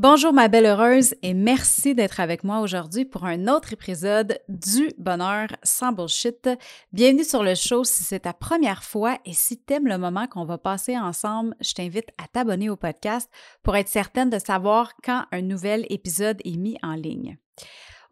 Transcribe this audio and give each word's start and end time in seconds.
Bonjour 0.00 0.32
ma 0.32 0.46
belle 0.46 0.66
heureuse 0.66 1.16
et 1.24 1.34
merci 1.34 1.92
d'être 1.92 2.20
avec 2.20 2.44
moi 2.44 2.60
aujourd'hui 2.60 3.04
pour 3.04 3.24
un 3.24 3.48
autre 3.48 3.72
épisode 3.72 4.38
du 4.48 4.92
bonheur 4.96 5.48
sans 5.64 5.90
bullshit. 5.90 6.48
Bienvenue 6.92 7.24
sur 7.24 7.42
le 7.42 7.56
show 7.56 7.82
si 7.82 8.04
c'est 8.04 8.20
ta 8.20 8.32
première 8.32 8.84
fois 8.84 9.18
et 9.24 9.32
si 9.32 9.58
t'aimes 9.58 9.88
le 9.88 9.98
moment 9.98 10.28
qu'on 10.28 10.44
va 10.44 10.56
passer 10.56 10.96
ensemble, 10.96 11.56
je 11.60 11.72
t'invite 11.72 12.10
à 12.16 12.28
t'abonner 12.28 12.70
au 12.70 12.76
podcast 12.76 13.28
pour 13.64 13.74
être 13.74 13.88
certaine 13.88 14.30
de 14.30 14.38
savoir 14.38 14.92
quand 15.02 15.24
un 15.32 15.42
nouvel 15.42 15.84
épisode 15.90 16.40
est 16.44 16.56
mis 16.56 16.78
en 16.84 16.94
ligne. 16.94 17.36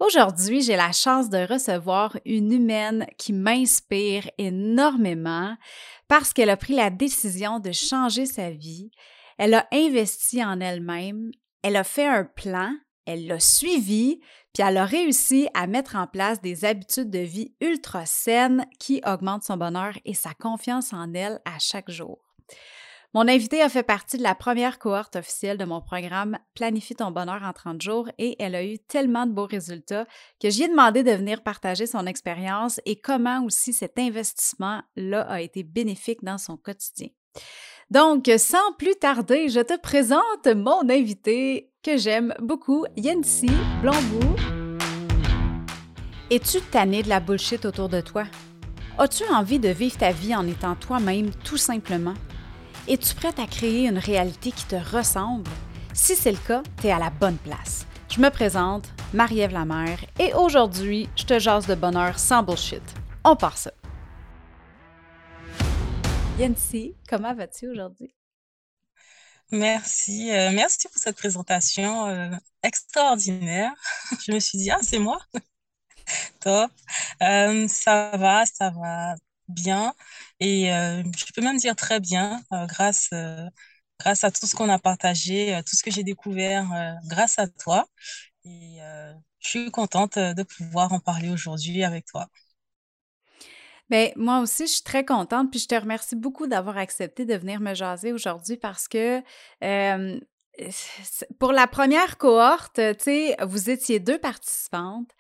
Aujourd'hui, 0.00 0.62
j'ai 0.62 0.74
la 0.74 0.90
chance 0.90 1.30
de 1.30 1.46
recevoir 1.46 2.18
une 2.24 2.50
humaine 2.50 3.06
qui 3.16 3.32
m'inspire 3.32 4.28
énormément 4.38 5.56
parce 6.08 6.32
qu'elle 6.32 6.50
a 6.50 6.56
pris 6.56 6.74
la 6.74 6.90
décision 6.90 7.60
de 7.60 7.70
changer 7.70 8.26
sa 8.26 8.50
vie. 8.50 8.90
Elle 9.38 9.54
a 9.54 9.68
investi 9.70 10.42
en 10.42 10.60
elle-même, 10.60 11.30
elle 11.66 11.74
a 11.74 11.82
fait 11.82 12.06
un 12.06 12.22
plan, 12.22 12.72
elle 13.06 13.26
l'a 13.26 13.40
suivi, 13.40 14.20
puis 14.54 14.62
elle 14.64 14.76
a 14.76 14.84
réussi 14.84 15.48
à 15.52 15.66
mettre 15.66 15.96
en 15.96 16.06
place 16.06 16.40
des 16.40 16.64
habitudes 16.64 17.10
de 17.10 17.18
vie 17.18 17.56
ultra 17.60 18.06
saines 18.06 18.66
qui 18.78 19.02
augmentent 19.04 19.42
son 19.42 19.56
bonheur 19.56 19.94
et 20.04 20.14
sa 20.14 20.32
confiance 20.32 20.92
en 20.92 21.12
elle 21.12 21.40
à 21.44 21.58
chaque 21.58 21.90
jour. 21.90 22.20
Mon 23.14 23.26
invitée 23.26 23.62
a 23.62 23.68
fait 23.68 23.82
partie 23.82 24.16
de 24.16 24.22
la 24.22 24.36
première 24.36 24.78
cohorte 24.78 25.16
officielle 25.16 25.58
de 25.58 25.64
mon 25.64 25.80
programme 25.80 26.38
Planifie 26.54 26.94
ton 26.94 27.10
bonheur 27.10 27.42
en 27.42 27.52
30 27.52 27.82
jours 27.82 28.08
et 28.16 28.40
elle 28.40 28.54
a 28.54 28.64
eu 28.64 28.78
tellement 28.78 29.26
de 29.26 29.32
beaux 29.32 29.46
résultats 29.46 30.06
que 30.40 30.50
j'y 30.50 30.62
ai 30.62 30.68
demandé 30.68 31.02
de 31.02 31.10
venir 31.10 31.42
partager 31.42 31.88
son 31.88 32.06
expérience 32.06 32.80
et 32.84 33.00
comment 33.00 33.44
aussi 33.44 33.72
cet 33.72 33.98
investissement-là 33.98 35.22
a 35.22 35.40
été 35.40 35.64
bénéfique 35.64 36.22
dans 36.22 36.38
son 36.38 36.56
quotidien. 36.56 37.08
Donc, 37.88 38.28
sans 38.38 38.72
plus 38.78 38.96
tarder, 38.96 39.48
je 39.48 39.60
te 39.60 39.78
présente 39.78 40.48
mon 40.56 40.90
invité 40.90 41.70
que 41.84 41.96
j'aime 41.96 42.34
beaucoup, 42.40 42.84
Yancy 42.96 43.48
Blambou. 43.80 44.34
Es-tu 46.28 46.60
tanné 46.60 47.04
de 47.04 47.08
la 47.08 47.20
bullshit 47.20 47.64
autour 47.64 47.88
de 47.88 48.00
toi? 48.00 48.24
As-tu 48.98 49.22
envie 49.32 49.60
de 49.60 49.68
vivre 49.68 49.96
ta 49.96 50.10
vie 50.10 50.34
en 50.34 50.48
étant 50.48 50.74
toi-même 50.74 51.30
tout 51.44 51.58
simplement? 51.58 52.14
Es-tu 52.88 53.14
prête 53.14 53.38
à 53.38 53.46
créer 53.46 53.86
une 53.86 53.98
réalité 53.98 54.50
qui 54.50 54.64
te 54.64 54.96
ressemble? 54.96 55.48
Si 55.94 56.16
c'est 56.16 56.32
le 56.32 56.38
cas, 56.38 56.64
tu 56.80 56.88
es 56.88 56.92
à 56.92 56.98
la 56.98 57.10
bonne 57.10 57.36
place. 57.36 57.86
Je 58.12 58.20
me 58.20 58.30
présente, 58.30 58.88
Marie-Ève 59.14 59.52
Lamère, 59.52 60.00
et 60.18 60.34
aujourd'hui, 60.34 61.08
je 61.14 61.22
te 61.22 61.38
jase 61.38 61.68
de 61.68 61.76
bonheur 61.76 62.18
sans 62.18 62.42
bullshit. 62.42 62.82
On 63.24 63.36
part 63.36 63.56
ça. 63.56 63.70
Yancy, 66.36 66.96
comment 67.08 67.34
vas-tu 67.34 67.68
aujourd'hui? 67.68 68.14
Merci, 69.52 70.30
euh, 70.32 70.50
merci 70.52 70.88
pour 70.88 70.98
cette 70.98 71.16
présentation 71.16 72.06
euh, 72.08 72.30
extraordinaire. 72.62 73.72
Je 74.26 74.32
me 74.32 74.40
suis 74.40 74.58
dit, 74.58 74.70
ah, 74.70 74.78
c'est 74.82 74.98
moi. 74.98 75.18
Top. 76.40 76.70
Euh, 77.22 77.68
ça 77.68 78.12
va, 78.16 78.46
ça 78.46 78.70
va 78.70 79.14
bien. 79.48 79.94
Et 80.40 80.66
je 80.68 81.32
peux 81.34 81.42
même 81.42 81.56
dire 81.58 81.76
très 81.76 82.00
bien, 82.00 82.42
grâce, 82.68 83.10
grâce 84.00 84.24
à 84.24 84.30
tout 84.30 84.46
ce 84.46 84.54
qu'on 84.56 84.68
a 84.68 84.78
partagé, 84.78 85.60
tout 85.66 85.76
ce 85.76 85.82
que 85.82 85.90
j'ai 85.90 86.02
découvert 86.04 86.66
grâce 87.06 87.38
à 87.38 87.46
toi. 87.48 87.86
Et 88.44 88.78
je 89.40 89.48
suis 89.48 89.70
contente 89.70 90.18
de 90.18 90.42
pouvoir 90.42 90.92
en 90.92 91.00
parler 91.00 91.30
aujourd'hui 91.30 91.84
avec 91.84 92.06
toi. 92.06 92.28
Bien, 93.88 94.10
moi 94.16 94.40
aussi, 94.40 94.66
je 94.66 94.72
suis 94.72 94.82
très 94.82 95.04
contente, 95.04 95.50
puis 95.50 95.60
je 95.60 95.68
te 95.68 95.74
remercie 95.74 96.16
beaucoup 96.16 96.46
d'avoir 96.46 96.76
accepté 96.76 97.24
de 97.24 97.34
venir 97.36 97.60
me 97.60 97.74
jaser 97.74 98.12
aujourd'hui 98.12 98.56
parce 98.56 98.88
que 98.88 99.22
pour 101.38 101.52
la 101.52 101.66
première 101.66 102.16
cohorte, 102.18 102.76
tu 102.76 103.04
sais, 103.04 103.36
vous 103.46 103.70
étiez 103.70 104.00
deux 104.00 104.18
participantes, 104.18 105.10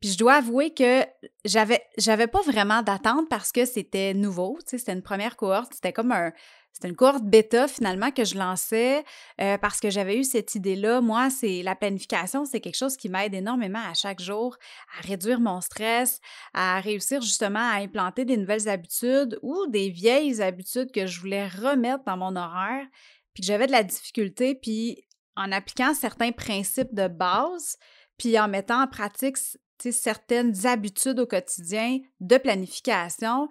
puis 0.00 0.10
je 0.10 0.18
dois 0.18 0.34
avouer 0.34 0.72
que 0.72 1.04
j'avais 1.44 1.82
j'avais 1.98 2.26
pas 2.26 2.40
vraiment 2.42 2.82
d'attente 2.82 3.28
parce 3.28 3.52
que 3.52 3.64
c'était 3.64 4.14
nouveau, 4.14 4.58
tu 4.60 4.70
sais, 4.70 4.78
c'était 4.78 4.92
une 4.92 5.02
première 5.02 5.36
cohorte, 5.36 5.74
c'était 5.74 5.92
comme 5.92 6.12
un 6.12 6.32
c'était 6.76 6.88
une 6.88 6.96
cohorte 6.96 7.24
bêta 7.24 7.68
finalement 7.68 8.10
que 8.10 8.26
je 8.26 8.36
lançais 8.36 9.02
euh, 9.40 9.56
parce 9.56 9.80
que 9.80 9.88
j'avais 9.88 10.18
eu 10.18 10.24
cette 10.24 10.56
idée-là. 10.56 11.00
Moi, 11.00 11.30
c'est 11.30 11.62
la 11.62 11.74
planification, 11.74 12.44
c'est 12.44 12.60
quelque 12.60 12.76
chose 12.76 12.98
qui 12.98 13.08
m'aide 13.08 13.32
énormément 13.32 13.78
à 13.78 13.94
chaque 13.94 14.20
jour 14.20 14.58
à 14.98 15.06
réduire 15.06 15.40
mon 15.40 15.62
stress, 15.62 16.20
à 16.52 16.78
réussir 16.80 17.22
justement 17.22 17.60
à 17.60 17.76
implanter 17.76 18.26
des 18.26 18.36
nouvelles 18.36 18.68
habitudes 18.68 19.38
ou 19.40 19.66
des 19.68 19.88
vieilles 19.88 20.42
habitudes 20.42 20.92
que 20.92 21.06
je 21.06 21.18
voulais 21.18 21.48
remettre 21.48 22.04
dans 22.04 22.18
mon 22.18 22.36
horaire, 22.36 22.86
puis 23.32 23.40
que 23.40 23.46
j'avais 23.46 23.68
de 23.68 23.72
la 23.72 23.82
difficulté, 23.82 24.54
puis 24.54 25.02
en 25.34 25.52
appliquant 25.52 25.94
certains 25.94 26.32
principes 26.32 26.94
de 26.94 27.08
base, 27.08 27.78
puis 28.18 28.38
en 28.38 28.48
mettant 28.48 28.82
en 28.82 28.86
pratique 28.86 29.38
certaines 29.78 30.66
habitudes 30.66 31.20
au 31.20 31.26
quotidien 31.26 32.00
de 32.20 32.36
planification, 32.36 33.48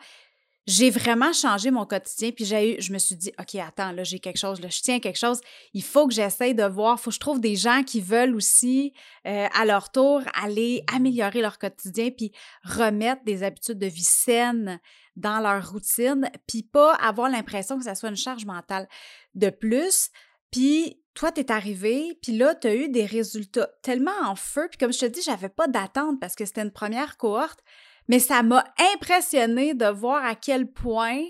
j'ai 0.68 0.90
vraiment 0.90 1.32
changé 1.32 1.70
mon 1.70 1.86
quotidien, 1.86 2.32
puis 2.32 2.44
j'ai 2.44 2.78
eu, 2.78 2.82
je 2.82 2.92
me 2.92 2.98
suis 2.98 3.16
dit, 3.16 3.32
OK, 3.40 3.56
attends, 3.56 3.92
là, 3.92 4.04
j'ai 4.04 4.20
quelque 4.20 4.38
chose, 4.38 4.60
là, 4.62 4.70
je 4.70 4.82
tiens 4.82 5.00
quelque 5.00 5.20
chose, 5.20 5.40
il 5.74 5.84
faut 5.84 6.08
que 6.08 6.14
j'essaye 6.14 6.56
de 6.56 6.64
voir, 6.64 6.98
il 7.00 7.02
faut 7.02 7.12
que 7.12 7.16
je 7.16 7.20
trouve 7.20 7.40
des 7.40 7.56
gens 7.56 7.84
qui 7.84 8.02
veulent 8.02 8.36
aussi, 8.36 8.94
euh, 9.28 9.48
à 9.54 9.66
leur 9.66 9.92
tour, 9.92 10.22
aller 10.34 10.84
améliorer 10.94 11.42
leur 11.42 11.60
quotidien, 11.60 12.10
puis 12.10 12.32
remettre 12.64 13.24
des 13.26 13.44
habitudes 13.44 13.78
de 13.78 13.86
vie 13.86 14.04
saines 14.04 14.80
dans 15.16 15.40
leur 15.40 15.72
routine, 15.72 16.30
puis 16.48 16.64
pas 16.64 16.94
avoir 16.96 17.30
l'impression 17.30 17.78
que 17.78 17.84
ça 17.84 17.96
soit 17.96 18.10
une 18.10 18.16
charge 18.16 18.46
mentale 18.46 18.88
de 19.36 19.50
plus. 19.50 20.10
Puis 20.52 21.00
toi, 21.14 21.32
t'es 21.32 21.52
arrivé, 21.52 22.18
puis 22.22 22.38
là, 22.38 22.56
tu 22.56 22.68
as 22.68 22.76
eu 22.76 22.90
des 22.90 23.06
résultats 23.06 23.70
tellement 23.82 24.12
en 24.24 24.36
feu, 24.36 24.68
puis 24.70 24.78
comme 24.78 24.92
je 24.92 25.00
te 25.00 25.06
dis, 25.06 25.22
j'avais 25.22 25.50
pas 25.50 25.68
d'attente 25.68 26.20
parce 26.20 26.36
que 26.36 26.46
c'était 26.46 26.62
une 26.62 26.72
première 26.72 27.18
cohorte, 27.18 27.62
mais 28.08 28.20
ça 28.20 28.44
m'a 28.44 28.64
impressionné 28.94 29.74
de 29.74 29.88
voir 29.88 30.24
à 30.24 30.36
quel 30.36 30.72
point, 30.72 31.24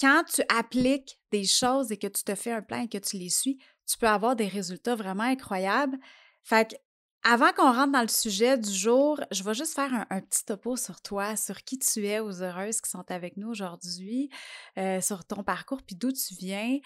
quand 0.00 0.24
tu 0.24 0.42
appliques 0.48 1.18
des 1.30 1.44
choses 1.44 1.92
et 1.92 1.96
que 1.96 2.06
tu 2.06 2.24
te 2.24 2.34
fais 2.34 2.52
un 2.52 2.62
plan 2.62 2.82
et 2.82 2.88
que 2.88 2.98
tu 2.98 3.16
les 3.16 3.30
suis, 3.30 3.58
tu 3.86 3.98
peux 3.98 4.08
avoir 4.08 4.36
des 4.36 4.48
résultats 4.48 4.94
vraiment 4.94 5.24
incroyables. 5.24 5.98
Fait 6.42 6.70
que, 6.70 6.76
avant 7.24 7.52
qu'on 7.52 7.72
rentre 7.72 7.92
dans 7.92 8.02
le 8.02 8.08
sujet 8.08 8.56
du 8.56 8.72
jour, 8.72 9.20
je 9.30 9.42
vais 9.42 9.54
juste 9.54 9.74
faire 9.74 10.06
un, 10.08 10.20
petit 10.20 10.44
topo 10.44 10.76
sur 10.76 11.00
toi, 11.00 11.36
sur 11.36 11.62
qui 11.64 11.78
tu 11.78 12.06
es 12.06 12.20
aux 12.20 12.42
heureuses 12.42 12.80
qui 12.80 12.88
sont 12.90 13.04
avec 13.10 13.36
nous 13.36 13.48
aujourd'hui, 13.48 14.30
euh, 14.78 15.00
sur 15.00 15.24
ton 15.24 15.42
parcours, 15.42 15.82
puis 15.82 15.96
d'où 15.96 16.12
tu 16.12 16.34
viens. 16.34 16.78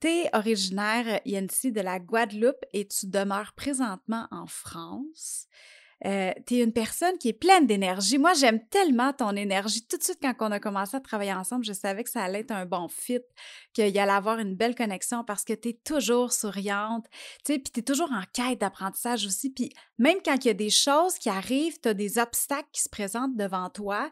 Tu 0.00 0.08
es 0.08 0.30
originaire, 0.36 1.20
Yancy, 1.24 1.72
de 1.72 1.80
la 1.80 1.98
Guadeloupe 1.98 2.64
et 2.72 2.86
tu 2.86 3.06
demeures 3.06 3.54
présentement 3.54 4.28
en 4.30 4.46
France. 4.46 5.46
Euh, 6.06 6.32
tu 6.46 6.56
es 6.56 6.62
une 6.62 6.72
personne 6.72 7.18
qui 7.18 7.28
est 7.28 7.32
pleine 7.32 7.66
d'énergie. 7.66 8.18
Moi, 8.18 8.32
j'aime 8.34 8.64
tellement 8.68 9.12
ton 9.12 9.34
énergie. 9.34 9.84
Tout 9.86 9.96
de 9.96 10.02
suite, 10.02 10.18
quand 10.22 10.34
on 10.40 10.52
a 10.52 10.60
commencé 10.60 10.96
à 10.96 11.00
travailler 11.00 11.32
ensemble, 11.32 11.64
je 11.64 11.72
savais 11.72 12.04
que 12.04 12.10
ça 12.10 12.22
allait 12.22 12.40
être 12.40 12.52
un 12.52 12.66
bon 12.66 12.88
fit, 12.88 13.20
qu'il 13.72 13.98
allait 13.98 14.12
avoir 14.12 14.38
une 14.38 14.54
belle 14.54 14.76
connexion 14.76 15.24
parce 15.24 15.44
que 15.44 15.54
tu 15.54 15.70
es 15.70 15.80
toujours 15.84 16.32
souriante, 16.32 17.06
tu 17.44 17.54
sais, 17.54 17.58
puis 17.58 17.72
tu 17.72 17.80
es 17.80 17.82
toujours 17.82 18.12
en 18.12 18.22
quête 18.32 18.60
d'apprentissage 18.60 19.26
aussi. 19.26 19.50
Puis 19.50 19.72
même 19.98 20.18
quand 20.24 20.36
il 20.44 20.48
y 20.48 20.50
a 20.50 20.54
des 20.54 20.70
choses 20.70 21.14
qui 21.18 21.30
arrivent, 21.30 21.80
tu 21.80 21.88
as 21.88 21.94
des 21.94 22.18
obstacles 22.18 22.68
qui 22.72 22.82
se 22.82 22.88
présentent 22.88 23.36
devant 23.36 23.68
toi, 23.70 24.10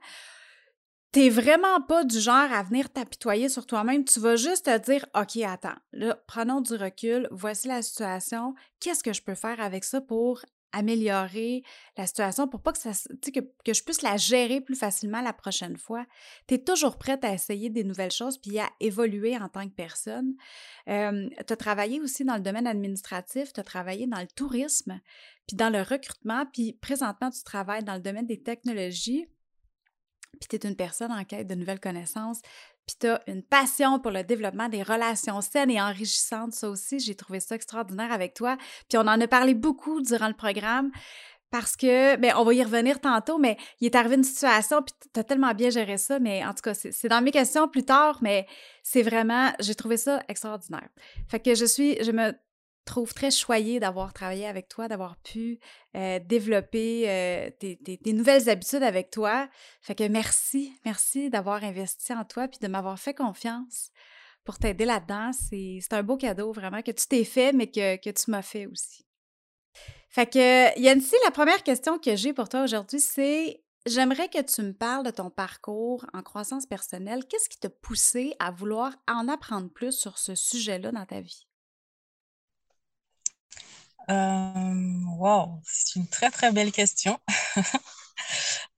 T'es 1.13 1.31
vraiment 1.31 1.81
pas 1.81 2.05
du 2.05 2.21
genre 2.21 2.53
à 2.53 2.63
venir 2.63 2.93
t'apitoyer 2.93 3.49
sur 3.49 3.67
toi-même. 3.67 4.05
Tu 4.05 4.21
vas 4.21 4.37
juste 4.37 4.67
te 4.67 4.79
dire, 4.79 5.07
OK, 5.15 5.43
attends, 5.43 5.79
là, 5.93 6.19
prenons 6.27 6.61
du 6.61 6.75
recul, 6.75 7.27
voici 7.31 7.69
la 7.69 7.81
situation, 7.81 8.55
qu'est-ce 8.81 9.03
que 9.03 9.15
je 9.15 9.23
peux 9.23 9.35
faire 9.35 9.59
avec 9.59 9.85
ça 9.85 10.03
pour 10.03 10.43
améliorer 10.73 11.63
la 11.97 12.07
situation 12.07 12.49
pour 12.49 12.61
pas 12.61 12.73
que 12.73 12.79
ça 12.79 12.93
que, 13.33 13.41
que 13.65 13.75
je 13.75 13.83
puisse 13.83 14.03
la 14.03 14.17
gérer 14.17 14.61
plus 14.61 14.77
facilement 14.77 15.21
la 15.21 15.33
prochaine 15.33 15.77
fois. 15.77 16.07
Tu 16.47 16.55
es 16.55 16.59
toujours 16.59 16.99
prête 16.99 17.25
à 17.25 17.33
essayer 17.33 17.71
des 17.71 17.85
nouvelles 17.85 18.11
choses 18.11 18.39
puis 18.39 18.59
à 18.59 18.69
évoluer 18.81 19.37
en 19.37 19.49
tant 19.49 19.67
que 19.69 19.75
personne. 19.75 20.35
tu 20.87 20.93
as 20.93 21.57
travaillé 21.57 22.01
aussi 22.01 22.25
dans 22.25 22.37
le 22.37 22.43
domaine 22.43 22.67
administratif, 22.67 23.53
tu 23.53 23.61
as 23.61 23.65
travaillé 23.65 24.07
dans 24.07 24.21
le 24.21 24.27
tourisme, 24.27 25.01
puis 25.47 25.57
dans 25.57 25.71
le 25.71 25.83
recrutement, 25.83 26.45
puis 26.53 26.73
présentement 26.75 27.31
tu 27.31 27.43
travailles 27.43 27.85
dans 27.85 27.95
le 27.95 28.01
domaine 28.01 28.27
des 28.27 28.43
technologies. 28.43 29.27
Puis 30.39 30.49
tu 30.49 30.57
es 30.57 30.69
une 30.69 30.77
personne 30.77 31.13
en 31.13 31.25
quête 31.25 31.47
de 31.47 31.55
nouvelles 31.55 31.81
connaissances, 31.81 32.43
puis 32.87 32.97
tu 33.01 33.09
as 33.09 33.21
une 33.27 33.43
passion 33.43 33.99
pour 33.99 34.13
le 34.13 34.23
développement 34.23 34.69
des 34.69 34.83
relations 34.83 35.41
saines 35.41 35.71
et 35.71 35.81
enrichissantes. 35.81 36.53
Ça 36.53 36.71
aussi, 36.71 37.01
j'ai 37.01 37.15
trouvé 37.15 37.41
ça 37.41 37.55
extraordinaire 37.57 38.13
avec 38.13 38.35
toi. 38.35 38.57
Puis 38.89 38.97
on 38.97 39.03
en 39.03 39.21
a 39.21 39.27
parlé 39.27 39.55
beaucoup 39.55 40.01
durant 40.01 40.29
le 40.29 40.35
programme 40.35 40.91
parce 41.51 41.77
que, 41.77 42.17
bien, 42.17 42.37
on 42.39 42.45
va 42.45 42.55
y 42.55 42.63
revenir 42.63 43.01
tantôt, 43.01 43.39
mais 43.39 43.57
il 43.81 43.87
est 43.87 43.95
arrivé 43.95 44.17
une 44.17 44.25
situation, 44.25 44.83
puis 44.83 44.95
tu 45.13 45.21
as 45.21 45.25
tellement 45.25 45.55
bien 45.55 45.71
géré 45.71 45.97
ça, 45.97 46.19
mais 46.19 46.45
en 46.45 46.53
tout 46.53 46.63
cas, 46.63 46.75
c'est 46.75 47.09
dans 47.09 47.23
mes 47.23 47.31
questions 47.31 47.69
plus 47.69 47.85
tard, 47.85 48.19
mais 48.21 48.47
c'est 48.83 49.03
vraiment, 49.03 49.53
j'ai 49.61 49.75
trouvé 49.75 49.97
ça 49.97 50.23
extraordinaire. 50.29 50.89
Fait 51.29 51.41
que 51.41 51.55
je 51.55 51.65
suis, 51.65 52.03
je 52.03 52.11
me 52.11 52.33
trouve 52.87 53.13
très 53.13 53.31
choyée 53.31 53.79
d'avoir 53.81 54.15
travaillé 54.15 54.47
avec 54.47 54.69
toi, 54.69 54.89
d'avoir 54.89 55.17
pu 55.19 55.59
euh, 55.97 56.19
développer 56.21 57.11
euh, 57.11 57.51
tes, 57.51 58.13
nouvelles 58.13 58.49
habitudes 58.49 58.83
avec 58.83 59.11
toi. 59.11 59.49
Fait 59.83 59.95
que 59.95 60.09
merci, 60.09 60.73
merci 60.87 61.29
d'avoir 61.29 61.63
investi 61.63 62.15
en 62.15 62.25
toi 62.25 62.49
puis 62.49 62.59
de 62.61 62.69
m'avoir 62.69 62.99
fait 62.99 63.13
confiance 63.13 63.91
pour 64.45 64.59
t'aider 64.59 64.87
là-dedans. 64.87 65.33
C'est 65.33 65.93
un 65.93 66.03
beau 66.03 66.17
cadeau 66.17 66.53
vraiment 66.53 66.81
que 66.81 66.93
tu 66.93 67.07
t'es 67.07 67.25
fait, 67.25 67.53
mais 67.53 67.67
que, 67.67 68.11
tu 68.11 68.31
m'as 68.31 68.43
fait 68.43 68.67
aussi. 68.67 69.05
Fait 70.09 70.31
que, 70.31 70.81
Yancy, 70.81 71.17
la 71.25 71.31
première 71.31 71.63
question 71.63 71.99
que 71.99 72.17
j'ai 72.17 72.33
pour 72.33 72.49
toi 72.49 72.63
aujourd'hui, 72.63 73.01
c'est 73.01 73.63
j'aimerais 73.85 74.29
que 74.29 74.41
tu 74.41 74.63
me 74.63 74.73
parles 74.73 75.05
de 75.05 75.11
ton 75.11 75.31
parcours 75.31 76.07
en 76.15 76.23
croissance 76.23 76.67
personnelle. 76.67 77.27
Qu'est-ce 77.27 77.49
qui 77.49 77.59
t'a 77.59 77.69
poussé 77.69 78.35
à 78.39 78.51
vouloir 78.51 78.93
en 79.09 79.29
apprendre 79.29 79.69
plus 79.69 79.93
sur 79.93 80.19
ce 80.19 80.35
sujet-là 80.35 80.93
dans 80.93 81.05
ta 81.05 81.21
vie? 81.21 81.47
Euh, 84.11 84.75
wow, 85.19 85.61
c'est 85.65 85.97
une 85.99 86.07
très 86.09 86.31
très 86.31 86.53
belle 86.53 86.73
question. 86.73 87.19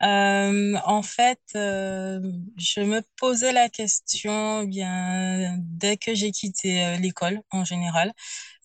Euh, 0.03 0.77
en 0.85 1.03
fait, 1.03 1.41
euh, 1.57 2.21
je 2.57 2.81
me 2.81 3.03
posais 3.17 3.53
la 3.53 3.69
question 3.69 4.65
bien 4.65 5.57
dès 5.61 5.97
que 5.97 6.15
j'ai 6.15 6.31
quitté 6.33 6.97
l'école 6.99 7.41
en 7.51 7.65
général, 7.65 8.13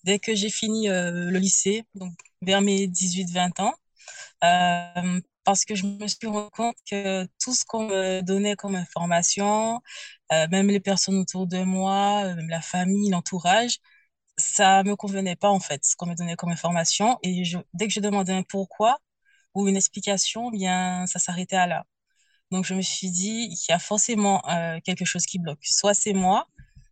dès 0.04 0.20
que 0.20 0.36
j'ai 0.36 0.50
fini 0.50 0.88
le 0.90 1.32
lycée, 1.40 1.86
donc 1.96 2.14
vers 2.44 2.62
mes 2.62 2.88
18-20 2.88 3.60
ans, 3.62 3.74
parce 5.44 5.66
que 5.66 5.76
je 5.76 5.86
me 5.86 6.08
suis 6.08 6.28
rendu 6.28 6.50
compte 6.52 6.76
que 6.90 7.26
tout 7.44 7.54
ce 7.54 7.66
qu'on 7.66 7.88
me 7.88 8.22
donnait 8.22 8.56
comme 8.56 8.76
information, 8.76 9.82
même 10.32 10.68
les 10.68 10.80
personnes 10.80 11.18
autour 11.20 11.48
de 11.48 11.60
moi, 11.64 12.34
même 12.36 12.50
la 12.50 12.62
famille, 12.62 13.10
l'entourage, 13.12 13.80
ça 14.38 14.84
me 14.84 14.96
convenait 14.96 15.36
pas 15.36 15.50
en 15.50 15.60
fait, 15.60 15.86
ce 15.86 15.96
qu'on 15.96 16.08
me 16.08 16.16
donnait 16.16 16.36
comme 16.36 16.52
information. 16.52 17.20
Et 17.24 17.44
dès 17.74 17.88
que 17.88 17.94
je 17.94 18.00
demandais 18.00 18.34
un 18.34 18.44
pourquoi 18.44 18.98
ou 19.56 19.68
une 19.68 19.78
explication, 19.78 20.52
bien, 20.52 21.06
ça 21.08 21.20
s'arrêtait 21.20 21.56
à 21.56 21.68
là. 21.68 21.86
Donc 22.52 22.66
je 22.66 22.76
me 22.76 22.82
suis 22.82 23.12
dit, 23.12 23.48
il 23.52 23.66
y 23.70 23.72
a 23.74 23.80
forcément 23.80 24.42
euh, 24.50 24.80
quelque 24.86 25.06
chose 25.06 25.26
qui 25.26 25.40
bloque. 25.40 25.60
Soit 25.64 25.94
c'est 25.94 26.14
moi, 26.14 26.48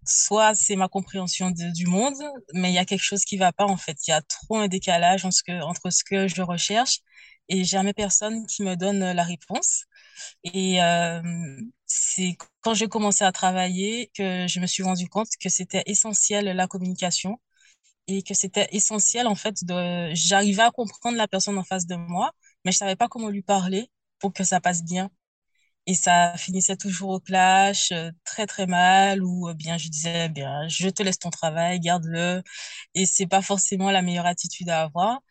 soit 0.06 0.56
c'est 0.56 0.76
ma 0.76 0.88
compréhension 0.88 1.52
du 1.52 1.86
monde, 1.88 2.16
mais 2.54 2.72
il 2.72 2.76
y 2.76 2.80
a 2.80 2.86
quelque 2.86 3.04
chose 3.04 3.26
qui 3.26 3.38
va 3.38 3.52
pas 3.54 3.66
en 3.66 3.78
fait. 3.78 3.98
Il 4.08 4.12
y 4.12 4.14
a 4.14 4.22
trop 4.22 4.58
un 4.58 4.68
décalage 4.68 5.26
entre 5.26 5.36
ce 5.38 5.44
que, 5.44 5.62
entre 5.64 5.90
ce 5.92 6.04
que 6.04 6.28
je 6.28 6.42
recherche 6.42 7.00
et 7.50 7.64
jamais 7.64 7.94
personne 7.94 8.46
qui 8.48 8.64
me 8.64 8.76
donne 8.76 9.12
la 9.12 9.24
réponse. 9.24 9.86
Et 10.44 10.82
euh, 10.84 11.22
c'est 11.92 12.38
quand 12.62 12.74
j'ai 12.74 12.88
commencé 12.88 13.24
à 13.24 13.32
travailler 13.32 14.12
que 14.16 14.48
je 14.48 14.60
me 14.60 14.68
suis 14.68 14.84
rendu 14.84 15.08
compte 15.10 15.30
que 15.42 15.50
c'était 15.50 15.84
essentiel 15.88 16.46
la 16.46 16.68
communication 16.68 17.40
et 18.08 18.24
que 18.24 18.34
c'était 18.34 18.68
essentiel 18.72 19.28
en 19.28 19.36
fait 19.36 19.64
de 19.66 20.12
j'arrivais 20.16 20.64
à 20.64 20.72
comprendre 20.72 21.18
la 21.18 21.28
personne 21.28 21.58
en 21.58 21.64
face 21.64 21.88
de 21.88 21.96
moi, 21.96 22.32
mais 22.66 22.72
je 22.72 22.78
savais 22.78 22.96
pas 22.96 23.08
comment 23.10 23.30
lui 23.30 23.44
parler 23.44 23.90
pour 24.20 24.34
que 24.34 24.44
ça 24.44 24.62
passe 24.62 24.84
bien. 24.84 25.12
Et 25.88 25.96
ça 25.96 26.36
finissait 26.38 26.78
toujours 26.78 27.10
au 27.12 27.20
clash, 27.20 27.92
euh, 27.92 28.12
très 28.24 28.46
très 28.48 28.68
mal, 28.68 29.24
ou 29.24 29.50
euh, 29.50 29.54
bien 29.56 29.78
je 29.78 29.90
disais, 29.90 30.30
bien, 30.30 30.68
je 30.68 30.90
te 30.90 31.02
laisse 31.04 31.18
ton 31.20 31.32
travail, 31.32 31.80
garde-le. 31.80 32.44
Et 32.96 33.06
c'est 33.08 33.28
pas 33.28 33.42
forcément 33.42 33.92
la 33.92 34.02
meilleure 34.04 34.28
attitude 34.28 34.70
à 34.70 34.84
avoir. 34.84 35.22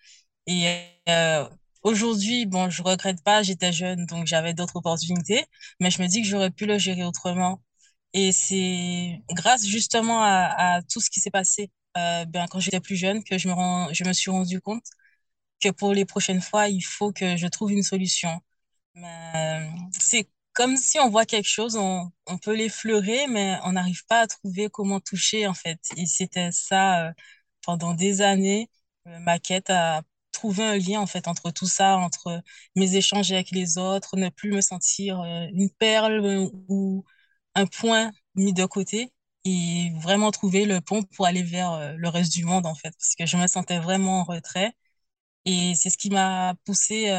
Et 0.46 0.66
euh, 1.08 1.48
Aujourd'hui, 1.82 2.44
bon, 2.46 2.68
je 2.70 2.82
regrette 2.82 3.22
pas, 3.22 3.42
j'étais 3.42 3.72
jeune, 3.72 4.04
donc 4.06 4.26
j'avais 4.26 4.52
d'autres 4.54 4.76
opportunités, 4.76 5.44
mais 5.80 5.90
je 5.90 6.02
me 6.02 6.08
dis 6.08 6.20
que 6.22 6.28
j'aurais 6.28 6.50
pu 6.50 6.66
le 6.66 6.78
gérer 6.78 7.04
autrement. 7.04 7.62
Et 8.12 8.32
c'est 8.32 9.22
grâce 9.30 9.66
justement 9.66 10.22
à, 10.22 10.82
tout 10.90 11.00
ce 11.00 11.10
qui 11.10 11.20
s'est 11.20 11.30
passé 11.30 11.70
euh, 11.96 12.24
ben, 12.26 12.46
quand 12.50 12.60
j'étais 12.60 12.80
plus 12.80 12.96
jeune 12.96 13.24
que 13.24 13.38
je 13.38 13.48
me, 13.48 13.54
rends, 13.54 13.92
je 13.92 14.04
me 14.04 14.12
suis 14.12 14.30
rendu 14.30 14.60
compte 14.60 14.84
que 15.60 15.70
pour 15.70 15.92
les 15.94 16.04
prochaines 16.06 16.42
fois, 16.42 16.68
il 16.68 16.82
faut 16.82 17.12
que 17.12 17.36
je 17.36 17.46
trouve 17.48 17.72
une 17.72 17.82
solution. 17.82 18.40
Euh, 18.96 19.68
c'est 20.00 20.28
comme 20.54 20.76
si 20.76 20.98
on 21.00 21.10
voit 21.10 21.26
quelque 21.26 21.48
chose, 21.48 21.76
on, 21.76 22.10
on 22.26 22.38
peut 22.38 22.54
l'effleurer, 22.54 23.26
mais 23.28 23.58
on 23.64 23.72
n'arrive 23.72 24.04
pas 24.06 24.20
à 24.22 24.26
trouver 24.26 24.68
comment 24.70 25.00
toucher, 25.00 25.46
en 25.46 25.54
fait. 25.54 25.80
Et 25.96 26.06
c'était 26.06 26.52
ça 26.52 27.08
euh, 27.08 27.12
pendant 27.62 27.94
des 27.94 28.22
années, 28.22 28.70
ma 29.06 29.38
quête 29.38 29.70
à 29.70 30.02
trouver 30.32 30.64
un 30.64 30.76
lien 30.78 31.00
en 31.00 31.06
fait 31.06 31.28
entre 31.28 31.50
tout 31.50 31.66
ça, 31.66 31.96
entre 31.98 32.42
mes 32.76 32.96
échanges 32.96 33.32
avec 33.32 33.50
les 33.50 33.78
autres, 33.78 34.16
ne 34.16 34.28
plus 34.28 34.52
me 34.52 34.60
sentir 34.60 35.20
euh, 35.20 35.46
une 35.52 35.70
perle 35.70 36.24
euh, 36.24 36.48
ou 36.68 37.04
un 37.54 37.66
point 37.66 38.12
mis 38.34 38.52
de 38.54 38.64
côté 38.66 39.12
et 39.44 39.90
vraiment 39.96 40.30
trouver 40.30 40.66
le 40.66 40.80
pont 40.80 41.02
pour 41.02 41.26
aller 41.26 41.42
vers 41.42 41.72
euh, 41.72 41.94
le 41.96 42.08
reste 42.08 42.32
du 42.32 42.44
monde 42.44 42.66
en 42.66 42.74
fait, 42.74 42.90
parce 42.92 43.14
que 43.16 43.26
je 43.26 43.36
me 43.36 43.46
sentais 43.46 43.78
vraiment 43.78 44.20
en 44.20 44.24
retrait 44.24 44.72
et 45.44 45.74
c'est 45.74 45.90
ce 45.90 45.98
qui 45.98 46.10
m'a 46.10 46.54
poussé 46.64 47.10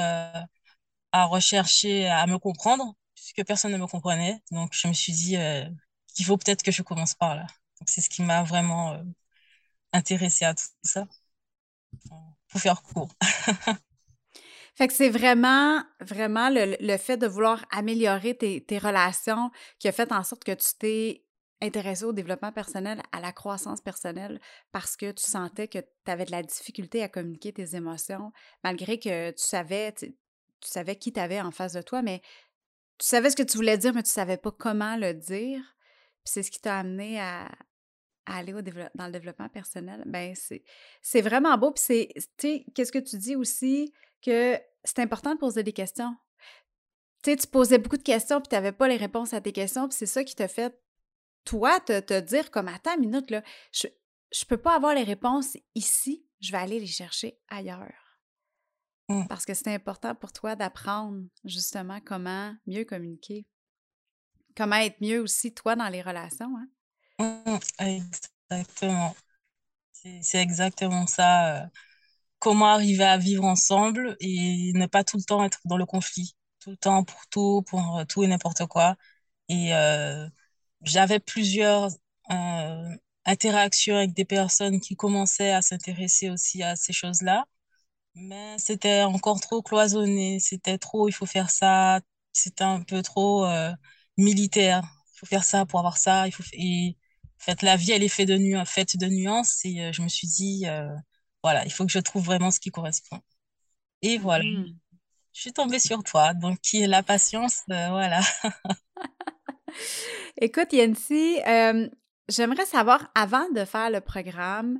à 1.11 1.25
rechercher, 1.25 2.07
à 2.07 2.25
me 2.27 2.37
comprendre, 2.39 2.95
puisque 3.15 3.45
personne 3.45 3.71
ne 3.71 3.77
me 3.77 3.87
comprenait. 3.87 4.41
Donc 4.51 4.73
je 4.73 4.87
me 4.87 4.93
suis 4.93 5.13
dit 5.13 5.35
qu'il 6.13 6.25
faut 6.25 6.37
peut-être 6.37 6.63
que 6.63 6.71
je 6.71 6.81
commence 6.83 7.15
par 7.15 7.35
là. 7.35 7.47
C'est 7.85 8.01
ce 8.01 8.09
qui 8.09 8.21
m'a 8.23 8.43
vraiment 8.43 9.01
intéressée 9.93 10.45
à 10.45 10.53
tout 10.55 10.65
ça 10.83 11.07
faire 12.59 12.81
court. 12.81 13.09
Fait 14.75 14.87
que 14.87 14.93
c'est 14.93 15.09
vraiment, 15.09 15.83
vraiment 15.99 16.49
le, 16.49 16.97
fait 16.97 17.17
de 17.17 17.27
vouloir 17.27 17.65
améliorer 17.71 18.35
tes, 18.35 18.77
relations 18.77 19.51
qui 19.79 19.87
a 19.87 19.91
fait 19.91 20.11
en 20.11 20.23
sorte 20.23 20.43
que 20.43 20.53
tu 20.53 20.69
t'es 20.79 21.25
intéressé 21.61 22.05
au 22.05 22.13
développement 22.13 22.51
personnel, 22.51 23.01
à 23.11 23.19
la 23.19 23.31
croissance 23.31 23.81
personnelle, 23.81 24.39
parce 24.71 24.95
que 24.95 25.11
tu 25.11 25.23
sentais 25.23 25.67
que 25.67 25.77
tu 25.77 26.11
avais 26.11 26.25
de 26.25 26.31
la 26.31 26.41
difficulté 26.41 27.03
à 27.03 27.09
communiquer 27.09 27.53
tes 27.53 27.75
émotions, 27.75 28.31
malgré 28.63 28.97
que 28.97 29.29
tu 29.31 29.43
savais, 29.43 29.91
tu, 29.91 30.15
savais 30.61 30.95
qui 30.95 31.13
tu 31.13 31.19
avais 31.19 31.41
en 31.41 31.51
face 31.51 31.73
de 31.73 31.81
toi, 31.81 32.01
mais 32.01 32.21
tu 32.97 33.05
savais 33.05 33.29
ce 33.29 33.35
que 33.35 33.43
tu 33.43 33.57
voulais 33.57 33.77
dire, 33.77 33.93
mais 33.93 34.03
tu 34.03 34.09
savais 34.09 34.37
pas 34.37 34.51
comment 34.51 34.95
le 34.95 35.13
dire. 35.13 35.61
Puis 36.23 36.33
c'est 36.33 36.43
ce 36.43 36.49
qui 36.49 36.59
t'a 36.59 36.79
amené 36.79 37.19
à, 37.19 37.51
aller 38.25 38.53
au 38.53 38.61
dans 38.61 39.05
le 39.05 39.11
développement 39.11 39.49
personnel, 39.49 40.03
ben 40.05 40.35
c'est 41.01 41.21
vraiment 41.21 41.57
beau. 41.57 41.71
Puis 41.71 41.83
c'est, 41.85 42.09
tu 42.15 42.23
sais, 42.37 42.65
qu'est-ce 42.73 42.91
que 42.91 42.99
tu 42.99 43.17
dis 43.17 43.35
aussi 43.35 43.93
que 44.21 44.59
c'est 44.83 44.99
important 44.99 45.33
de 45.33 45.39
poser 45.39 45.63
des 45.63 45.73
questions. 45.73 46.15
Tu 47.23 47.31
sais, 47.31 47.37
tu 47.37 47.47
posais 47.47 47.77
beaucoup 47.77 47.97
de 47.97 48.03
questions 48.03 48.39
puis 48.39 48.49
tu 48.49 48.55
n'avais 48.55 48.71
pas 48.71 48.87
les 48.87 48.97
réponses 48.97 49.33
à 49.33 49.41
tes 49.41 49.51
questions, 49.51 49.87
puis 49.87 49.97
c'est 49.97 50.05
ça 50.05 50.23
qui 50.23 50.35
t'a 50.35 50.47
fait, 50.47 50.75
toi, 51.45 51.79
te, 51.79 51.99
te, 51.99 52.19
dire 52.19 52.49
comme, 52.51 52.67
attends 52.67 52.95
une 52.95 53.01
minute, 53.01 53.29
là, 53.29 53.43
je 53.71 53.87
ne 53.87 54.47
peux 54.47 54.57
pas 54.57 54.75
avoir 54.75 54.95
les 54.95 55.03
réponses 55.03 55.57
ici, 55.75 56.25
je 56.39 56.51
vais 56.51 56.57
aller 56.57 56.79
les 56.79 56.87
chercher 56.87 57.39
ailleurs. 57.47 58.19
Mmh. 59.09 59.27
Parce 59.27 59.45
que 59.45 59.53
c'est 59.53 59.73
important 59.73 60.15
pour 60.15 60.31
toi 60.31 60.55
d'apprendre 60.55 61.23
justement 61.43 61.99
comment 61.99 62.55
mieux 62.65 62.85
communiquer. 62.85 63.45
Comment 64.55 64.77
être 64.77 64.99
mieux 65.01 65.21
aussi, 65.21 65.53
toi, 65.53 65.75
dans 65.75 65.89
les 65.89 66.01
relations. 66.01 66.53
Hein? 66.57 66.67
Exactement. 67.79 69.15
C'est 70.21 70.41
exactement 70.41 71.07
ça. 71.07 71.63
Euh, 71.65 71.67
comment 72.39 72.67
arriver 72.67 73.03
à 73.05 73.17
vivre 73.17 73.45
ensemble 73.45 74.17
et 74.21 74.73
ne 74.75 74.85
pas 74.87 75.03
tout 75.03 75.17
le 75.17 75.23
temps 75.23 75.43
être 75.45 75.59
dans 75.65 75.77
le 75.77 75.85
conflit. 75.85 76.35
Tout 76.59 76.71
le 76.71 76.77
temps 76.77 77.03
pour 77.03 77.27
tout, 77.29 77.63
pour 77.63 77.99
euh, 77.99 78.05
tout 78.05 78.23
et 78.23 78.27
n'importe 78.27 78.65
quoi. 78.67 78.95
Et 79.49 79.75
euh, 79.75 80.27
j'avais 80.83 81.19
plusieurs 81.19 81.89
interactions 83.25 83.95
avec 83.97 84.13
des 84.13 84.25
personnes 84.25 84.79
qui 84.79 84.95
commençaient 84.95 85.51
à 85.51 85.61
s'intéresser 85.61 86.29
aussi 86.29 86.63
à 86.63 86.75
ces 86.75 86.93
choses-là. 86.93 87.45
Mais 88.15 88.57
c'était 88.59 89.03
encore 89.03 89.41
trop 89.41 89.61
cloisonné. 89.63 90.39
C'était 90.39 90.77
trop, 90.79 91.07
il 91.09 91.13
faut 91.13 91.25
faire 91.27 91.49
ça. 91.51 92.01
C'était 92.33 92.63
un 92.65 92.81
peu 92.83 93.01
trop 93.03 93.45
militaire. 94.17 94.83
Il 95.15 95.19
faut 95.19 95.27
faire 95.27 95.43
ça 95.45 95.65
pour 95.65 95.79
avoir 95.79 95.97
ça. 95.97 96.27
Il 96.27 96.33
faut... 96.33 96.43
en 97.41 97.43
fait, 97.43 97.63
la 97.63 97.75
vie, 97.75 97.91
elle 97.91 98.03
est 98.03 98.07
faite 98.07 98.27
de, 98.27 98.35
nu 98.35 98.55
faite 98.67 98.97
de 98.97 99.07
nuances 99.07 99.65
et 99.65 99.81
euh, 99.81 99.91
je 99.91 100.03
me 100.03 100.07
suis 100.07 100.27
dit, 100.27 100.65
euh, 100.67 100.87
voilà, 101.41 101.65
il 101.65 101.71
faut 101.71 101.87
que 101.87 101.91
je 101.91 101.97
trouve 101.97 102.23
vraiment 102.23 102.51
ce 102.51 102.59
qui 102.59 102.69
correspond. 102.69 103.19
Et 104.03 104.19
voilà, 104.19 104.43
mmh. 104.43 104.75
je 105.33 105.41
suis 105.41 105.51
tombée 105.51 105.79
sur 105.79 106.03
toi. 106.03 106.35
Donc, 106.35 106.61
qui 106.61 106.83
est 106.83 106.87
la 106.87 107.01
patience, 107.01 107.61
euh, 107.71 107.89
voilà. 107.89 108.21
Écoute, 110.37 110.71
Yancy, 110.71 111.37
j'aimerais 112.29 112.65
savoir, 112.67 113.09
avant 113.15 113.49
de 113.49 113.65
faire 113.65 113.89
le 113.89 114.01
programme, 114.01 114.79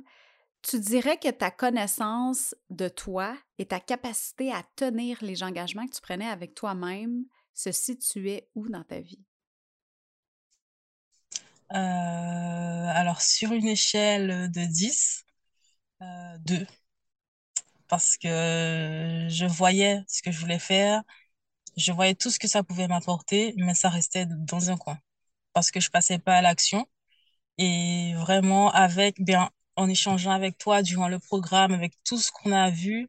tu 0.62 0.78
dirais 0.78 1.16
que 1.16 1.30
ta 1.30 1.50
connaissance 1.50 2.54
de 2.70 2.88
toi 2.88 3.36
et 3.58 3.66
ta 3.66 3.80
capacité 3.80 4.52
à 4.52 4.62
tenir 4.76 5.18
les 5.20 5.42
engagements 5.42 5.86
que 5.88 5.96
tu 5.96 6.00
prenais 6.00 6.28
avec 6.28 6.54
toi-même 6.54 7.24
se 7.54 7.72
situaient 7.72 8.48
où 8.54 8.68
dans 8.68 8.84
ta 8.84 9.00
vie? 9.00 9.24
Euh, 11.74 11.76
alors, 12.94 13.20
sur 13.22 13.52
une 13.52 13.66
échelle 13.66 14.50
de 14.52 14.64
10, 14.64 15.24
2. 16.00 16.56
Euh, 16.56 16.66
Parce 17.88 18.16
que 18.16 19.26
je 19.28 19.44
voyais 19.46 20.00
ce 20.08 20.22
que 20.22 20.32
je 20.32 20.38
voulais 20.40 20.58
faire, 20.58 21.02
je 21.76 21.92
voyais 21.92 22.14
tout 22.14 22.30
ce 22.30 22.38
que 22.40 22.48
ça 22.48 22.62
pouvait 22.64 22.88
m'apporter, 22.88 23.54
mais 23.58 23.74
ça 23.74 23.90
restait 23.90 24.26
dans 24.28 24.70
un 24.70 24.76
coin. 24.78 24.98
Parce 25.54 25.70
que 25.70 25.80
je 25.80 25.90
passais 25.90 26.18
pas 26.18 26.36
à 26.36 26.42
l'action. 26.42 26.86
Et 27.58 28.14
vraiment, 28.16 28.70
avec, 28.72 29.22
bien, 29.22 29.50
en 29.76 29.88
échangeant 29.88 30.32
avec 30.32 30.58
toi 30.58 30.82
durant 30.82 31.08
le 31.08 31.18
programme, 31.20 31.72
avec 31.74 31.94
tout 32.04 32.18
ce 32.18 32.32
qu'on 32.32 32.52
a 32.52 32.70
vu, 32.70 33.08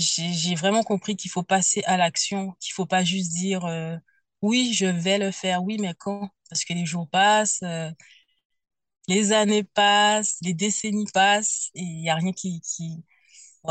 j'ai 0.00 0.54
vraiment 0.56 0.82
compris 0.84 1.16
qu'il 1.16 1.30
faut 1.30 1.42
passer 1.44 1.82
à 1.86 1.96
l'action, 1.98 2.54
qu'il 2.60 2.74
faut 2.74 2.86
pas 2.86 3.04
juste 3.04 3.32
dire 3.32 3.64
euh, 3.66 3.96
oui, 4.42 4.72
je 4.74 4.86
vais 4.86 5.18
le 5.18 5.30
faire, 5.30 5.62
oui, 5.62 5.78
mais 5.80 5.94
quand? 5.98 6.28
Parce 6.50 6.64
que 6.64 6.74
les 6.74 6.86
jours 6.86 7.08
passent, 7.08 7.60
euh, 7.62 7.90
les 9.08 9.32
années 9.32 9.62
passent, 9.64 10.38
les 10.42 10.54
décennies 10.54 11.06
passent, 11.14 11.70
et 11.74 11.82
il 11.82 12.00
n'y 12.02 12.10
a 12.10 12.14
rien 12.16 12.32
qui, 12.32 12.60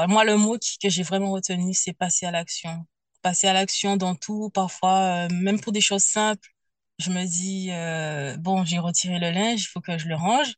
moi, 0.08 0.24
le 0.25 0.38
mot 0.38 0.58
que 0.82 0.90
j'ai 0.90 1.04
vraiment 1.04 1.32
retenu, 1.32 1.74
c'est 1.74 1.94
passer 1.94 2.25
à 2.25 2.32
l'action. 2.32 2.86
Passer 3.22 3.48
à 3.48 3.54
l'action 3.54 3.98
dans 3.98 4.16
tout, 4.16 4.50
parfois, 4.51 5.28
euh, 5.28 5.30
même 5.34 5.60
pour 5.60 5.72
des 5.74 5.82
choses 5.82 6.04
simples. 6.04 6.50
Je 7.00 7.10
me 7.12 7.25
dis, 7.25 7.70
euh, 7.72 8.38
bon, 8.38 8.66
j'ai 8.66 8.80
retiré 8.80 9.20
le 9.20 9.32
linge, 9.32 9.63
il 9.63 9.68
faut 9.68 9.82
que 9.82 9.98
je 9.98 10.08
le 10.08 10.16
range. 10.16 10.54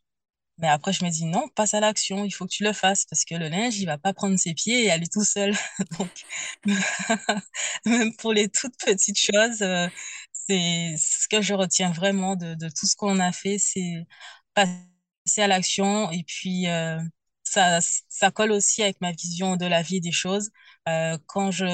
Mais 0.60 0.68
après, 0.68 0.94
je 0.94 1.04
me 1.04 1.10
dis, 1.10 1.26
non, 1.26 1.48
passe 1.56 1.74
à 1.74 1.80
l'action, 1.80 2.26
il 2.26 2.32
faut 2.32 2.46
que 2.46 2.52
tu 2.52 2.64
le 2.64 2.74
fasses 2.74 3.06
parce 3.06 3.26
que 3.26 3.36
le 3.36 3.48
linge, 3.50 3.78
il 3.80 3.86
va 3.88 3.98
pas 3.98 4.14
prendre 4.14 4.38
ses 4.38 4.54
pieds 4.54 4.86
et 4.86 4.92
aller 4.92 5.08
tout 5.08 5.24
seul. 5.24 5.56
Donc, 6.00 6.10
même 7.86 8.16
pour 8.18 8.34
les 8.34 8.50
toutes 8.50 8.78
petites 8.78 9.18
choses, 9.20 9.62
euh, 9.62 9.88
c'est 10.34 10.96
ce 10.98 11.28
que 11.28 11.42
je 11.42 11.54
retiens 11.54 11.92
vraiment 11.92 12.36
de, 12.36 12.54
de 12.56 12.70
tout 12.70 12.86
ce 12.88 12.96
qu'on 12.96 13.20
a 13.20 13.32
fait, 13.32 13.58
c'est 13.58 14.06
passer 14.54 15.42
à 15.42 15.48
l'action 15.48 16.12
et 16.12 16.24
puis 16.24 16.68
euh, 16.68 17.00
ça, 17.44 17.80
ça 18.10 18.32
colle 18.32 18.52
aussi 18.52 18.84
avec 18.84 19.02
ma 19.02 19.12
vision 19.12 19.56
de 19.58 19.66
la 19.66 19.82
vie 19.82 19.98
et 19.98 20.02
des 20.02 20.12
choses. 20.12 20.52
Euh, 20.90 21.18
quand 21.28 21.52
je 21.52 21.66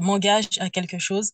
m'engage 0.00 0.48
à 0.60 0.70
quelque 0.70 0.98
chose, 0.98 1.32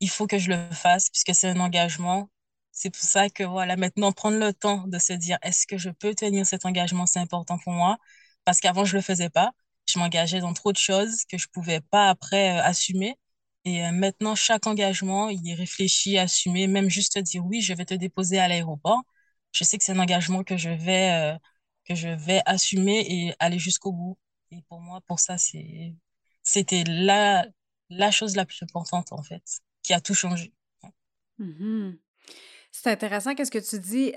il 0.00 0.10
faut 0.10 0.26
que 0.26 0.38
je 0.38 0.50
le 0.50 0.70
fasse 0.72 1.10
puisque 1.10 1.34
c'est 1.34 1.48
un 1.48 1.60
engagement. 1.60 2.30
C'est 2.76 2.90
pour 2.90 3.02
ça 3.02 3.30
que 3.30 3.42
voilà, 3.44 3.76
maintenant 3.76 4.12
prendre 4.12 4.38
le 4.38 4.52
temps 4.54 4.86
de 4.86 4.98
se 4.98 5.12
dire 5.14 5.38
est-ce 5.42 5.66
que 5.66 5.78
je 5.78 5.90
peux 5.90 6.14
tenir 6.14 6.46
cet 6.46 6.66
engagement, 6.66 7.06
c'est 7.06 7.20
important 7.20 7.58
pour 7.58 7.72
moi? 7.72 7.98
Parce 8.44 8.60
qu'avant 8.60 8.84
je 8.84 8.96
le 8.96 9.02
faisais 9.02 9.30
pas. 9.30 9.52
Je 9.88 9.98
m'engageais 9.98 10.40
dans 10.40 10.52
trop 10.54 10.72
de 10.72 10.78
choses 10.78 11.24
que 11.30 11.38
je 11.38 11.48
pouvais 11.48 11.80
pas 11.80 12.08
après 12.10 12.50
assumer. 12.60 13.16
Et 13.64 13.90
maintenant, 13.92 14.34
chaque 14.34 14.66
engagement, 14.66 15.28
il 15.28 15.48
est 15.48 15.54
réfléchi, 15.54 16.18
assumé, 16.18 16.66
même 16.68 16.90
juste 16.90 17.18
dire 17.18 17.44
oui, 17.46 17.60
je 17.62 17.74
vais 17.74 17.84
te 17.84 17.94
déposer 17.94 18.38
à 18.38 18.48
l'aéroport 18.48 19.02
je 19.56 19.64
sais 19.64 19.78
que 19.78 19.84
c'est 19.84 19.92
un 19.92 19.98
engagement 19.98 20.44
que 20.44 20.56
je 20.56 20.70
vais, 20.70 21.34
euh, 21.34 21.38
que 21.84 21.94
je 21.94 22.08
vais 22.08 22.42
assumer 22.46 23.04
et 23.08 23.34
aller 23.38 23.58
jusqu'au 23.58 23.92
bout. 23.92 24.18
Et 24.50 24.62
pour 24.68 24.80
moi, 24.80 25.00
pour 25.06 25.18
ça, 25.18 25.36
c'était 25.38 26.84
la, 26.86 27.46
la 27.88 28.10
chose 28.10 28.36
la 28.36 28.44
plus 28.44 28.62
importante, 28.62 29.12
en 29.12 29.22
fait, 29.22 29.42
qui 29.82 29.94
a 29.94 30.00
tout 30.00 30.14
changé. 30.14 30.52
Mm-hmm. 31.38 31.98
C'est 32.82 32.90
intéressant 32.90 33.34
qu'est-ce 33.34 33.50
que 33.50 33.58
tu 33.58 33.78
dis, 33.80 34.14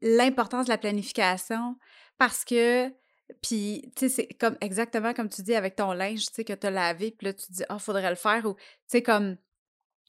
l'importance 0.00 0.66
de 0.66 0.70
la 0.70 0.78
planification, 0.78 1.76
parce 2.18 2.44
que, 2.44 2.88
puis, 3.42 3.90
tu 3.96 4.08
sais, 4.08 4.08
c'est 4.08 4.28
comme 4.38 4.56
exactement 4.60 5.12
comme 5.12 5.28
tu 5.28 5.42
dis 5.42 5.54
avec 5.54 5.74
ton 5.76 5.92
linge, 5.92 6.26
tu 6.26 6.34
sais, 6.34 6.44
que 6.44 6.52
tu 6.52 6.66
as 6.66 6.70
lavé, 6.70 7.10
puis 7.10 7.26
là, 7.26 7.32
tu 7.32 7.50
dis, 7.50 7.64
ah, 7.68 7.74
oh, 7.76 7.78
faudrait 7.78 8.10
le 8.10 8.16
faire, 8.16 8.46
ou, 8.46 8.54
tu 8.54 8.62
sais, 8.86 9.02
comme, 9.02 9.36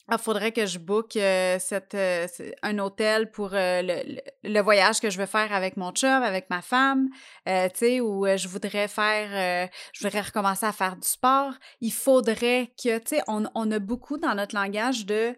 ah, 0.09 0.17
faudrait 0.17 0.51
que 0.53 0.65
je 0.65 0.79
book 0.79 1.17
euh, 1.17 1.57
cette, 1.59 1.95
euh, 1.95 2.27
un 2.61 2.79
hôtel 2.79 3.29
pour 3.29 3.53
euh, 3.53 3.81
le, 3.81 4.21
le, 4.43 4.61
voyage 4.61 5.01
que 5.01 5.09
je 5.09 5.17
veux 5.17 5.25
faire 5.25 5.51
avec 5.51 5.75
mon 5.75 5.91
chum, 5.91 6.23
avec 6.23 6.49
ma 6.49 6.61
femme, 6.61 7.09
tu 7.45 7.51
sais, 7.73 7.99
ou 7.99 8.25
je 8.25 8.47
voudrais 8.47 8.87
faire, 8.87 9.69
je 9.91 10.03
voudrais 10.03 10.21
recommencer 10.21 10.65
à 10.65 10.71
faire 10.71 10.95
du 10.95 11.07
sport. 11.07 11.53
Il 11.81 11.91
faudrait 11.91 12.71
que, 12.81 12.99
tu 12.99 13.17
sais, 13.17 13.21
on, 13.27 13.45
on, 13.55 13.71
a 13.71 13.79
beaucoup 13.79 14.17
dans 14.17 14.35
notre 14.35 14.55
langage 14.55 15.05
de 15.05 15.35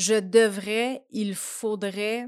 je 0.00 0.18
devrais, 0.18 1.04
il 1.10 1.34
faudrait, 1.34 2.26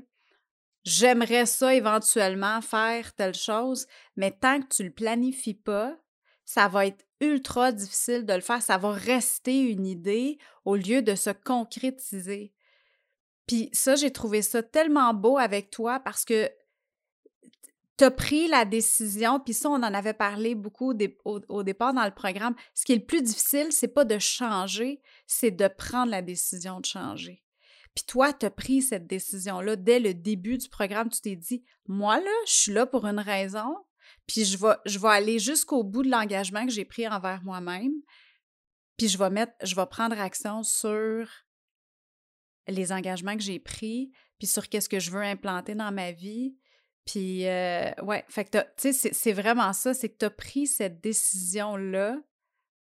j'aimerais 0.85 1.47
ça 1.47 1.75
éventuellement 1.75 2.61
faire 2.61 3.15
telle 3.15 3.35
chose, 3.35 3.87
mais 4.15 4.31
tant 4.31 4.61
que 4.61 4.69
tu 4.69 4.85
le 4.85 4.93
planifies 4.93 5.55
pas, 5.55 5.97
ça 6.45 6.69
va 6.69 6.87
être 6.87 7.07
ultra 7.21 7.73
difficile 7.73 8.27
de 8.27 8.35
le 8.35 8.43
faire. 8.43 8.61
Ça 8.61 8.77
va 8.77 8.93
rester 8.93 9.61
une 9.61 9.87
idée 9.87 10.39
au 10.67 10.77
lieu 10.77 11.01
de 11.01 11.15
se 11.15 11.31
concrétiser. 11.31 12.53
Puis 13.47 13.71
ça, 13.73 13.97
j'ai 13.97 14.11
trouvé 14.11 14.43
ça 14.43 14.63
tellement 14.63 15.15
beau 15.15 15.39
avec 15.39 15.71
toi 15.71 15.99
parce 15.99 16.27
que 16.27 16.51
tu 17.97 18.05
as 18.05 18.11
pris 18.11 18.49
la 18.49 18.65
décision, 18.65 19.41
puis 19.41 19.55
ça, 19.55 19.71
on 19.71 19.75
en 19.75 19.95
avait 19.95 20.15
parlé 20.15 20.55
beaucoup 20.55 20.93
au, 21.25 21.63
départ 21.63 21.95
dans 21.95 22.05
le 22.05 22.11
programme. 22.11 22.55
Ce 22.75 22.85
qui 22.85 22.93
est 22.93 22.97
le 22.97 23.05
plus 23.05 23.23
difficile, 23.23 23.69
c'est 23.71 23.89
pas 23.89 24.05
de 24.05 24.19
changer, 24.19 25.01
c'est 25.27 25.51
de 25.51 25.69
prendre 25.69 26.11
la 26.11 26.23
décision 26.23 26.81
de 26.81 26.87
changer. 26.87 27.42
Puis 27.95 28.05
toi, 28.05 28.33
tu 28.33 28.47
as 28.47 28.51
pris 28.51 28.83
cette 28.83 29.07
décision-là 29.07 29.77
dès 29.77 30.01
le 30.01 30.15
début 30.15 30.57
du 30.57 30.69
programme. 30.69 31.11
Tu 31.11 31.21
t'es 31.21 31.37
dit, 31.37 31.63
moi, 31.87 32.19
là, 32.19 32.31
je 32.47 32.53
suis 32.53 32.73
là 32.73 32.87
pour 32.87 33.07
une 33.07 33.21
raison, 33.21 33.77
puis 34.27 34.45
je 34.45 34.57
vais, 34.57 34.75
je 34.87 34.99
vais 34.99 35.09
aller 35.09 35.39
jusqu'au 35.39 35.85
bout 35.85 36.03
de 36.03 36.11
l'engagement 36.11 36.65
que 36.65 36.73
j'ai 36.73 36.85
pris 36.85 37.07
envers 37.07 37.43
moi-même. 37.43 37.93
Puis 38.97 39.09
je 39.09 39.19
vais 39.19 39.31
mettre, 39.31 39.53
je 39.63 39.75
vais 39.75 39.87
prendre 39.87 40.19
action 40.19 40.63
sur 40.63 41.29
les 42.69 42.93
engagements 42.93 43.37
que 43.37 43.43
j'ai 43.43 43.59
pris, 43.59 44.13
puis 44.39 44.47
sur 44.47 44.69
qu'est-ce 44.69 44.89
que 44.89 45.01
je 45.01 45.11
veux 45.11 45.23
implanter 45.23 45.75
dans 45.75 45.93
ma 45.93 46.13
vie. 46.13 46.57
Puis, 47.05 47.47
euh, 47.49 47.91
ouais, 48.03 48.25
fait 48.29 48.45
que 48.45 48.59
tu 48.77 48.93
sais, 48.93 49.13
c'est 49.13 49.33
vraiment 49.33 49.73
ça, 49.73 49.93
c'est 49.93 50.09
que 50.09 50.19
tu 50.19 50.25
as 50.25 50.31
pris 50.31 50.67
cette 50.67 51.01
décision-là 51.01 52.17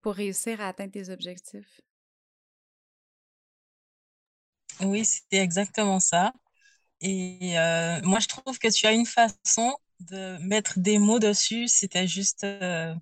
pour 0.03 0.15
réussir 0.15 0.61
à 0.61 0.69
atteindre 0.69 0.93
tes 0.93 1.11
objectifs. 1.11 1.81
Oui, 4.83 5.05
c'était 5.05 5.39
exactement 5.39 6.01
ça. 6.01 6.33
Et 7.03 7.59
euh, 7.59 8.01
moi, 8.05 8.21
je 8.21 8.29
trouve 8.29 8.59
que 8.59 8.69
tu 8.69 8.87
as 8.87 8.93
une 8.93 9.07
façon 9.07 9.77
de 10.01 10.39
mettre 10.45 10.79
des 10.81 10.99
mots 10.99 11.19
dessus, 11.21 11.69
c'était 11.69 12.09
juste. 12.09 12.45
Euh, 12.45 12.95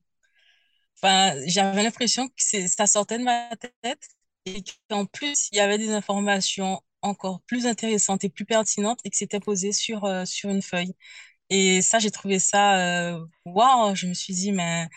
j'avais 1.47 1.83
l'impression 1.83 2.28
que 2.28 2.35
ça 2.68 2.87
sortait 2.87 3.18
de 3.18 3.25
ma 3.25 3.49
tête 3.83 4.09
et 4.47 4.62
qu'en 4.90 5.06
plus, 5.06 5.49
il 5.52 5.56
y 5.59 5.61
avait 5.61 5.78
des 5.78 5.90
informations 5.90 6.80
encore 7.02 7.40
plus 7.42 7.66
intéressantes 7.66 8.25
et 8.25 8.28
plus 8.28 8.45
pertinentes 8.45 9.00
et 9.04 9.11
que 9.11 9.16
c'était 9.16 9.40
posé 9.40 9.73
sur, 9.73 10.04
euh, 10.04 10.25
sur 10.25 10.50
une 10.50 10.62
feuille. 10.62 10.95
Et 11.50 11.83
ça, 11.83 11.99
j'ai 12.00 12.11
trouvé 12.12 12.38
ça. 12.40 13.18
Waouh! 13.47 13.97
je 13.97 14.06
me 14.06 14.14
suis 14.14 14.35
dit, 14.35 14.52
mais 14.52 14.88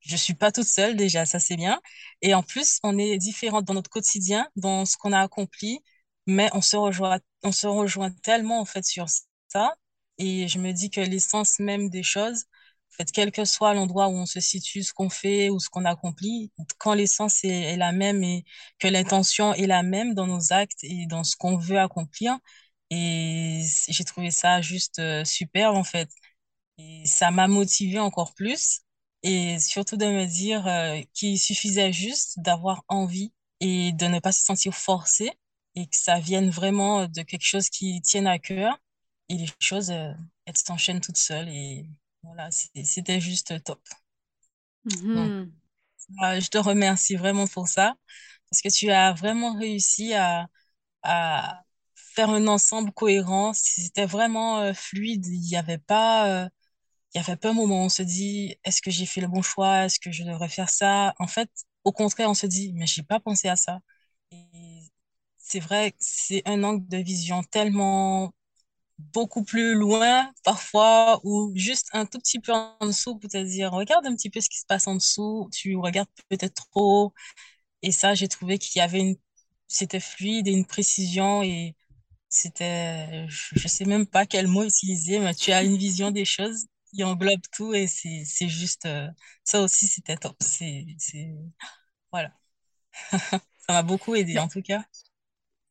je 0.00 0.16
suis 0.16 0.34
pas 0.34 0.52
toute 0.52 0.66
seule 0.68 0.96
déjà, 0.96 1.26
ça 1.26 1.40
c'est 1.40 1.56
bien. 1.56 1.80
Et 2.22 2.34
en 2.34 2.42
plus, 2.42 2.80
on 2.84 2.98
est 2.98 3.18
différentes 3.18 3.64
dans 3.66 3.74
notre 3.74 3.90
quotidien, 3.90 4.48
dans 4.56 4.86
ce 4.86 4.96
qu'on 4.96 5.12
a 5.12 5.20
accompli, 5.20 5.80
mais 6.26 6.48
on 6.52 6.60
se 6.60 6.76
rejoint, 6.76 7.18
on 7.42 7.52
se 7.52 7.66
rejoint 7.66 8.10
tellement 8.22 8.60
en 8.60 8.64
fait 8.64 8.84
sur 8.84 9.06
ça 9.48 9.74
et 10.18 10.48
je 10.48 10.58
me 10.58 10.72
dis 10.72 10.90
que 10.90 11.00
l'essence 11.00 11.58
même 11.58 11.90
des 11.90 12.02
choses, 12.02 12.44
en 12.92 12.96
fait, 12.96 13.12
quel 13.12 13.32
que 13.32 13.44
soit 13.44 13.74
l'endroit 13.74 14.08
où 14.08 14.12
on 14.12 14.26
se 14.26 14.40
situe, 14.40 14.82
ce 14.82 14.92
qu'on 14.94 15.10
fait 15.10 15.50
ou 15.50 15.60
ce 15.60 15.68
qu'on 15.68 15.84
accomplit, 15.84 16.50
quand 16.78 16.94
l'essence 16.94 17.44
est, 17.44 17.76
la 17.76 17.92
même 17.92 18.22
et 18.24 18.44
que 18.78 18.88
l'intention 18.88 19.52
est 19.54 19.66
la 19.66 19.82
même 19.82 20.14
dans 20.14 20.26
nos 20.26 20.52
actes 20.52 20.82
et 20.82 21.06
dans 21.06 21.24
ce 21.24 21.36
qu'on 21.36 21.58
veut 21.58 21.78
accomplir, 21.78 22.38
et 22.90 23.62
j'ai 23.88 24.04
trouvé 24.04 24.30
ça 24.30 24.60
juste 24.62 24.98
euh, 25.00 25.24
super 25.24 25.74
en 25.74 25.84
fait. 25.84 26.08
Et 26.78 27.04
ça 27.06 27.30
m'a 27.30 27.48
motivé 27.48 27.98
encore 27.98 28.34
plus 28.34 28.80
et 29.22 29.58
surtout 29.58 29.96
de 29.96 30.06
me 30.06 30.26
dire 30.26 30.66
euh, 30.66 31.00
qu'il 31.14 31.38
suffisait 31.38 31.92
juste 31.92 32.38
d'avoir 32.40 32.84
envie 32.88 33.32
et 33.60 33.92
de 33.92 34.06
ne 34.06 34.20
pas 34.20 34.32
se 34.32 34.44
sentir 34.44 34.74
forcé 34.74 35.32
et 35.76 35.86
que 35.86 35.96
ça 35.96 36.18
vienne 36.20 36.50
vraiment 36.50 37.06
de 37.06 37.22
quelque 37.22 37.44
chose 37.46 37.70
qui 37.70 38.00
tienne 38.02 38.26
à 38.26 38.38
cœur 38.38 38.78
et 39.28 39.36
les 39.36 39.48
choses, 39.60 39.90
euh, 39.90 40.12
elles 40.46 40.56
s'enchaînent 40.56 41.00
toutes 41.00 41.18
seules. 41.18 41.48
Et 41.48 41.86
voilà, 42.22 42.50
c'était 42.50 43.20
juste 43.20 43.62
top. 43.64 43.80
Mm-hmm. 44.86 45.50
je 46.40 46.48
te 46.48 46.58
remercie 46.58 47.16
vraiment 47.16 47.46
pour 47.46 47.68
ça, 47.68 47.94
parce 48.50 48.62
que 48.62 48.68
tu 48.68 48.90
as 48.90 49.12
vraiment 49.12 49.58
réussi 49.58 50.14
à, 50.14 50.48
à 51.02 51.62
faire 51.94 52.30
un 52.30 52.46
ensemble 52.48 52.92
cohérent. 52.92 53.52
C'était 53.54 54.06
vraiment 54.06 54.60
euh, 54.60 54.74
fluide. 54.74 55.26
Il 55.26 55.40
n'y 55.40 55.56
avait 55.56 55.78
pas... 55.78 56.44
Euh, 56.44 56.48
il 57.14 57.18
y 57.18 57.20
avait 57.20 57.36
pas 57.36 57.50
un 57.50 57.54
moment 57.54 57.82
où 57.82 57.86
on 57.86 57.88
se 57.88 58.02
dit, 58.02 58.56
est-ce 58.64 58.82
que 58.82 58.90
j'ai 58.90 59.06
fait 59.06 59.22
le 59.22 59.28
bon 59.28 59.42
choix? 59.42 59.86
Est-ce 59.86 59.98
que 60.00 60.12
je 60.12 60.24
devrais 60.24 60.48
faire 60.50 60.68
ça? 60.70 61.14
En 61.18 61.26
fait, 61.26 61.50
au 61.84 61.92
contraire, 61.92 62.28
on 62.30 62.34
se 62.34 62.46
dit, 62.46 62.72
mais 62.74 62.86
j'ai 62.86 63.02
pas 63.02 63.20
pensé 63.20 63.48
à 63.48 63.56
ça. 63.56 63.80
Et 64.32 64.75
c'est 65.46 65.60
vrai 65.60 65.92
que 65.92 65.96
c'est 66.00 66.42
un 66.46 66.62
angle 66.64 66.88
de 66.88 66.98
vision 66.98 67.42
tellement 67.44 68.32
beaucoup 68.98 69.44
plus 69.44 69.74
loin 69.74 70.32
parfois 70.44 71.20
ou 71.24 71.52
juste 71.54 71.88
un 71.92 72.06
tout 72.06 72.18
petit 72.18 72.40
peu 72.40 72.52
en 72.52 72.86
dessous 72.86 73.16
pour 73.18 73.30
te 73.30 73.42
dire 73.44 73.72
regarde 73.72 74.06
un 74.06 74.14
petit 74.16 74.30
peu 74.30 74.40
ce 74.40 74.48
qui 74.48 74.58
se 74.58 74.66
passe 74.66 74.86
en 74.88 74.96
dessous 74.96 75.48
tu 75.52 75.76
regardes 75.76 76.08
peut-être 76.28 76.54
trop 76.72 77.12
et 77.82 77.92
ça 77.92 78.14
j'ai 78.14 78.28
trouvé 78.28 78.58
qu'il 78.58 78.78
y 78.80 78.82
avait 78.82 79.00
une 79.00 79.16
c'était 79.68 80.00
fluide 80.00 80.48
et 80.48 80.52
une 80.52 80.66
précision 80.66 81.42
et 81.42 81.76
c'était 82.28 83.26
je, 83.28 83.68
sais 83.68 83.84
même 83.84 84.06
pas 84.06 84.26
quel 84.26 84.48
mot 84.48 84.64
utiliser 84.64 85.18
mais 85.20 85.34
tu 85.34 85.52
as 85.52 85.62
une 85.62 85.76
vision 85.76 86.10
des 86.10 86.24
choses 86.24 86.66
qui 86.94 87.04
englobe 87.04 87.40
tout 87.52 87.74
et 87.74 87.86
c'est 87.86 88.48
juste 88.48 88.86
euh, 88.86 89.08
ça 89.44 89.60
aussi 89.62 89.86
c'était 89.88 90.16
top. 90.16 90.36
C'est 90.40 90.86
voilà. 92.12 92.32
Ça 93.12 93.72
m'a 93.72 93.82
beaucoup 93.82 94.14
aidé 94.14 94.38
en 94.38 94.48
tout 94.48 94.62
cas 94.62 94.84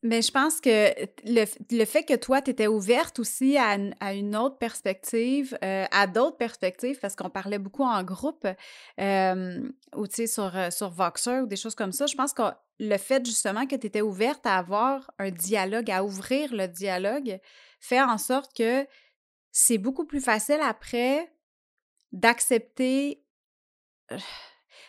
mais 0.02 0.22
je 0.22 0.30
pense 0.30 0.60
que 0.60 0.94
le, 1.24 1.84
fait 1.84 2.04
que 2.04 2.14
toi, 2.14 2.42
tu 2.42 2.50
étais 2.50 2.66
ouverte 2.66 3.18
aussi 3.18 3.56
à, 3.56 4.12
une 4.12 4.36
autre 4.36 4.58
perspective, 4.58 5.56
euh, 5.64 5.84
à 5.90 6.06
d'autres 6.06 6.36
perspectives, 6.36 6.98
parce 7.00 7.16
qu'on 7.16 7.30
parlait 7.30 7.58
beaucoup 7.58 7.82
en 7.82 8.02
groupe, 8.04 8.46
euh, 9.00 9.68
ou 9.96 10.06
tu 10.06 10.14
sais, 10.14 10.26
sur, 10.26 10.54
euh, 10.54 10.70
sur 10.70 10.90
Voxer 10.90 11.40
ou 11.40 11.46
des 11.46 11.56
choses 11.56 11.74
comme 11.74 11.92
ça, 11.92 12.06
je 12.06 12.14
pense 12.14 12.32
que 12.32 12.42
le 12.78 12.96
fait 12.98 13.24
justement 13.24 13.66
que 13.66 13.74
tu 13.74 13.86
étais 13.86 14.02
ouverte 14.02 14.46
à 14.46 14.58
avoir 14.58 15.10
un 15.18 15.30
dialogue, 15.30 15.90
à 15.90 16.04
ouvrir 16.04 16.54
le 16.54 16.68
dialogue, 16.68 17.40
fait 17.80 18.02
en 18.02 18.18
sorte 18.18 18.54
que 18.54 18.86
c'est 19.50 19.78
beaucoup 19.78 20.04
plus 20.04 20.20
facile 20.20 20.60
après 20.62 21.32
d'accepter 22.12 23.24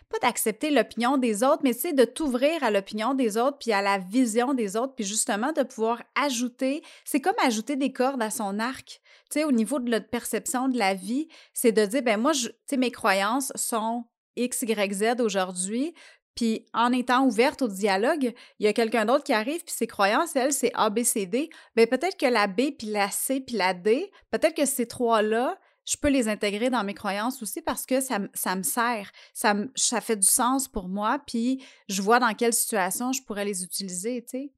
pas 0.09 0.19
d'accepter 0.19 0.71
l'opinion 0.71 1.17
des 1.17 1.43
autres, 1.43 1.61
mais 1.63 1.73
c'est 1.73 1.93
de 1.93 2.05
t'ouvrir 2.05 2.63
à 2.63 2.71
l'opinion 2.71 3.13
des 3.13 3.37
autres, 3.37 3.57
puis 3.57 3.71
à 3.71 3.81
la 3.81 3.97
vision 3.97 4.53
des 4.53 4.75
autres, 4.77 4.95
puis 4.95 5.05
justement 5.05 5.51
de 5.51 5.63
pouvoir 5.63 6.03
ajouter, 6.15 6.83
c'est 7.05 7.21
comme 7.21 7.35
ajouter 7.43 7.75
des 7.75 7.91
cordes 7.91 8.21
à 8.21 8.29
son 8.29 8.59
arc. 8.59 9.01
Tu 9.29 9.39
sais, 9.39 9.43
au 9.43 9.51
niveau 9.51 9.79
de 9.79 9.89
notre 9.89 10.09
perception 10.09 10.69
de 10.69 10.77
la 10.77 10.93
vie, 10.93 11.27
c'est 11.53 11.71
de 11.71 11.85
dire, 11.85 12.01
ben 12.01 12.19
moi, 12.19 12.33
tu 12.33 12.49
sais, 12.65 12.77
mes 12.77 12.91
croyances 12.91 13.51
sont 13.55 14.05
X, 14.35 14.61
Y, 14.61 14.93
Z 14.93 15.21
aujourd'hui, 15.21 15.93
puis 16.37 16.67
en 16.71 16.91
étant 16.91 17.25
ouverte 17.25 17.63
au 17.63 17.67
dialogue, 17.67 18.31
il 18.59 18.65
y 18.65 18.69
a 18.69 18.73
quelqu'un 18.73 19.05
d'autre 19.05 19.23
qui 19.23 19.33
arrive, 19.33 19.63
puis 19.63 19.73
ses 19.73 19.87
croyances, 19.87 20.35
elle, 20.35 20.53
c'est 20.53 20.71
A, 20.75 20.91
B, 20.91 21.01
C, 21.01 21.25
D. 21.25 21.49
Bien, 21.75 21.87
peut-être 21.87 22.15
que 22.15 22.27
la 22.27 22.45
B, 22.45 22.71
puis 22.77 22.87
la 22.87 23.09
C, 23.09 23.41
puis 23.41 23.55
la 23.55 23.73
D, 23.73 24.11
peut-être 24.29 24.55
que 24.55 24.65
ces 24.65 24.85
trois-là, 24.85 25.57
je 25.87 25.97
peux 25.97 26.09
les 26.09 26.27
intégrer 26.27 26.69
dans 26.69 26.83
mes 26.83 26.93
croyances 26.93 27.41
aussi 27.41 27.61
parce 27.61 27.85
que 27.85 28.01
ça, 28.01 28.19
ça 28.33 28.55
me 28.55 28.63
sert, 28.63 29.11
ça, 29.33 29.55
ça 29.75 30.01
fait 30.01 30.17
du 30.17 30.27
sens 30.27 30.67
pour 30.67 30.89
moi, 30.89 31.19
puis 31.25 31.63
je 31.89 32.01
vois 32.01 32.19
dans 32.19 32.33
quelle 32.33 32.53
situation 32.53 33.13
je 33.13 33.23
pourrais 33.23 33.45
les 33.45 33.63
utiliser, 33.63 34.23
tu 34.23 34.29
sais. 34.31 34.51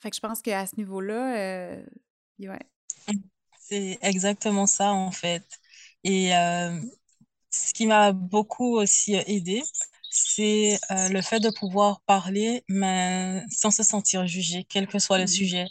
Fait 0.00 0.10
que 0.10 0.16
je 0.16 0.20
pense 0.20 0.42
qu'à 0.42 0.66
ce 0.66 0.76
niveau-là, 0.76 1.36
euh, 1.36 1.84
ouais. 2.40 2.58
C'est 3.60 3.98
exactement 4.02 4.66
ça, 4.66 4.92
en 4.92 5.10
fait. 5.10 5.44
Et 6.04 6.34
euh, 6.36 6.80
ce 7.50 7.72
qui 7.74 7.86
m'a 7.86 8.12
beaucoup 8.12 8.76
aussi 8.78 9.14
aidé, 9.14 9.62
c'est 10.10 10.78
euh, 10.90 11.08
le 11.08 11.22
fait 11.22 11.40
de 11.40 11.50
pouvoir 11.50 12.02
parler, 12.02 12.64
mais 12.68 13.42
sans 13.50 13.70
se 13.70 13.82
sentir 13.82 14.26
jugé, 14.26 14.64
quel 14.68 14.86
que 14.88 14.98
soit 14.98 15.18
le 15.18 15.26
mmh 15.26 15.28
sujet, 15.28 15.66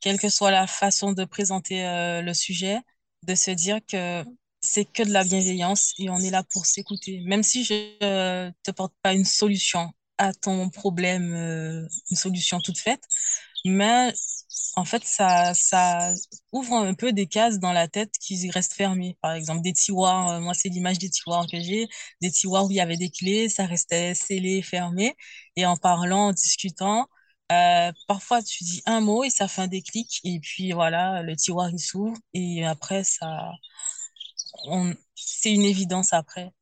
quelle 0.00 0.18
que 0.18 0.28
soit 0.28 0.50
la 0.50 0.66
façon 0.66 1.12
de 1.12 1.24
présenter 1.24 1.82
le 2.22 2.34
sujet 2.34 2.78
de 3.26 3.34
se 3.34 3.50
dire 3.50 3.80
que 3.86 4.24
c'est 4.60 4.84
que 4.84 5.02
de 5.02 5.10
la 5.12 5.24
bienveillance 5.24 5.94
et 5.98 6.10
on 6.10 6.18
est 6.18 6.30
là 6.30 6.42
pour 6.52 6.66
s'écouter. 6.66 7.20
Même 7.24 7.42
si 7.42 7.64
je 7.64 7.74
ne 8.02 8.50
te 8.62 8.70
porte 8.70 8.94
pas 9.02 9.14
une 9.14 9.24
solution 9.24 9.92
à 10.18 10.34
ton 10.34 10.68
problème, 10.68 11.32
euh, 11.34 11.86
une 12.10 12.16
solution 12.16 12.60
toute 12.60 12.78
faite, 12.78 13.02
mais 13.64 14.12
en 14.76 14.84
fait, 14.84 15.02
ça, 15.04 15.54
ça 15.54 16.12
ouvre 16.52 16.74
un 16.74 16.94
peu 16.94 17.12
des 17.12 17.26
cases 17.26 17.58
dans 17.58 17.72
la 17.72 17.88
tête 17.88 18.12
qui 18.20 18.50
restent 18.50 18.74
fermées. 18.74 19.16
Par 19.22 19.32
exemple, 19.34 19.62
des 19.62 19.72
tiroirs, 19.72 20.28
euh, 20.28 20.40
moi, 20.40 20.54
c'est 20.54 20.68
l'image 20.68 20.98
des 20.98 21.10
tiroirs 21.10 21.46
que 21.50 21.58
j'ai, 21.60 21.88
des 22.20 22.30
tiroirs 22.30 22.66
où 22.66 22.70
il 22.70 22.76
y 22.76 22.80
avait 22.80 22.96
des 22.96 23.10
clés, 23.10 23.48
ça 23.48 23.66
restait 23.66 24.14
scellé, 24.14 24.62
fermé. 24.62 25.16
Et 25.56 25.66
en 25.66 25.76
parlant, 25.76 26.28
en 26.28 26.32
discutant, 26.32 27.08
euh, 27.50 27.92
parfois, 28.06 28.42
tu 28.42 28.64
dis 28.64 28.82
un 28.86 29.00
mot 29.00 29.24
et 29.24 29.30
ça 29.30 29.48
fait 29.48 29.62
un 29.62 29.66
déclic, 29.68 30.20
et 30.24 30.40
puis 30.40 30.72
voilà, 30.72 31.22
le 31.22 31.36
tiroir 31.36 31.70
il 31.70 31.78
s'ouvre, 31.80 32.16
et 32.34 32.64
après, 32.64 33.04
ça, 33.04 33.52
on, 34.64 34.94
c'est 35.14 35.52
une 35.52 35.64
évidence 35.64 36.12
après. 36.12 36.52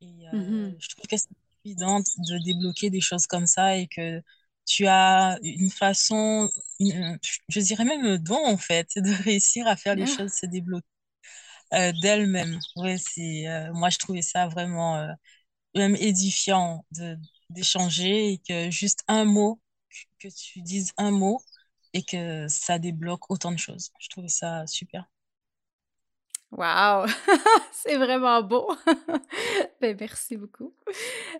Et, 0.00 0.28
euh, 0.28 0.36
mmh 0.36 0.76
Je 0.78 0.88
trouve 0.90 1.06
que 1.06 1.16
c'est 1.16 1.28
évident 1.64 2.00
de 2.00 2.44
débloquer 2.44 2.90
des 2.90 3.00
choses 3.00 3.26
comme 3.26 3.46
ça 3.46 3.76
et 3.76 3.86
que 3.88 4.22
tu 4.66 4.86
as 4.86 5.38
une 5.42 5.70
façon, 5.70 6.48
je 6.80 7.60
dirais 7.60 7.84
même 7.84 8.04
un 8.04 8.18
don 8.18 8.38
en 8.46 8.58
fait, 8.58 8.88
de 8.96 9.10
réussir 9.24 9.66
à 9.66 9.76
faire 9.76 9.94
les 9.94 10.06
choses 10.06 10.32
se 10.32 10.46
débloquer 10.46 10.86
euh, 11.74 11.92
d'elles-mêmes. 12.02 12.58
Ouais, 12.76 12.96
c'est, 12.98 13.46
moi, 13.72 13.90
je 13.90 13.98
trouvais 13.98 14.22
ça 14.22 14.48
vraiment 14.48 15.08
même 15.74 15.96
édifiant 15.96 16.84
de, 16.92 17.16
d'échanger 17.50 18.32
et 18.32 18.38
que 18.38 18.70
juste 18.70 19.04
un 19.08 19.24
mot 19.24 19.60
que 20.18 20.28
tu 20.28 20.60
dises 20.62 20.92
un 20.96 21.10
mot 21.10 21.40
et 21.92 22.02
que 22.02 22.46
ça 22.48 22.78
débloque 22.78 23.30
autant 23.30 23.52
de 23.52 23.58
choses. 23.58 23.90
Je 23.98 24.08
trouvais 24.08 24.28
ça 24.28 24.66
super. 24.66 25.04
Wow! 26.50 27.06
c'est 27.72 27.96
vraiment 27.96 28.42
beau! 28.42 28.74
ben, 29.80 29.96
merci 30.00 30.36
beaucoup. 30.38 30.74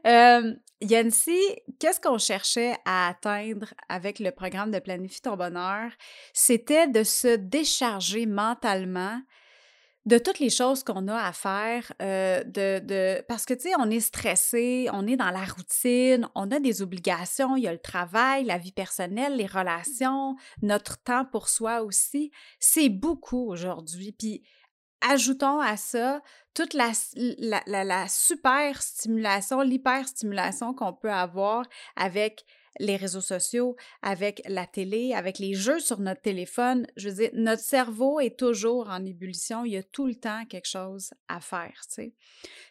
Euh, 0.07 0.55
Yancy, 0.83 1.41
qu'est-ce 1.79 1.99
qu'on 1.99 2.19
cherchait 2.19 2.77
à 2.85 3.09
atteindre 3.09 3.73
avec 3.89 4.19
le 4.19 4.33
programme 4.33 4.71
de 4.71 4.79
Planifie 4.79 5.23
ton 5.23 5.37
bonheur? 5.37 5.91
C'était 6.35 6.89
de 6.89 7.05
se 7.05 7.37
décharger 7.37 8.27
mentalement 8.27 9.19
de 10.09 10.17
toutes 10.17 10.39
les 10.39 10.49
choses 10.49 10.83
qu'on 10.85 11.07
a 11.07 11.23
à 11.23 11.33
faire, 11.35 11.93
euh, 12.01 12.43
de, 12.43 12.79
de, 12.79 13.23
parce 13.29 13.45
que, 13.45 13.53
tu 13.53 13.69
sais, 13.69 13.73
on 13.79 13.91
est 13.91 14.01
stressé, 14.01 14.89
on 14.95 15.07
est 15.07 15.17
dans 15.17 15.31
la 15.31 15.45
routine, 15.45 16.27
on 16.35 16.51
a 16.51 16.59
des 16.61 16.81
obligations, 16.81 17.57
il 17.57 17.65
y 17.65 17.69
a 17.69 17.73
le 17.73 17.79
travail, 17.79 18.45
la 18.45 18.57
vie 18.57 18.73
personnelle, 18.73 19.37
les 19.37 19.47
relations, 19.47 20.35
notre 20.63 20.97
temps 21.03 21.27
pour 21.27 21.51
soi 21.51 21.83
aussi. 21.83 22.31
C'est 22.59 22.89
beaucoup 22.89 23.51
aujourd'hui. 23.51 24.13
Puis, 24.13 24.43
ajoutons 25.07 25.61
à 25.61 25.77
ça 25.77 26.23
toute 26.55 26.73
la, 26.73 26.93
la, 27.15 27.63
la, 27.67 27.85
la 27.85 28.09
super 28.09 28.81
stimulation, 28.81 29.61
l'hyper-stimulation 29.61 30.73
qu'on 30.73 30.95
peut 30.95 31.13
avoir 31.13 31.67
avec 31.97 32.47
les 32.79 32.97
réseaux 32.97 33.21
sociaux, 33.21 33.77
avec 34.03 34.43
la 34.47 34.67
télé, 34.67 35.15
avec 35.15 35.39
les 35.39 35.55
jeux 35.55 35.81
sur 35.81 36.01
notre 36.01 36.21
téléphone. 36.21 36.87
Je 36.97 37.09
veux 37.09 37.15
dire, 37.15 37.31
notre 37.35 37.63
cerveau 37.63 38.21
est 38.21 38.39
toujours 38.39 38.89
en 38.89 39.05
ébullition. 39.05 39.65
Il 39.65 39.73
y 39.73 39.77
a 39.77 39.83
tout 39.83 40.07
le 40.07 40.15
temps 40.15 40.45
quelque 40.47 40.69
chose 40.69 41.13
à 41.29 41.41
faire, 41.41 41.81
tu 41.89 41.95
sais. 41.95 42.15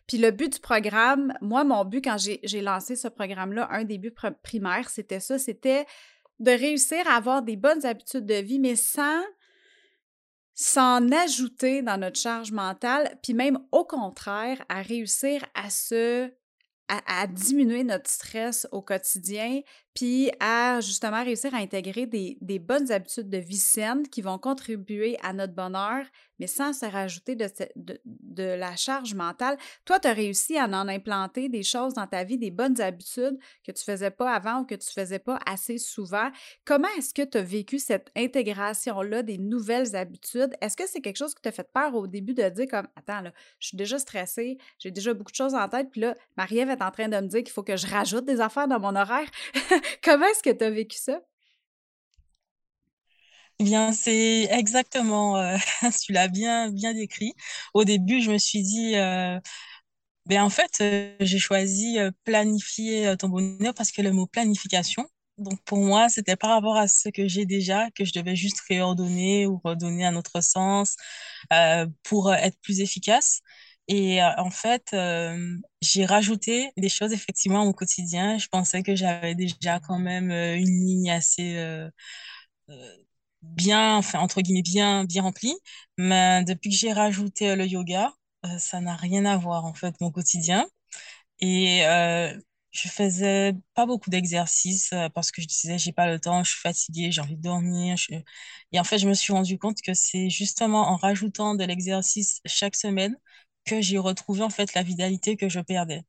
Puis 0.07 0.17
le 0.17 0.31
but 0.31 0.53
du 0.53 0.59
programme, 0.59 1.33
moi, 1.41 1.63
mon 1.63 1.83
but 1.85 2.03
quand 2.03 2.17
j'ai 2.17 2.61
lancé 2.61 2.95
ce 2.95 3.07
programme-là, 3.07 3.67
un 3.71 3.83
début 3.83 4.13
primaire, 4.43 4.89
c'était 4.89 5.19
ça, 5.19 5.37
c'était 5.37 5.85
de 6.39 6.51
réussir 6.51 7.07
à 7.07 7.15
avoir 7.15 7.41
des 7.41 7.57
bonnes 7.57 7.85
habitudes 7.85 8.25
de 8.25 8.35
vie, 8.35 8.59
mais 8.59 8.75
sans 8.75 9.21
s'en 10.53 11.11
ajouter 11.11 11.83
dans 11.83 11.99
notre 11.99 12.19
charge 12.19 12.51
mentale, 12.51 13.19
puis 13.21 13.35
même 13.35 13.59
au 13.71 13.85
contraire, 13.85 14.63
à 14.69 14.81
réussir 14.81 15.45
à 15.53 15.69
se 15.69 16.31
à, 16.87 17.27
diminuer 17.27 17.83
notre 17.83 18.09
stress 18.09 18.67
au 18.71 18.81
quotidien, 18.81 19.61
puis 19.97 20.29
à 20.39 20.79
justement 20.79 21.23
réussir 21.23 21.55
à 21.55 21.57
intégrer 21.57 22.05
des, 22.05 22.37
des, 22.39 22.59
bonnes 22.59 22.91
habitudes 22.91 23.31
de 23.31 23.39
vie 23.39 23.57
saine 23.57 24.07
qui 24.07 24.21
vont 24.21 24.37
contribuer 24.37 25.17
à 25.23 25.33
notre 25.33 25.55
bonheur, 25.55 26.05
mais 26.37 26.45
sans 26.45 26.71
se 26.71 26.85
rajouter 26.85 27.35
de, 27.35 27.49
de, 28.05 28.43
la 28.43 28.75
charge 28.75 29.15
mentale. 29.15 29.57
Toi, 29.85 29.99
tu 29.99 30.07
as 30.07 30.13
réussi 30.13 30.55
à 30.55 30.65
en 30.65 30.87
implanter 30.87 31.49
des 31.49 31.63
choses 31.63 31.95
dans 31.95 32.05
ta 32.05 32.23
vie, 32.23 32.37
des 32.37 32.51
bonnes 32.51 32.79
habitudes 32.79 33.39
que 33.65 33.71
tu 33.71 33.83
faisais 33.83 34.11
pas 34.11 34.31
avant 34.31 34.61
ou 34.61 34.65
que 34.65 34.75
tu 34.75 34.87
faisais 34.91 35.17
pas 35.17 35.39
assez 35.47 35.79
souvent. 35.79 36.29
Comment 36.63 36.87
est-ce 36.99 37.15
que 37.15 37.23
tu 37.23 37.39
as 37.39 37.41
vécu 37.41 37.79
cette 37.79 38.11
intégration-là 38.15 39.23
des 39.23 39.39
nouvelles 39.39 39.95
habitudes? 39.95 40.53
Est-ce 40.61 40.77
que 40.77 40.87
c'est 40.87 41.01
quelque 41.01 41.17
chose 41.17 41.33
qui 41.33 41.41
t'a 41.41 41.51
fait 41.51 41.67
peur 41.73 41.95
au 41.95 42.05
début 42.05 42.35
de 42.35 42.47
dire 42.49 42.67
comme, 42.69 42.87
attends, 42.95 43.21
là, 43.21 43.31
je 43.59 43.69
suis 43.69 43.77
déjà 43.77 43.97
stressée, 43.97 44.59
j'ai 44.77 44.91
déjà 44.91 45.15
beaucoup 45.15 45.31
de 45.31 45.37
choses 45.37 45.55
en 45.55 45.67
tête, 45.67 45.89
puis 45.89 46.01
là, 46.01 46.15
Marie-Ève 46.37 46.69
est 46.69 46.83
en 46.83 46.91
train 46.91 47.07
de 47.07 47.17
me 47.17 47.27
dire 47.27 47.41
qu'il 47.41 47.51
faut 47.51 47.63
que 47.63 47.77
je 47.77 47.87
rajoute 47.87 48.25
des 48.25 48.41
affaires 48.41 48.67
dans 48.67 48.79
mon 48.79 48.95
horaire? 48.95 49.27
Comment 50.03 50.25
est-ce 50.27 50.43
que 50.43 50.49
tu 50.55 50.63
as 50.63 50.69
vécu 50.69 50.97
ça? 50.97 51.21
Eh 53.59 53.63
bien, 53.63 53.91
c'est 53.91 54.43
exactement, 54.51 55.37
euh, 55.37 55.57
tu 56.03 56.11
l'as 56.13 56.27
bien, 56.27 56.71
bien 56.71 56.93
décrit. 56.93 57.33
Au 57.73 57.83
début, 57.83 58.21
je 58.21 58.31
me 58.31 58.37
suis 58.37 58.61
dit, 58.61 58.95
euh, 58.97 59.39
ben, 60.27 60.43
en 60.43 60.49
fait, 60.51 60.71
euh, 60.81 61.15
j'ai 61.21 61.39
choisi 61.39 61.97
planifier 62.25 63.15
ton 63.19 63.29
bonheur 63.29 63.73
parce 63.75 63.91
que 63.91 64.01
le 64.01 64.11
mot 64.13 64.27
planification, 64.27 65.05
donc 65.39 65.61
pour 65.65 65.79
moi, 65.79 66.09
c'était 66.09 66.35
par 66.37 66.51
rapport 66.51 66.77
à 66.77 66.87
ce 66.87 67.09
que 67.09 67.27
j'ai 67.27 67.45
déjà 67.45 67.91
que 67.91 68.05
je 68.05 68.13
devais 68.13 68.35
juste 68.35 68.61
réordonner 68.69 69.47
ou 69.47 69.61
redonner 69.63 70.05
un 70.05 70.15
autre 70.17 70.41
sens 70.43 70.97
pour 72.03 72.33
être 72.33 72.57
plus 72.61 72.81
efficace. 72.81 73.41
Et 73.89 74.21
euh, 74.21 74.29
en 74.37 74.49
fait, 74.51 74.89
euh, 74.93 75.57
j'ai 75.81 76.05
rajouté 76.05 76.71
des 76.77 76.89
choses 76.89 77.13
effectivement 77.13 77.63
au 77.65 77.73
quotidien. 77.73 78.37
Je 78.37 78.47
pensais 78.49 78.83
que 78.83 78.95
j'avais 78.95 79.33
déjà 79.35 79.79
quand 79.79 79.99
même 79.99 80.31
euh, 80.31 80.55
une 80.57 80.65
ligne 80.85 81.11
assez 81.11 81.55
bien, 83.41 83.97
enfin 83.97 84.19
entre 84.19 84.41
guillemets 84.41 84.61
bien, 84.61 85.05
bien 85.05 85.23
remplie. 85.23 85.55
Mais 85.97 86.43
depuis 86.45 86.69
que 86.69 86.75
j'ai 86.75 86.93
rajouté 86.93 87.55
le 87.55 87.65
yoga, 87.65 88.13
ça 88.59 88.81
n'a 88.81 88.95
rien 88.95 89.25
à 89.25 89.37
voir 89.37 89.65
en 89.65 89.73
fait 89.73 89.95
mon 90.01 90.11
quotidien. 90.11 90.67
Et 91.41 91.81
je 92.71 92.89
faisais 92.89 93.53
pas 93.75 93.85
beaucoup 93.85 94.09
d'exercices 94.09 94.93
parce 95.15 95.31
que 95.31 95.41
je 95.41 95.47
disais 95.47 95.77
j'ai 95.79 95.93
pas 95.93 96.07
le 96.07 96.19
temps, 96.19 96.43
je 96.43 96.51
suis 96.51 96.61
fatiguée, 96.61 97.11
j'ai 97.11 97.21
envie 97.21 97.37
de 97.37 97.41
dormir. 97.41 97.97
Et 98.71 98.79
en 98.79 98.83
fait, 98.83 98.97
je 98.99 99.07
me 99.07 99.13
suis 99.13 99.33
rendu 99.33 99.57
compte 99.59 99.81
que 99.81 99.93
c'est 99.93 100.29
justement 100.29 100.89
en 100.89 100.95
rajoutant 100.97 101.55
de 101.55 101.63
l'exercice 101.65 102.41
chaque 102.45 102.75
semaine 102.75 103.15
que 103.67 103.81
j'ai 103.81 103.99
retrouvé 103.99 104.43
en 104.43 104.49
fait 104.51 104.73
la 104.75 104.83
vitalité 104.83 105.37
que 105.37 105.49
je 105.49 105.59
perdais. 105.61 106.03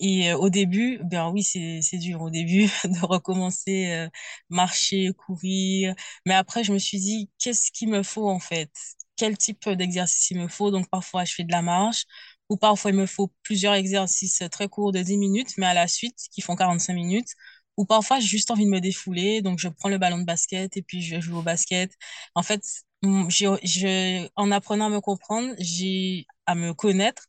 Et 0.00 0.30
euh, 0.32 0.36
au 0.38 0.50
début, 0.50 0.98
ben 1.04 1.30
oui, 1.30 1.42
c'est 1.42 1.98
dur 1.98 2.22
au 2.22 2.30
début 2.30 2.64
de 2.84 3.06
recommencer 3.06 3.86
euh, 3.92 4.08
marcher, 4.50 5.10
courir. 5.16 5.94
Mais 6.26 6.34
après, 6.34 6.64
je 6.64 6.72
me 6.72 6.78
suis 6.78 6.98
dit, 7.00 7.30
qu'est-ce 7.38 7.70
qu'il 7.72 7.88
me 7.90 8.02
faut 8.02 8.28
en 8.28 8.38
fait? 8.40 8.70
Quel 9.16 9.38
type 9.38 9.68
d'exercice 9.70 10.30
il 10.30 10.38
me 10.38 10.48
faut? 10.48 10.70
Donc 10.70 10.88
parfois, 10.90 11.24
je 11.24 11.34
fais 11.34 11.44
de 11.44 11.52
la 11.52 11.62
marche 11.62 12.04
ou 12.48 12.56
parfois, 12.56 12.90
il 12.92 12.96
me 12.96 13.06
faut 13.06 13.32
plusieurs 13.42 13.74
exercices 13.74 14.42
très 14.52 14.68
courts 14.68 14.92
de 14.92 15.02
10 15.02 15.16
minutes, 15.18 15.54
mais 15.58 15.66
à 15.66 15.74
la 15.74 15.88
suite, 15.88 16.16
qui 16.32 16.40
font 16.42 16.54
45 16.56 16.94
minutes. 16.94 17.28
Ou 17.76 17.84
parfois, 17.84 18.20
j'ai 18.20 18.28
juste 18.28 18.50
envie 18.50 18.64
de 18.64 18.70
me 18.70 18.80
défouler, 18.80 19.42
donc 19.42 19.58
je 19.58 19.68
prends 19.68 19.88
le 19.88 19.98
ballon 19.98 20.18
de 20.18 20.24
basket 20.24 20.76
et 20.76 20.82
puis 20.82 21.02
je 21.02 21.20
joue 21.20 21.36
au 21.38 21.42
basket. 21.42 21.92
En 22.34 22.42
fait, 22.42 22.62
en 23.02 24.50
apprenant 24.52 24.86
à 24.86 24.88
me 24.90 25.00
comprendre, 25.00 25.54
à 26.46 26.54
me 26.54 26.72
connaître, 26.74 27.26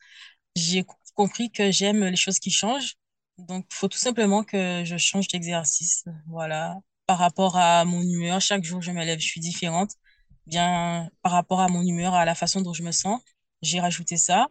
j'ai 0.56 0.86
compris 1.16 1.52
que 1.52 1.72
j'aime 1.72 2.06
les 2.06 2.16
choses 2.16 2.40
qui 2.40 2.52
changent. 2.52 2.96
Donc, 3.38 3.66
il 3.72 3.76
faut 3.76 3.88
tout 3.88 3.98
simplement 3.98 4.44
que 4.44 4.84
je 4.86 4.98
change 4.98 5.28
d'exercice. 5.28 6.06
Voilà. 6.28 6.78
Par 7.06 7.20
rapport 7.20 7.58
à 7.58 7.86
mon 7.86 8.02
humeur, 8.02 8.42
chaque 8.42 8.64
jour, 8.64 8.82
je 8.82 8.92
me 8.92 9.04
lève, 9.06 9.20
je 9.20 9.28
suis 9.28 9.42
différente. 9.42 9.92
Bien, 10.46 11.10
par 11.24 11.34
rapport 11.34 11.60
à 11.62 11.68
mon 11.68 11.82
humeur, 11.84 12.14
à 12.14 12.26
la 12.26 12.36
façon 12.36 12.62
dont 12.62 12.74
je 12.74 12.84
me 12.84 12.92
sens, 12.92 13.22
j'ai 13.62 13.80
rajouté 13.80 14.18
ça. 14.18 14.48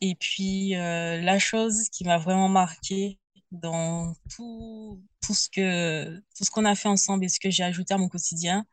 Et 0.00 0.14
puis, 0.14 0.76
euh, 0.76 1.20
la 1.20 1.38
chose 1.38 1.88
qui 1.90 2.04
m'a 2.04 2.18
vraiment 2.18 2.48
marquée 2.48 3.18
dans 3.50 4.14
tout, 4.30 5.02
tout 5.20 5.34
ce 5.34 5.48
que, 5.48 6.16
tout 6.36 6.44
ce 6.44 6.50
qu'on 6.50 6.64
a 6.64 6.74
fait 6.74 6.88
ensemble 6.88 7.24
et 7.24 7.28
ce 7.28 7.40
que 7.40 7.50
j'ai 7.50 7.64
ajouté 7.64 7.94
à 7.94 7.98
mon 7.98 8.08
quotidien, 8.08 8.66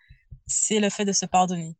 c'est 0.47 0.79
le 0.79 0.89
fait 0.89 1.05
de 1.05 1.13
se 1.13 1.25
pardonner. 1.25 1.75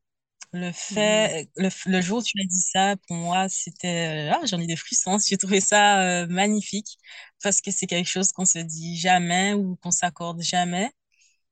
Le 0.58 0.72
fait, 0.72 1.50
le, 1.58 1.70
le 1.88 2.02
jour 2.02 2.20
où 2.20 2.24
tu 2.24 2.32
m'as 2.38 2.46
dit 2.46 2.62
ça, 2.62 2.96
pour 3.08 3.18
moi, 3.18 3.50
c'était, 3.50 4.30
ah, 4.34 4.40
j'en 4.46 4.60
ai 4.62 4.68
des 4.68 4.78
frissons. 4.78 5.18
J'ai 5.28 5.38
trouvé 5.38 5.60
ça 5.60 6.02
euh, 6.24 6.28
magnifique 6.28 6.98
parce 7.44 7.60
que 7.62 7.72
c'est 7.72 7.88
quelque 7.88 8.08
chose 8.08 8.32
qu'on 8.32 8.46
se 8.46 8.60
dit 8.60 8.98
jamais 8.98 9.54
ou 9.54 9.76
qu'on 9.78 9.92
s'accorde 9.92 10.42
jamais. 10.42 10.92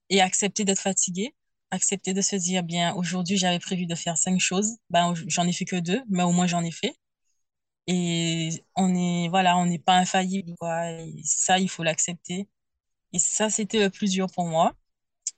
Et 0.10 0.22
accepter 0.22 0.66
d'être 0.66 0.82
fatigué, 0.82 1.36
accepter 1.72 2.14
de 2.14 2.22
se 2.22 2.36
dire, 2.38 2.64
bien, 2.64 2.94
aujourd'hui, 2.96 3.38
j'avais 3.38 3.60
prévu 3.60 3.88
de 3.88 3.96
faire 3.96 4.18
cinq 4.18 4.40
choses. 4.40 4.78
Ben, 4.90 5.14
j'en 5.28 5.48
ai 5.48 5.54
fait 5.54 5.66
que 5.66 5.78
deux, 5.78 6.04
mais 6.10 6.24
au 6.24 6.32
moins 6.32 6.48
j'en 6.48 6.64
ai 6.64 6.72
fait. 6.72 6.96
Et 7.88 8.50
on 8.76 8.96
est, 8.96 9.28
voilà, 9.30 9.58
on 9.58 9.66
n'est 9.66 9.80
pas 9.80 9.96
infaillible, 9.98 10.56
quoi. 10.60 10.90
Et 10.92 11.22
ça, 11.24 11.60
il 11.60 11.70
faut 11.70 11.84
l'accepter. 11.84 12.48
Et 13.14 13.20
ça, 13.20 13.50
c'était 13.50 13.80
le 13.82 13.90
plus 13.92 14.12
dur 14.12 14.28
pour 14.32 14.48
moi. 14.48 14.74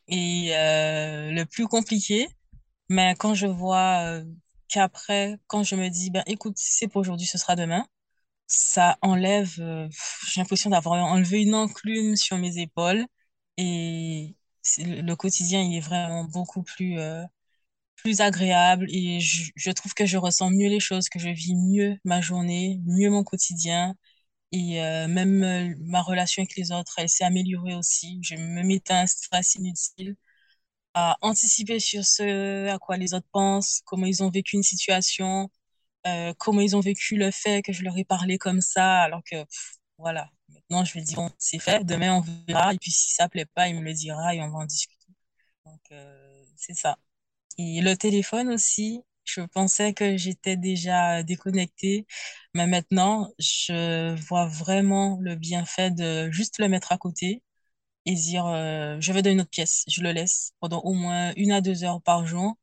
Et 0.10 0.52
euh, 0.56 1.32
le 1.32 1.46
plus 1.46 1.68
compliqué, 1.68 2.28
mais 2.90 3.16
quand 3.18 3.34
je 3.34 3.48
vois 3.48 4.00
euh, 4.06 4.26
qu'après, 4.68 5.38
quand 5.48 5.64
je 5.64 5.76
me 5.76 5.90
dis, 5.90 6.12
ben 6.12 6.24
écoute, 6.28 6.58
si 6.58 6.74
c'est 6.74 6.88
pour 6.88 7.02
aujourd'hui, 7.02 7.28
ce 7.28 7.38
sera 7.38 7.56
demain, 7.56 7.86
ça 8.48 8.98
enlève, 9.02 9.56
euh, 9.60 9.90
j'ai 10.28 10.42
l'impression 10.42 10.70
d'avoir 10.72 11.04
enlevé 11.06 11.44
une 11.44 11.56
enclume 11.56 12.16
sur 12.18 12.38
mes 12.38 12.60
épaules. 12.60 13.06
Et 13.58 14.36
le 14.80 15.14
quotidien, 15.16 15.62
il 15.62 15.78
est 15.78 15.82
vraiment 15.82 16.26
beaucoup 16.26 16.64
plus, 16.64 17.00
plus 17.96 18.22
agréable 18.22 18.86
et 18.90 19.20
je, 19.20 19.72
trouve 19.72 19.94
que 19.94 20.06
je 20.06 20.18
ressens 20.18 20.52
mieux 20.52 20.70
les 20.70 20.80
choses, 20.80 21.10
que 21.10 21.20
je 21.20 21.30
vis 21.30 21.56
mieux 21.56 21.98
ma 22.04 22.22
journée, 22.22 22.80
mieux 22.86 23.10
mon 23.10 23.24
quotidien 23.24 23.96
et 24.52 24.82
euh, 24.84 25.08
même 25.08 25.44
euh, 25.44 25.76
ma 25.82 26.02
relation 26.02 26.42
avec 26.44 26.56
les 26.58 26.72
autres, 26.72 26.94
elle 26.98 27.10
s'est 27.10 27.24
améliorée 27.26 27.76
aussi. 27.76 28.20
Je 28.24 28.36
me 28.36 28.64
mettais 28.64 28.94
un 28.94 29.08
stress 29.08 29.56
inutile 29.56 30.16
à 30.96 31.18
anticiper 31.22 31.80
sur 31.80 32.06
ce 32.06 32.70
à 32.70 32.80
quoi 32.80 32.98
les 32.98 33.14
autres 33.14 33.28
pensent, 33.32 33.82
comment 33.86 34.08
ils 34.08 34.24
ont 34.24 34.32
vécu 34.32 34.56
une 34.56 34.64
situation, 34.64 35.52
euh, 36.08 36.34
comment 36.40 36.62
ils 36.62 36.76
ont 36.76 36.82
vécu 36.82 37.18
le 37.18 37.32
fait 37.32 37.62
que 37.64 37.74
je 37.74 37.84
leur 37.84 37.98
ai 37.98 38.06
parlé 38.06 38.38
comme 38.40 38.62
ça, 38.62 39.02
alors 39.02 39.24
que 39.24 39.38
voilà. 39.98 40.30
Maintenant, 40.50 40.86
je 40.86 40.94
vais 40.94 41.02
dire, 41.02 41.18
bon, 41.18 41.32
c'est 41.40 41.60
fait, 41.60 41.84
demain 41.86 42.16
on 42.16 42.22
verra, 42.48 42.74
et 42.74 42.78
puis 42.78 42.92
si 42.92 43.14
ça 43.14 43.30
plaît 43.30 43.46
pas, 43.46 43.68
il 43.68 43.76
me 43.76 43.82
le 43.84 43.94
dira 43.94 44.36
et 44.36 44.42
on 44.42 44.50
va 44.50 44.60
en 44.60 44.66
discuter. 44.66 45.08
Donc, 45.66 45.82
c'est 46.58 46.76
ça. 46.76 46.98
Et 47.58 47.82
le 47.82 47.96
téléphone 47.98 48.50
aussi, 48.50 49.02
je 49.26 49.42
pensais 49.42 49.94
que 49.94 50.18
j'étais 50.18 50.58
déjà 50.58 51.24
déconnectée, 51.24 52.06
mais 52.54 52.68
maintenant, 52.68 53.32
je 53.40 54.16
vois 54.28 54.48
vraiment 54.48 55.18
le 55.22 55.36
bienfait 55.36 55.92
de 55.92 56.30
juste 56.32 56.60
le 56.60 56.70
mettre 56.70 56.92
à 56.92 56.98
côté 56.98 57.44
et 58.06 58.14
dire, 58.16 58.46
euh, 58.48 58.98
je 59.00 59.12
vais 59.14 59.22
dans 59.22 59.32
une 59.32 59.42
autre 59.42 59.50
pièce, 59.50 59.84
je 59.88 60.02
le 60.02 60.12
laisse 60.12 60.54
pendant 60.60 60.80
au 60.82 60.94
moins 60.94 61.34
une 61.38 61.52
à 61.52 61.62
deux 61.62 61.84
heures 61.84 62.02
par 62.02 62.26
jour. 62.26 62.56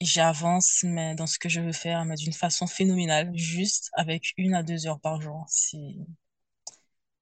J'avance, 0.00 0.82
mais 0.84 1.14
dans 1.14 1.26
ce 1.26 1.38
que 1.38 1.48
je 1.48 1.60
veux 1.60 1.72
faire, 1.72 2.04
mais 2.04 2.16
d'une 2.16 2.32
façon 2.32 2.66
phénoménale, 2.66 3.32
juste 3.36 3.90
avec 3.94 4.34
une 4.36 4.54
à 4.54 4.62
deux 4.62 4.86
heures 4.86 5.00
par 5.00 5.20
jour. 5.22 5.44
C'est 5.48 5.94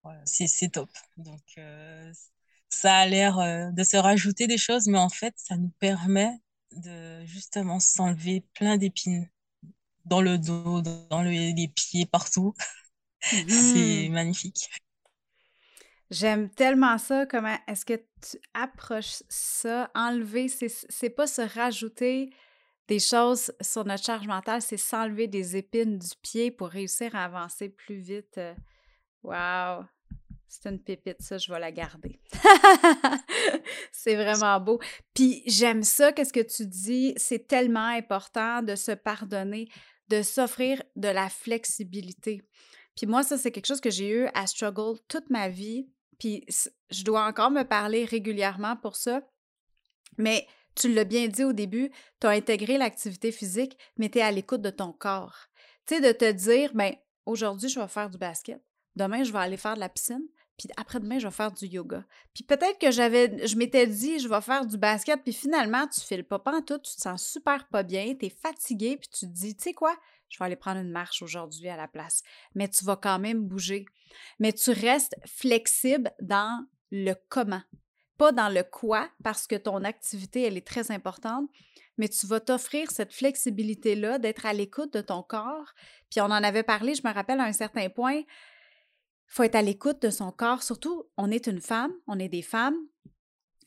voilà, 0.02 0.20
c'est 0.26 0.68
top. 0.70 0.90
Donc, 1.16 1.42
euh, 1.58 2.12
ça 2.68 2.96
a 2.96 3.06
l'air 3.06 3.38
euh, 3.38 3.70
de 3.70 3.82
se 3.84 3.96
rajouter 3.96 4.46
des 4.46 4.58
choses, 4.58 4.86
mais 4.86 4.98
en 4.98 5.08
fait, 5.08 5.34
ça 5.36 5.56
nous 5.56 5.70
permet 5.78 6.30
de 6.72 7.24
justement 7.24 7.80
s'enlever 7.80 8.44
plein 8.54 8.76
d'épines 8.76 9.28
dans 10.04 10.20
le 10.20 10.38
dos, 10.38 10.82
dans 10.82 11.22
les 11.22 11.68
pieds, 11.74 12.06
partout. 12.06 12.54
c'est 13.48 14.08
mhm. 14.08 14.12
magnifique. 14.12 14.68
J'aime 16.14 16.48
tellement 16.48 16.96
ça. 16.96 17.26
Comment 17.26 17.56
est-ce 17.66 17.84
que 17.84 17.96
tu 17.96 18.38
approches 18.54 19.24
ça? 19.28 19.90
Enlever, 19.96 20.46
c'est 20.48 21.10
pas 21.10 21.26
se 21.26 21.42
rajouter 21.42 22.30
des 22.86 23.00
choses 23.00 23.52
sur 23.60 23.84
notre 23.84 24.04
charge 24.04 24.28
mentale, 24.28 24.62
c'est 24.62 24.76
s'enlever 24.76 25.26
des 25.26 25.56
épines 25.56 25.98
du 25.98 26.10
pied 26.22 26.52
pour 26.52 26.68
réussir 26.68 27.16
à 27.16 27.24
avancer 27.24 27.68
plus 27.68 27.96
vite. 27.96 28.38
Wow! 29.24 29.86
C'est 30.46 30.68
une 30.70 30.78
pépite, 30.78 31.20
ça, 31.20 31.36
je 31.36 31.52
vais 31.52 31.58
la 31.58 31.72
garder. 31.72 32.20
c'est 33.90 34.14
vraiment 34.14 34.60
beau. 34.60 34.78
Puis 35.14 35.42
j'aime 35.46 35.82
ça, 35.82 36.12
qu'est-ce 36.12 36.32
que 36.32 36.46
tu 36.46 36.64
dis? 36.66 37.12
C'est 37.16 37.48
tellement 37.48 37.88
important 37.88 38.62
de 38.62 38.76
se 38.76 38.92
pardonner, 38.92 39.68
de 40.10 40.22
s'offrir 40.22 40.80
de 40.94 41.08
la 41.08 41.28
flexibilité. 41.28 42.40
Puis 42.96 43.06
moi, 43.06 43.24
ça, 43.24 43.36
c'est 43.36 43.50
quelque 43.50 43.66
chose 43.66 43.80
que 43.80 43.90
j'ai 43.90 44.10
eu 44.10 44.28
à 44.34 44.46
struggle 44.46 45.00
toute 45.08 45.28
ma 45.28 45.48
vie. 45.48 45.88
Puis 46.18 46.44
je 46.90 47.04
dois 47.04 47.26
encore 47.26 47.50
me 47.50 47.62
parler 47.62 48.04
régulièrement 48.04 48.76
pour 48.76 48.96
ça. 48.96 49.22
Mais 50.18 50.46
tu 50.74 50.92
l'as 50.92 51.04
bien 51.04 51.28
dit 51.28 51.44
au 51.44 51.52
début, 51.52 51.90
tu 52.20 52.26
as 52.26 52.30
intégré 52.30 52.78
l'activité 52.78 53.32
physique, 53.32 53.78
mais 53.96 54.08
tu 54.08 54.18
es 54.18 54.22
à 54.22 54.30
l'écoute 54.30 54.62
de 54.62 54.70
ton 54.70 54.92
corps. 54.92 55.46
Tu 55.86 55.96
sais, 55.96 56.00
de 56.00 56.12
te 56.12 56.30
dire, 56.30 56.72
ben 56.74 56.94
aujourd'hui, 57.26 57.68
je 57.68 57.78
vais 57.78 57.88
faire 57.88 58.10
du 58.10 58.18
basket. 58.18 58.60
Demain, 58.96 59.24
je 59.24 59.32
vais 59.32 59.38
aller 59.38 59.56
faire 59.56 59.74
de 59.74 59.80
la 59.80 59.88
piscine. 59.88 60.26
Puis 60.56 60.68
après-demain, 60.76 61.18
je 61.18 61.26
vais 61.26 61.32
faire 61.32 61.50
du 61.50 61.66
yoga. 61.66 62.04
Puis 62.32 62.44
peut-être 62.44 62.78
que 62.78 62.92
j'avais, 62.92 63.44
je 63.46 63.56
m'étais 63.56 63.86
dit, 63.86 64.20
je 64.20 64.28
vais 64.28 64.40
faire 64.40 64.64
du 64.64 64.78
basket, 64.78 65.20
puis 65.22 65.32
finalement, 65.32 65.86
tu 65.88 66.00
files 66.00 66.24
pas 66.24 66.38
tout, 66.64 66.78
tu 66.78 66.94
te 66.94 67.00
sens 67.00 67.26
super 67.26 67.66
pas 67.68 67.82
bien, 67.82 68.14
tu 68.14 68.26
es 68.26 68.30
fatigué, 68.30 68.96
puis 68.96 69.08
tu 69.08 69.26
te 69.26 69.32
dis, 69.32 69.56
tu 69.56 69.64
sais 69.64 69.72
quoi, 69.72 69.96
je 70.34 70.38
vais 70.40 70.46
aller 70.46 70.56
prendre 70.56 70.80
une 70.80 70.90
marche 70.90 71.22
aujourd'hui 71.22 71.68
à 71.68 71.76
la 71.76 71.86
place. 71.86 72.24
Mais 72.56 72.66
tu 72.68 72.84
vas 72.84 72.96
quand 72.96 73.20
même 73.20 73.44
bouger. 73.44 73.86
Mais 74.40 74.52
tu 74.52 74.70
restes 74.70 75.14
flexible 75.24 76.10
dans 76.20 76.66
le 76.90 77.14
comment, 77.28 77.62
pas 78.18 78.32
dans 78.32 78.48
le 78.48 78.64
quoi, 78.64 79.08
parce 79.22 79.46
que 79.46 79.54
ton 79.54 79.84
activité, 79.84 80.42
elle 80.42 80.56
est 80.56 80.66
très 80.66 80.90
importante, 80.90 81.48
mais 81.98 82.08
tu 82.08 82.26
vas 82.26 82.40
t'offrir 82.40 82.90
cette 82.90 83.12
flexibilité-là 83.12 84.18
d'être 84.18 84.44
à 84.44 84.52
l'écoute 84.52 84.92
de 84.92 85.00
ton 85.02 85.22
corps. 85.22 85.72
Puis 86.10 86.20
on 86.20 86.24
en 86.24 86.42
avait 86.42 86.64
parlé, 86.64 86.96
je 86.96 87.06
me 87.06 87.12
rappelle 87.12 87.38
à 87.38 87.44
un 87.44 87.52
certain 87.52 87.88
point, 87.88 88.22
faut 89.28 89.44
être 89.44 89.54
à 89.54 89.62
l'écoute 89.62 90.02
de 90.02 90.10
son 90.10 90.32
corps. 90.32 90.64
Surtout, 90.64 91.04
on 91.16 91.30
est 91.30 91.46
une 91.46 91.60
femme, 91.60 91.92
on 92.08 92.18
est 92.18 92.28
des 92.28 92.42
femmes, 92.42 92.78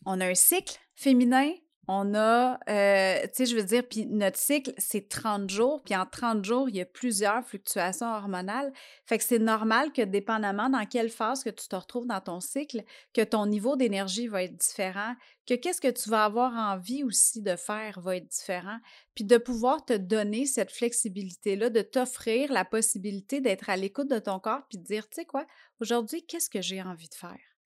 on 0.05 0.19
a 0.19 0.27
un 0.27 0.35
cycle 0.35 0.77
féminin, 0.95 1.53
on 1.89 2.13
a, 2.15 2.59
euh, 2.69 3.21
tu 3.23 3.29
sais, 3.33 3.45
je 3.45 3.55
veux 3.55 3.63
dire, 3.63 3.87
puis 3.87 4.05
notre 4.07 4.37
cycle, 4.37 4.73
c'est 4.77 5.07
30 5.07 5.49
jours, 5.49 5.81
puis 5.83 5.95
en 5.95 6.05
30 6.05 6.43
jours, 6.43 6.67
il 6.67 6.75
y 6.75 6.81
a 6.81 6.85
plusieurs 6.85 7.45
fluctuations 7.45 8.13
hormonales. 8.13 8.73
Fait 9.05 9.17
que 9.17 9.23
c'est 9.23 9.39
normal 9.39 9.93
que, 9.93 10.01
dépendamment 10.01 10.69
dans 10.69 10.85
quelle 10.85 11.09
phase 11.09 11.43
que 11.45 11.49
tu 11.49 11.67
te 11.69 11.75
retrouves 11.77 12.05
dans 12.05 12.19
ton 12.19 12.41
cycle, 12.41 12.83
que 13.13 13.21
ton 13.21 13.45
niveau 13.45 13.77
d'énergie 13.77 14.27
va 14.27 14.43
être 14.43 14.57
différent, 14.57 15.15
que 15.47 15.53
qu'est-ce 15.53 15.79
que 15.79 15.87
tu 15.87 16.09
vas 16.09 16.25
avoir 16.25 16.53
envie 16.53 17.05
aussi 17.05 17.41
de 17.41 17.55
faire 17.55 18.01
va 18.01 18.17
être 18.17 18.27
différent, 18.27 18.79
puis 19.15 19.23
de 19.23 19.37
pouvoir 19.37 19.85
te 19.85 19.93
donner 19.93 20.45
cette 20.45 20.71
flexibilité-là, 20.71 21.69
de 21.69 21.81
t'offrir 21.81 22.51
la 22.51 22.65
possibilité 22.65 23.39
d'être 23.39 23.69
à 23.69 23.77
l'écoute 23.77 24.09
de 24.09 24.19
ton 24.19 24.39
corps, 24.39 24.63
puis 24.69 24.77
de 24.77 24.83
dire, 24.83 25.07
tu 25.07 25.15
sais 25.21 25.25
quoi, 25.25 25.45
aujourd'hui, 25.79 26.25
qu'est-ce 26.25 26.49
que 26.49 26.61
j'ai 26.61 26.81
envie 26.81 27.09
de 27.09 27.15
faire? 27.15 27.56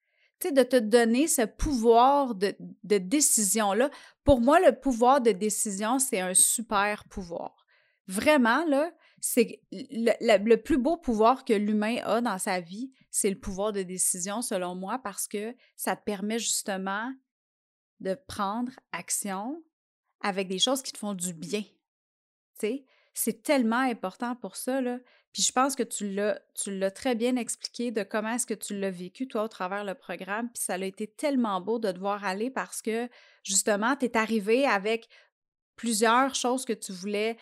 De 0.49 0.63
te 0.63 0.77
donner 0.77 1.27
ce 1.27 1.43
pouvoir 1.43 2.35
de, 2.35 2.55
décision-là. 2.83 3.89
Pour 4.23 4.41
moi, 4.41 4.59
le 4.59 4.77
pouvoir 4.77 5.21
de 5.21 5.31
décision, 5.31 5.99
c'est 5.99 6.19
un 6.19 6.33
super 6.33 7.05
pouvoir. 7.05 7.65
Vraiment, 8.07 8.65
là, 8.65 8.91
c'est 9.19 9.61
le, 9.71 10.55
plus 10.55 10.77
beau 10.77 10.97
pouvoir 10.97 11.45
que 11.45 11.53
l'humain 11.53 11.97
a 12.03 12.21
dans 12.21 12.37
sa 12.39 12.59
vie, 12.59 12.91
c'est 13.09 13.29
le 13.29 13.39
pouvoir 13.39 13.71
de 13.71 13.83
décision, 13.83 14.41
selon 14.41 14.75
moi, 14.75 14.99
parce 15.03 15.27
que 15.27 15.55
ça 15.75 15.95
te 15.95 16.03
permet 16.03 16.39
justement 16.39 17.13
de 17.99 18.17
prendre 18.27 18.71
action 18.91 19.63
avec 20.21 20.47
des 20.47 20.59
choses 20.59 20.81
qui 20.81 20.91
te 20.91 20.97
font 20.97 21.13
du 21.13 21.33
bien. 21.33 21.63
C'est 23.13 23.43
tellement 23.43 23.79
important 23.79 24.35
pour 24.35 24.55
ça. 24.55 24.81
Puis 25.33 25.43
je 25.43 25.51
pense 25.51 25.75
que 25.75 25.83
tu 25.83 26.13
l'as, 26.13 26.39
tu 26.55 26.77
l'as 26.77 26.91
très 26.91 27.15
bien 27.15 27.37
expliqué 27.37 27.91
de 27.91 28.03
comment 28.03 28.33
est-ce 28.33 28.45
que 28.45 28.53
tu 28.53 28.77
l'as 28.77 28.91
vécu, 28.91 29.27
toi, 29.27 29.43
au 29.43 29.47
travers 29.47 29.85
le 29.85 29.95
programme. 29.95 30.49
Puis 30.49 30.63
ça 30.63 30.73
a 30.73 30.77
été 30.77 31.07
tellement 31.07 31.61
beau 31.61 31.79
de 31.79 31.91
te 31.91 31.99
voir 31.99 32.25
aller 32.25 32.49
parce 32.49 32.81
que, 32.81 33.09
justement, 33.43 33.95
tu 33.95 34.05
es 34.05 34.17
arrivé 34.17 34.65
avec 34.65 35.07
plusieurs 35.77 36.35
choses 36.35 36.65
que 36.65 36.73
tu 36.73 36.91
voulais 36.91 37.37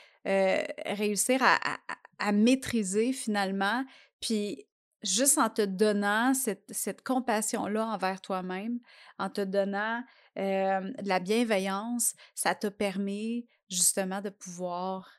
réussir 0.85 1.41
à, 1.41 2.31
maîtriser 2.31 3.11
finalement. 3.11 3.83
Puis 4.21 4.67
juste 5.01 5.37
en 5.37 5.49
te 5.49 5.61
donnant 5.61 6.33
cette, 6.33 7.01
compassion-là 7.01 7.87
envers 7.87 8.21
toi-même, 8.21 8.79
en 9.17 9.29
te 9.29 9.41
donnant 9.41 10.03
de 10.35 11.07
la 11.07 11.19
bienveillance, 11.19 12.13
ça 12.35 12.53
t'a 12.53 12.69
permis 12.69 13.47
justement 13.69 14.21
de 14.21 14.29
pouvoir 14.29 15.18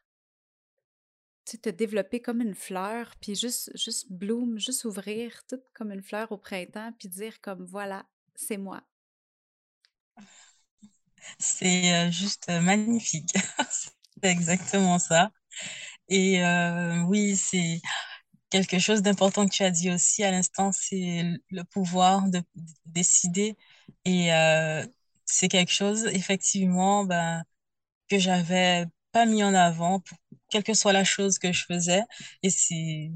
te 1.45 1.71
développer 1.71 2.21
comme 2.21 2.41
une 2.41 2.55
fleur, 2.55 3.15
puis 3.21 3.35
juste, 3.35 3.71
juste 3.77 4.11
bloom, 4.13 4.59
juste 4.59 4.85
ouvrir, 4.85 5.43
tout 5.49 5.61
comme 5.75 5.93
une 5.93 6.03
fleur 6.03 6.31
au 6.33 6.39
printemps, 6.39 6.93
puis 6.99 7.09
dire 7.09 7.41
comme 7.41 7.65
voilà, 7.65 8.07
c'est 8.35 8.59
moi. 8.59 8.83
C'est 11.39 11.93
euh, 11.95 12.11
juste 12.11 12.49
euh, 12.51 12.61
magnifique. 12.61 13.33
c'est 13.71 14.29
exactement 14.31 14.99
ça. 14.99 15.31
Et 16.09 16.45
euh, 16.45 17.03
oui, 17.05 17.37
c'est 17.37 17.81
quelque 18.51 18.79
chose 18.79 19.03
d'important 19.03 19.47
que 19.47 19.53
tu 19.53 19.63
as 19.65 19.71
dit 19.71 19.91
aussi 19.91 20.25
à 20.25 20.31
l'instant, 20.33 20.73
c'est 20.73 21.25
le 21.51 21.65
pouvoir 21.65 22.29
de 22.29 22.43
décider. 22.87 23.57
Et 24.05 24.31
c'est 25.27 25.49
quelque 25.49 25.73
chose, 25.73 26.07
effectivement, 26.07 27.05
ben, 27.05 27.45
que 28.09 28.19
j'avais 28.19 28.87
pas 29.13 29.27
mis 29.27 29.45
en 29.45 29.55
avant, 29.55 30.01
pour, 30.01 30.19
quelle 30.51 30.65
que 30.65 30.75
soit 30.75 30.93
la 30.93 31.05
chose 31.05 31.39
que 31.39 31.53
je 31.53 31.65
faisais. 31.65 32.03
Et 32.43 32.51
c'est, 32.51 33.11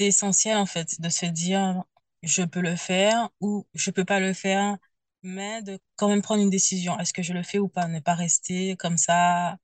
essentiel, 0.00 0.56
en 0.56 0.66
fait, 0.66 1.00
de 1.00 1.08
se 1.08 1.26
dire, 1.26 1.82
je 2.22 2.42
peux 2.42 2.60
le 2.60 2.76
faire 2.76 3.30
ou 3.40 3.66
je 3.74 3.90
peux 3.90 4.04
pas 4.04 4.20
le 4.20 4.32
faire, 4.32 4.76
mais 5.22 5.62
de 5.62 5.78
quand 5.96 6.08
même 6.08 6.22
prendre 6.22 6.42
une 6.42 6.50
décision. 6.50 6.98
Est-ce 6.98 7.12
que 7.12 7.22
je 7.22 7.32
le 7.32 7.42
fais 7.42 7.58
ou 7.58 7.68
pas? 7.68 7.88
Ne 7.88 8.00
pas 8.00 8.14
rester 8.14 8.76
comme 8.76 8.96
ça 8.98 9.58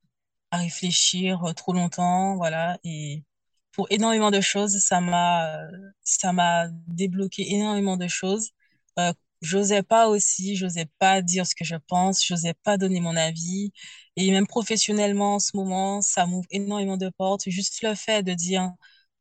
à 0.50 0.58
réfléchir 0.58 1.42
trop 1.56 1.72
longtemps, 1.72 2.36
voilà. 2.36 2.78
Et 2.84 3.24
pour 3.72 3.86
énormément 3.90 4.30
de 4.30 4.40
choses, 4.40 4.78
ça 4.80 5.00
m'a, 5.00 5.58
ça 6.02 6.32
m'a 6.32 6.68
débloqué 6.88 7.54
énormément 7.54 7.96
de 7.96 8.08
choses. 8.08 8.50
Euh, 8.98 9.12
j'osais 9.40 9.82
pas 9.82 10.08
aussi, 10.08 10.56
j'osais 10.56 10.86
pas 10.98 11.22
dire 11.22 11.46
ce 11.46 11.54
que 11.54 11.64
je 11.64 11.76
pense, 11.88 12.24
j'osais 12.24 12.54
pas 12.64 12.76
donner 12.78 13.00
mon 13.00 13.16
avis. 13.16 13.72
Et 14.16 14.30
même 14.30 14.46
professionnellement, 14.46 15.36
en 15.36 15.38
ce 15.38 15.56
moment, 15.56 16.02
ça 16.02 16.26
m'ouvre 16.26 16.46
énormément 16.50 16.96
de 16.96 17.08
portes. 17.10 17.48
Juste 17.48 17.82
le 17.82 17.94
fait 17.94 18.22
de 18.22 18.34
dire, 18.34 18.70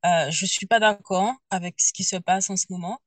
euh, 0.06 0.30
je 0.32 0.46
suis 0.46 0.66
pas 0.68 0.80
d'accord 0.80 1.34
avec 1.50 1.80
ce 1.80 1.94
qui 1.94 2.04
se 2.04 2.16
passe 2.18 2.50
en 2.50 2.58
ce 2.58 2.66
moment. 2.70 3.00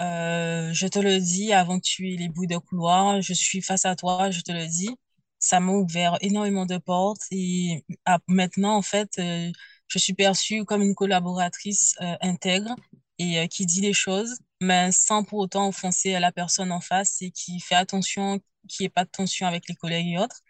Euh, 0.00 0.72
je 0.72 0.86
te 0.88 0.98
le 0.98 1.20
dis 1.20 1.52
avant 1.52 1.78
que 1.78 1.84
tu 1.84 2.12
aies 2.12 2.16
les 2.16 2.28
bouts 2.28 2.46
de 2.46 2.56
couloir, 2.58 3.22
je 3.22 3.32
suis 3.32 3.62
face 3.62 3.84
à 3.86 3.94
toi, 3.96 4.30
je 4.30 4.40
te 4.40 4.52
le 4.52 4.66
dis. 4.66 4.90
Ça 5.38 5.60
m'a 5.60 5.72
ouvert 5.72 6.16
énormément 6.22 6.66
de 6.66 6.78
portes 6.78 7.22
et 7.30 7.84
ah, 8.06 8.18
maintenant, 8.28 8.76
en 8.76 8.82
fait, 8.82 9.10
euh, 9.18 9.50
je 9.88 9.98
suis 9.98 10.14
perçue 10.14 10.64
comme 10.64 10.82
une 10.82 10.94
collaboratrice 10.94 11.94
euh, 12.00 12.16
intègre 12.22 12.74
et 13.18 13.38
euh, 13.40 13.46
qui 13.46 13.66
dit 13.66 13.80
les 13.80 13.92
choses, 13.92 14.38
mais 14.60 14.92
sans 14.92 15.24
pour 15.24 15.38
autant 15.40 15.68
offenser 15.68 16.18
la 16.20 16.32
personne 16.32 16.72
en 16.72 16.80
face 16.80 17.22
et 17.22 17.30
qui 17.30 17.60
fait 17.60 17.74
attention 17.74 18.40
qu'il 18.68 18.84
n'y 18.84 18.86
ait 18.86 18.90
pas 18.90 19.04
de 19.04 19.10
tension 19.10 19.46
avec 19.46 19.68
les 19.68 19.74
collègues 19.74 20.08
et 20.08 20.18
autres. 20.18 20.40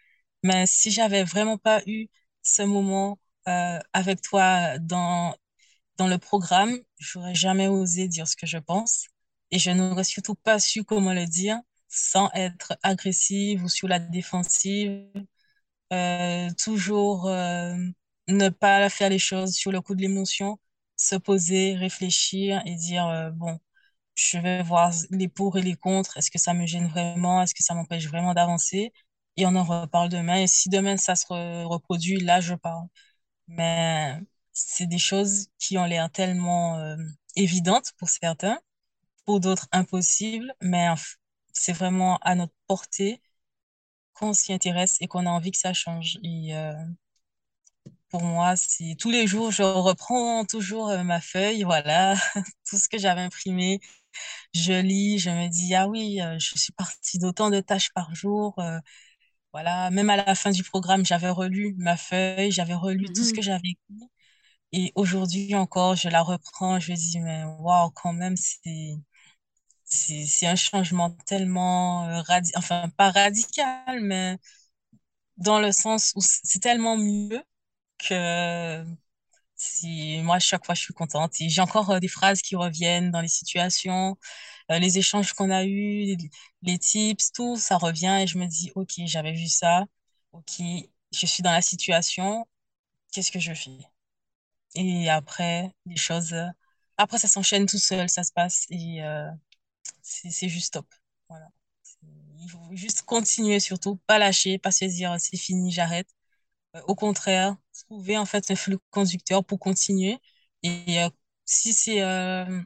Mais 0.43 0.67
si 0.67 0.91
j'avais 0.91 1.25
vraiment 1.25 1.59
pas 1.59 1.83
eu 1.87 2.09
ce 2.43 2.63
moment 2.63 3.19
avec 3.93 4.23
toi 4.23 4.79
dans, 4.79 5.35
dans 5.99 6.09
le 6.09 6.19
programme, 6.19 6.79
j'aurais 6.99 7.35
jamais 7.35 7.69
osé 7.69 8.09
dire 8.09 8.29
ce 8.29 8.37
que 8.37 8.47
je 8.47 8.59
pense 8.59 9.07
et 9.51 9.59
je 9.59 9.71
n'aurais 9.71 10.05
surtout 10.05 10.35
pas 10.35 10.59
su 10.59 10.85
comment 10.85 11.13
le 11.15 11.27
dire 11.27 11.59
sans 11.89 12.31
être 12.35 12.77
agressive 12.83 13.65
ou 13.65 13.69
sur 13.69 13.89
la 13.89 13.99
défensive. 14.01 15.07
Euh, 15.93 16.49
toujours 16.59 17.29
euh, 17.29 17.75
ne 18.29 18.49
pas 18.49 18.89
faire 18.91 19.11
les 19.11 19.19
choses 19.19 19.55
sur 19.55 19.73
le 19.73 19.81
coup 19.81 19.95
de 19.95 20.01
l'émotion, 20.03 20.59
se 20.97 21.17
poser, 21.17 21.75
réfléchir 21.77 22.63
et 22.67 22.75
dire, 22.77 23.07
euh, 23.09 23.31
bon, 23.31 23.59
je 24.17 24.39
vais 24.39 24.63
voir 24.63 24.93
les 25.11 25.29
pour 25.29 25.59
et 25.59 25.63
les 25.63 25.77
contre. 25.77 26.17
Est-ce 26.19 26.31
que 26.31 26.39
ça 26.39 26.55
me 26.55 26.67
gêne 26.67 26.89
vraiment? 26.89 27.43
Est-ce 27.43 27.55
que 27.55 27.63
ça 27.65 27.75
m'empêche 27.75 28.09
vraiment 28.09 28.35
d'avancer? 28.35 28.93
Et 29.37 29.47
on 29.47 29.57
en 29.57 29.65
reparle 29.65 30.09
demain. 30.11 30.37
Et 30.43 30.47
si 30.49 30.69
demain 30.71 30.97
ça 30.99 31.17
se 31.17 31.27
reproduit, 31.67 32.21
là, 32.21 32.41
je 32.41 32.55
parle. 32.55 32.87
Mais 33.49 34.19
c'est 34.53 34.87
des 34.87 34.99
choses 34.99 35.49
qui 35.59 35.79
ont 35.79 35.85
l'air 35.87 36.11
tellement 36.11 36.97
évidentes 37.37 37.93
pour 37.99 38.09
certains, 38.09 38.59
pour 39.27 39.41
d'autres 39.41 39.69
impossibles. 39.73 40.55
Mais 40.63 40.89
c'est 41.53 41.73
vraiment 41.75 42.19
à 42.19 42.35
notre 42.37 42.55
portée 42.69 43.23
qu'on 44.15 44.33
s'y 44.33 44.53
intéresse 44.53 44.97
et 45.01 45.09
qu'on 45.09 45.27
a 45.27 45.31
envie 45.31 45.51
que 45.53 45.59
ça 45.59 45.73
change. 45.73 46.19
Euh, 46.25 46.73
pour 48.15 48.23
moi, 48.23 48.55
c'est 48.57 48.95
tous 48.97 49.11
les 49.11 49.27
jours, 49.27 49.51
je 49.51 49.65
reprends 49.65 50.45
toujours 50.45 50.89
euh, 50.91 51.03
ma 51.03 51.21
feuille, 51.21 51.65
voilà, 51.65 52.15
tout 52.69 52.77
ce 52.79 52.89
que 52.89 52.97
j'avais 52.97 53.23
imprimé. 53.23 53.81
Je 54.55 54.73
lis, 54.75 55.19
je 55.19 55.31
me 55.31 55.49
dis, 55.49 55.75
ah 55.75 55.89
oui, 55.89 56.21
euh, 56.23 56.39
je 56.39 56.59
suis 56.59 56.73
partie 56.73 57.19
d'autant 57.19 57.51
de 57.51 57.61
tâches 57.61 57.93
par 57.95 58.15
jour. 58.15 58.57
voilà, 59.53 59.91
même 59.91 60.11
à 60.11 60.17
la 60.17 60.35
fin 60.35 60.51
du 60.51 60.63
programme, 60.65 61.05
j'avais 61.07 61.31
relu 61.31 61.75
ma 61.79 61.97
feuille, 61.97 62.51
j'avais 62.51 62.75
relu 62.75 63.11
tout 63.13 63.25
ce 63.25 63.33
que 63.33 63.41
mmh 63.41 63.43
j'avais 63.43 63.69
écrit. 63.71 64.09
Et 64.73 64.93
aujourd'hui 64.97 65.55
encore, 65.57 65.97
je 65.97 66.09
la 66.11 66.23
reprends, 66.23 66.81
je 66.81 66.93
me 66.93 66.97
dis, 66.97 67.21
mais 67.21 67.45
waouh, 67.61 67.91
quand 67.93 68.13
même, 68.15 68.37
c'est 68.37 68.97
c'est 69.85 70.47
un 70.47 70.57
changement 70.57 71.11
tellement 71.27 72.07
euh, 72.09 72.23
radical, 72.23 72.59
enfin 72.59 72.89
pas 72.97 73.11
radical, 73.11 74.01
mais 74.03 74.39
dans 75.37 75.61
le 75.61 75.73
sens 75.73 76.13
où 76.17 76.21
c'est 76.23 76.59
tellement 76.61 76.97
mieux 76.97 77.43
que 77.99 78.85
si 79.57 80.21
moi 80.23 80.39
chaque 80.39 80.65
fois 80.67 80.75
je 80.75 80.83
suis 80.83 80.95
contente 80.95 81.33
j'ai 81.39 81.61
encore 81.61 81.91
euh, 81.91 82.01
des 82.01 82.09
phrases 82.09 82.43
qui 82.43 82.57
reviennent 82.57 83.11
dans 83.11 83.21
les 83.21 83.29
situations, 83.29 84.19
euh, 84.71 84.79
les 84.79 84.99
échanges 84.99 85.33
qu'on 85.35 85.51
a 85.51 85.65
eus, 85.65 86.17
les, 86.63 86.79
tips, 86.79 87.33
tout 87.33 87.57
ça 87.57 87.77
revient 87.79 88.19
et 88.23 88.27
je 88.27 88.39
me 88.39 88.47
dis 88.47 88.73
ok 88.77 88.93
j'avais 89.07 89.33
vu 89.33 89.49
ça, 89.49 89.85
ok 90.33 90.63
je 91.13 91.27
suis 91.27 91.43
dans 91.43 91.53
la 91.53 91.63
situation, 91.63 92.47
qu'est-ce 93.13 93.33
que 93.33 93.41
je 93.41 93.55
fais? 93.55 93.79
Et 94.75 95.09
après 95.11 95.71
les 95.87 95.97
choses, 95.97 96.35
après 96.97 97.19
ça 97.19 97.29
s'enchaîne 97.29 97.67
tout 97.67 97.79
seul, 97.79 98.09
ça 98.09 98.25
se 98.25 98.33
passe 98.33 98.67
et 98.71 99.01
c'est 100.03 100.49
juste 100.49 100.75
top. 100.75 100.87
Voilà. 101.29 101.49
Il 102.41 102.51
faut 102.51 102.77
juste 102.77 103.03
continuer 103.03 103.61
surtout, 103.61 103.97
pas 104.07 104.19
lâcher, 104.19 104.59
pas 104.59 104.71
se 104.71 104.85
dire 104.85 105.17
c'est 105.19 105.37
fini, 105.37 105.71
j'arrête. 105.73 106.09
Euh, 106.75 106.81
au 106.87 106.95
contraire, 106.95 107.57
trouver 107.89 108.19
en 108.19 108.27
fait 108.27 108.51
un 108.51 108.57
flux 108.57 108.79
conducteur 108.91 109.45
pour 109.45 109.59
continuer. 109.59 110.19
Et 110.63 111.01
euh, 111.03 111.09
si 111.45 111.73
c'est 111.73 112.03
euh, 112.03 112.61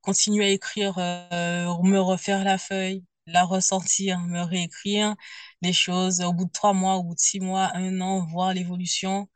continuer 0.00 0.44
à 0.46 0.48
écrire, 0.50 0.96
me 0.98 1.98
refaire 1.98 2.44
la 2.44 2.58
feuille, 2.58 3.04
la 3.26 3.44
ressentir, 3.44 4.18
me 4.20 4.40
réécrire 4.42 5.14
les 5.62 5.72
choses 5.72 6.20
au 6.22 6.32
bout 6.32 6.46
de 6.46 6.50
trois 6.52 6.72
mois, 6.72 6.96
au 6.96 7.02
bout 7.04 7.14
de 7.14 7.20
six 7.20 7.40
mois, 7.40 7.70
un 7.74 8.00
an, 8.00 8.24
voir 8.26 8.54
l'évolution. 8.54 9.28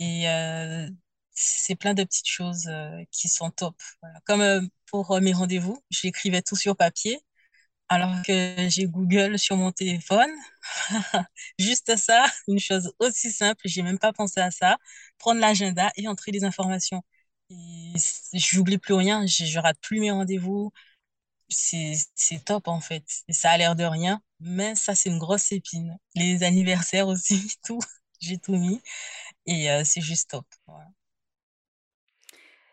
Et 0.00 0.26
c'est 1.32 1.76
plein 1.76 1.94
de 1.94 2.04
petites 2.04 2.26
choses 2.28 2.68
qui 3.12 3.28
sont 3.28 3.50
top. 3.50 3.76
Comme 4.26 4.68
pour 4.86 5.20
mes 5.20 5.32
rendez-vous, 5.32 5.82
j'écrivais 5.90 6.42
tout 6.42 6.56
sur 6.56 6.76
papier 6.76 7.20
alors 7.88 8.22
que 8.26 8.68
j'ai 8.68 8.86
Google 8.86 9.38
sur 9.38 9.56
mon 9.56 9.72
téléphone. 9.72 10.30
Juste 11.58 11.96
ça, 11.96 12.26
une 12.48 12.58
chose 12.60 12.92
aussi 12.98 13.32
simple, 13.32 13.62
j'ai 13.64 13.82
même 13.82 13.98
pas 13.98 14.12
pensé 14.12 14.40
à 14.40 14.50
ça. 14.50 14.78
Prendre 15.18 15.40
l'agenda 15.40 15.90
et 15.96 16.08
entrer 16.08 16.32
les 16.32 16.44
informations. 16.44 17.02
Et 17.50 17.92
j'oublie 18.34 18.78
plus 18.78 18.94
rien, 18.94 19.26
je, 19.26 19.44
je 19.44 19.58
rate 19.58 19.78
plus 19.80 20.00
mes 20.00 20.10
rendez-vous. 20.10 20.72
C'est, 21.48 21.96
top 22.44 22.68
en 22.68 22.80
fait. 22.80 23.04
Et 23.28 23.32
ça 23.32 23.50
a 23.52 23.58
l'air 23.58 23.76
de 23.76 23.84
rien, 23.84 24.20
mais 24.40 24.74
ça 24.74 24.94
c'est 24.94 25.08
une 25.10 25.18
grosse 25.18 25.50
épine. 25.52 25.96
Les 26.14 26.42
anniversaires 26.42 27.08
aussi, 27.08 27.50
tout, 27.66 27.80
j'ai 28.20 28.38
tout 28.38 28.56
mis. 28.56 28.82
Et 29.46 29.70
euh, 29.70 29.82
c'est 29.84 30.02
juste 30.02 30.30
top. 30.30 30.46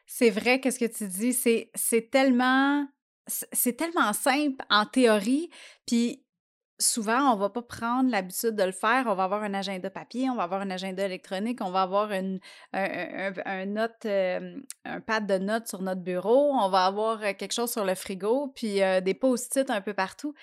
C'est 0.07 0.29
vrai, 0.29 0.59
qu'est-ce 0.61 0.79
que 0.79 0.85
tu 0.85 1.07
dis? 1.07 1.33
C'est 1.33 2.09
tellement 2.11 2.87
c'est 3.27 3.77
tellement 3.77 4.13
simple 4.13 4.63
en 4.69 4.85
théorie, 4.85 5.49
puis 5.85 6.25
souvent, 6.79 7.33
on 7.33 7.37
va 7.37 7.49
pas 7.49 7.61
prendre 7.61 8.09
l'habitude 8.09 8.55
de 8.55 8.63
le 8.63 8.71
faire. 8.71 9.05
On 9.07 9.15
va 9.15 9.23
avoir 9.23 9.43
un 9.43 9.53
agenda 9.53 9.89
papier, 9.89 10.29
on 10.29 10.35
va 10.35 10.43
avoir 10.43 10.61
un 10.61 10.69
agenda 10.69 11.05
électronique, 11.05 11.59
on 11.61 11.71
va 11.71 11.83
avoir 11.83 12.11
une, 12.11 12.39
un, 12.73 13.65
note, 13.65 14.05
un 14.05 14.99
pad 15.05 15.25
de 15.25 15.37
notes 15.37 15.67
sur 15.67 15.81
notre 15.81 16.01
bureau, 16.01 16.51
on 16.53 16.69
va 16.69 16.85
avoir 16.85 17.19
quelque 17.19 17.53
chose 17.53 17.71
sur 17.71 17.85
le 17.85 17.95
frigo, 17.95 18.51
puis 18.55 18.81
des 19.03 19.13
post-it 19.13 19.69
un 19.69 19.81
peu 19.81 19.93
partout. 19.93 20.33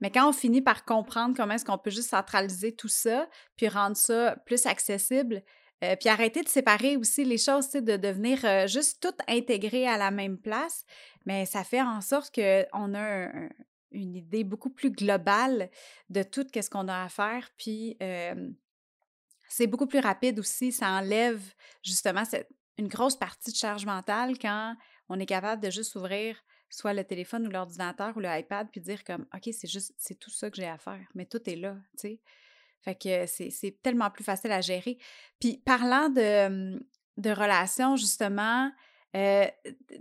Mais 0.00 0.10
quand 0.10 0.28
on 0.28 0.32
finit 0.32 0.62
par 0.62 0.84
comprendre 0.84 1.34
comment 1.36 1.54
est-ce 1.54 1.64
qu'on 1.64 1.78
peut 1.78 1.90
juste 1.90 2.10
centraliser 2.10 2.74
tout 2.74 2.88
ça, 2.88 3.26
puis 3.56 3.68
rendre 3.68 3.96
ça 3.96 4.36
plus 4.46 4.66
accessible, 4.66 5.42
puis 5.80 6.08
arrêter 6.08 6.42
de 6.42 6.48
séparer 6.48 6.96
aussi 6.96 7.24
les 7.24 7.38
choses, 7.38 7.70
de 7.70 7.96
devenir 7.96 8.68
juste 8.68 9.02
tout 9.02 9.14
intégré 9.26 9.88
à 9.88 9.96
la 9.96 10.10
même 10.10 10.38
place, 10.38 10.84
mais 11.28 11.44
ça 11.44 11.62
fait 11.62 11.82
en 11.82 12.00
sorte 12.00 12.34
qu'on 12.34 12.94
a 12.94 13.28
une 13.90 14.16
idée 14.16 14.44
beaucoup 14.44 14.70
plus 14.70 14.90
globale 14.90 15.68
de 16.08 16.22
tout 16.22 16.46
ce 16.54 16.70
qu'on 16.70 16.88
a 16.88 17.04
à 17.04 17.10
faire. 17.10 17.50
Puis 17.58 17.98
c'est 19.46 19.66
beaucoup 19.66 19.86
plus 19.86 19.98
rapide 19.98 20.38
aussi, 20.38 20.72
ça 20.72 20.88
enlève 20.88 21.42
justement 21.82 22.22
une 22.78 22.88
grosse 22.88 23.14
partie 23.14 23.52
de 23.52 23.56
charge 23.56 23.84
mentale 23.84 24.38
quand 24.38 24.74
on 25.10 25.20
est 25.20 25.26
capable 25.26 25.62
de 25.62 25.68
juste 25.68 25.96
ouvrir 25.96 26.42
soit 26.70 26.94
le 26.94 27.04
téléphone 27.04 27.46
ou 27.46 27.50
l'ordinateur 27.50 28.16
ou 28.16 28.20
le 28.20 28.28
iPad 28.30 28.66
puis 28.70 28.80
dire 28.80 29.04
comme 29.04 29.26
OK, 29.34 29.50
c'est 29.52 29.68
juste 29.68 29.92
c'est 29.98 30.18
tout 30.18 30.30
ça 30.30 30.50
que 30.50 30.56
j'ai 30.56 30.66
à 30.66 30.78
faire, 30.78 31.06
mais 31.14 31.26
tout 31.26 31.42
est 31.48 31.56
là, 31.56 31.76
tu 31.98 32.08
sais. 32.08 32.20
Fait 32.80 32.94
que 32.94 33.26
c'est 33.26 33.82
tellement 33.82 34.10
plus 34.10 34.24
facile 34.24 34.52
à 34.52 34.62
gérer. 34.62 34.96
Puis 35.40 35.58
parlant 35.58 36.08
de, 36.08 36.82
de 37.18 37.30
relation, 37.30 37.96
justement, 37.96 38.70
euh, 39.16 39.46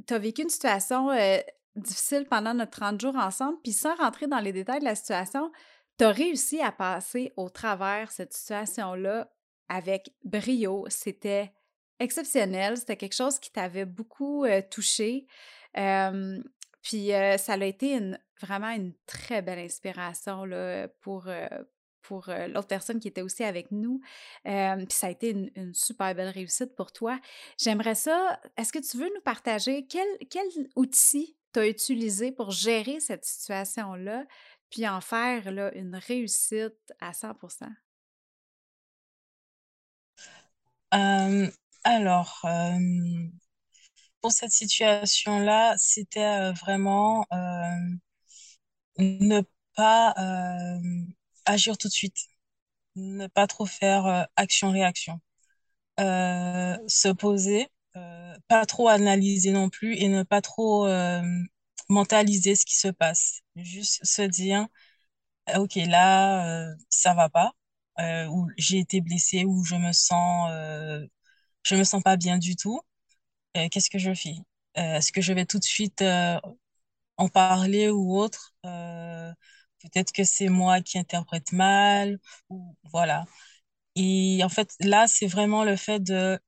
tu 0.07 0.13
as 0.13 0.19
vécu 0.19 0.41
une 0.41 0.49
situation 0.49 1.09
euh, 1.11 1.37
difficile 1.75 2.25
pendant 2.29 2.53
notre 2.53 2.71
30 2.71 2.99
jours 2.99 3.15
ensemble, 3.15 3.57
puis 3.63 3.73
sans 3.73 3.95
rentrer 3.95 4.27
dans 4.27 4.39
les 4.39 4.51
détails 4.51 4.79
de 4.79 4.85
la 4.85 4.95
situation, 4.95 5.51
tu 5.97 6.05
as 6.05 6.11
réussi 6.11 6.61
à 6.61 6.71
passer 6.71 7.33
au 7.37 7.49
travers 7.49 8.11
cette 8.11 8.33
situation-là 8.33 9.31
avec 9.69 10.13
brio. 10.23 10.85
C'était 10.89 11.51
exceptionnel, 11.99 12.77
c'était 12.77 12.97
quelque 12.97 13.15
chose 13.15 13.39
qui 13.39 13.51
t'avait 13.51 13.85
beaucoup 13.85 14.45
euh, 14.45 14.61
touché. 14.69 15.25
puis 15.73 17.09
ça 17.37 17.53
a 17.53 17.65
été 17.65 17.99
vraiment 18.41 18.69
une 18.69 18.93
très 19.05 19.41
belle 19.41 19.59
inspiration 19.59 20.45
là, 20.45 20.87
pour, 21.01 21.27
pour 22.07 22.29
l'autre 22.47 22.67
personne 22.67 22.99
qui 22.99 23.07
était 23.07 23.21
aussi 23.21 23.43
avec 23.43 23.71
nous. 23.71 24.01
puis 24.43 24.85
ça 24.89 25.07
a 25.07 25.09
été 25.09 25.31
une, 25.31 25.73
super 25.73 26.15
belle 26.15 26.29
réussite 26.29 26.75
pour 26.75 26.91
toi. 26.91 27.19
J'aimerais 27.57 27.95
ça, 27.95 28.39
est-ce 28.55 28.71
que 28.71 28.79
tu 28.79 28.97
veux 28.97 29.09
nous 29.13 29.21
partager 29.21 29.85
quel, 29.87 30.07
quel 30.29 30.47
outil 30.75 31.35
tu 31.53 31.59
as 31.59 31.67
utilisé 31.67 32.31
pour 32.31 32.51
gérer 32.51 32.99
cette 32.99 33.25
situation-là, 33.25 34.25
puis 34.69 34.87
en 34.87 35.01
faire 35.01 35.51
là, 35.51 35.73
une 35.75 35.95
réussite 35.95 36.93
à 36.99 37.13
100 37.13 37.35
alors, 41.83 42.45
pour 44.21 44.31
cette 44.31 44.51
situation-là, 44.51 45.75
c'était 45.77 46.51
vraiment 46.53 47.25
ne 48.97 49.41
pas 49.75 50.13
agir 51.47 51.77
tout 51.77 51.87
de 51.89 51.93
suite, 51.93 52.17
ne 52.95 53.27
pas 53.27 53.47
trop 53.47 53.65
faire 53.67 54.27
action-réaction, 54.37 55.21
se 55.99 57.11
poser, 57.13 57.67
pas 58.47 58.65
trop 58.65 58.87
analyser 58.89 59.51
non 59.51 59.69
plus 59.69 59.95
et 59.97 60.09
ne 60.09 60.23
pas 60.23 60.41
trop 60.41 60.87
mentaliser 61.89 62.55
ce 62.55 62.65
qui 62.65 62.77
se 62.77 62.89
passe. 62.89 63.41
Juste 63.55 64.03
se 64.05 64.21
dire, 64.23 64.67
ok, 65.57 65.75
là, 65.87 66.67
ça 66.89 67.13
va 67.13 67.29
pas, 67.29 67.53
ou 68.29 68.49
j'ai 68.57 68.79
été 68.79 69.01
blessée, 69.01 69.45
ou 69.45 69.63
je 69.65 69.75
me 69.75 69.91
sens, 69.93 70.51
je 71.63 71.75
me 71.75 71.83
sens 71.83 72.03
pas 72.03 72.17
bien 72.17 72.37
du 72.37 72.55
tout. 72.55 72.81
Qu'est-ce 73.53 73.89
que 73.89 73.99
je 73.99 74.13
fais? 74.13 74.35
Est-ce 74.75 75.11
que 75.11 75.21
je 75.21 75.33
vais 75.33 75.45
tout 75.45 75.59
de 75.59 75.63
suite 75.65 76.03
en 77.17 77.29
parler 77.29 77.89
ou 77.89 78.17
autre? 78.17 78.53
Peut-être 79.81 80.11
que 80.11 80.23
c'est 80.23 80.49
moi 80.49 80.81
qui 80.81 80.97
interprète 80.99 81.51
mal, 81.51 82.19
ou 82.49 82.75
voilà. 82.91 83.25
Et 83.95 84.41
en 84.43 84.49
fait, 84.49 84.75
là, 84.81 85.07
c'est 85.07 85.27
vraiment 85.27 85.63
le 85.63 85.75
fait 85.75 85.99
de 86.01 86.39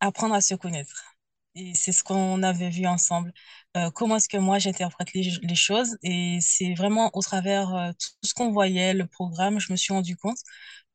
apprendre 0.00 0.34
à 0.34 0.40
se 0.40 0.54
connaître. 0.54 1.16
Et 1.54 1.74
c'est 1.74 1.92
ce 1.92 2.02
qu'on 2.04 2.42
avait 2.42 2.70
vu 2.70 2.86
ensemble. 2.86 3.32
Euh, 3.76 3.90
comment 3.90 4.16
est-ce 4.16 4.28
que 4.28 4.38
moi 4.38 4.58
j'interprète 4.58 5.12
les, 5.14 5.54
choses? 5.54 5.98
Et 6.02 6.38
c'est 6.40 6.74
vraiment 6.74 7.10
au 7.14 7.20
travers 7.22 7.74
euh, 7.74 7.92
tout 7.92 8.28
ce 8.28 8.34
qu'on 8.34 8.52
voyait, 8.52 8.94
le 8.94 9.06
programme, 9.06 9.58
je 9.60 9.72
me 9.72 9.76
suis 9.76 9.92
rendu 9.92 10.16
compte 10.16 10.38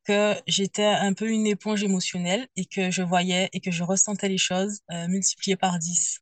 que 0.04 0.34
j'étais 0.46 0.84
un 0.84 1.12
peu 1.14 1.28
une 1.30 1.46
éponge 1.46 1.82
émotionnelle 1.84 2.48
et 2.56 2.64
que 2.66 2.90
je 2.90 3.02
voyais 3.02 3.50
et 3.52 3.60
que 3.60 3.70
je 3.70 3.84
ressentais 3.84 4.28
les 4.28 4.38
choses 4.38 4.80
euh, 4.90 5.06
multipliées 5.08 5.56
par 5.56 5.78
10. 5.78 6.20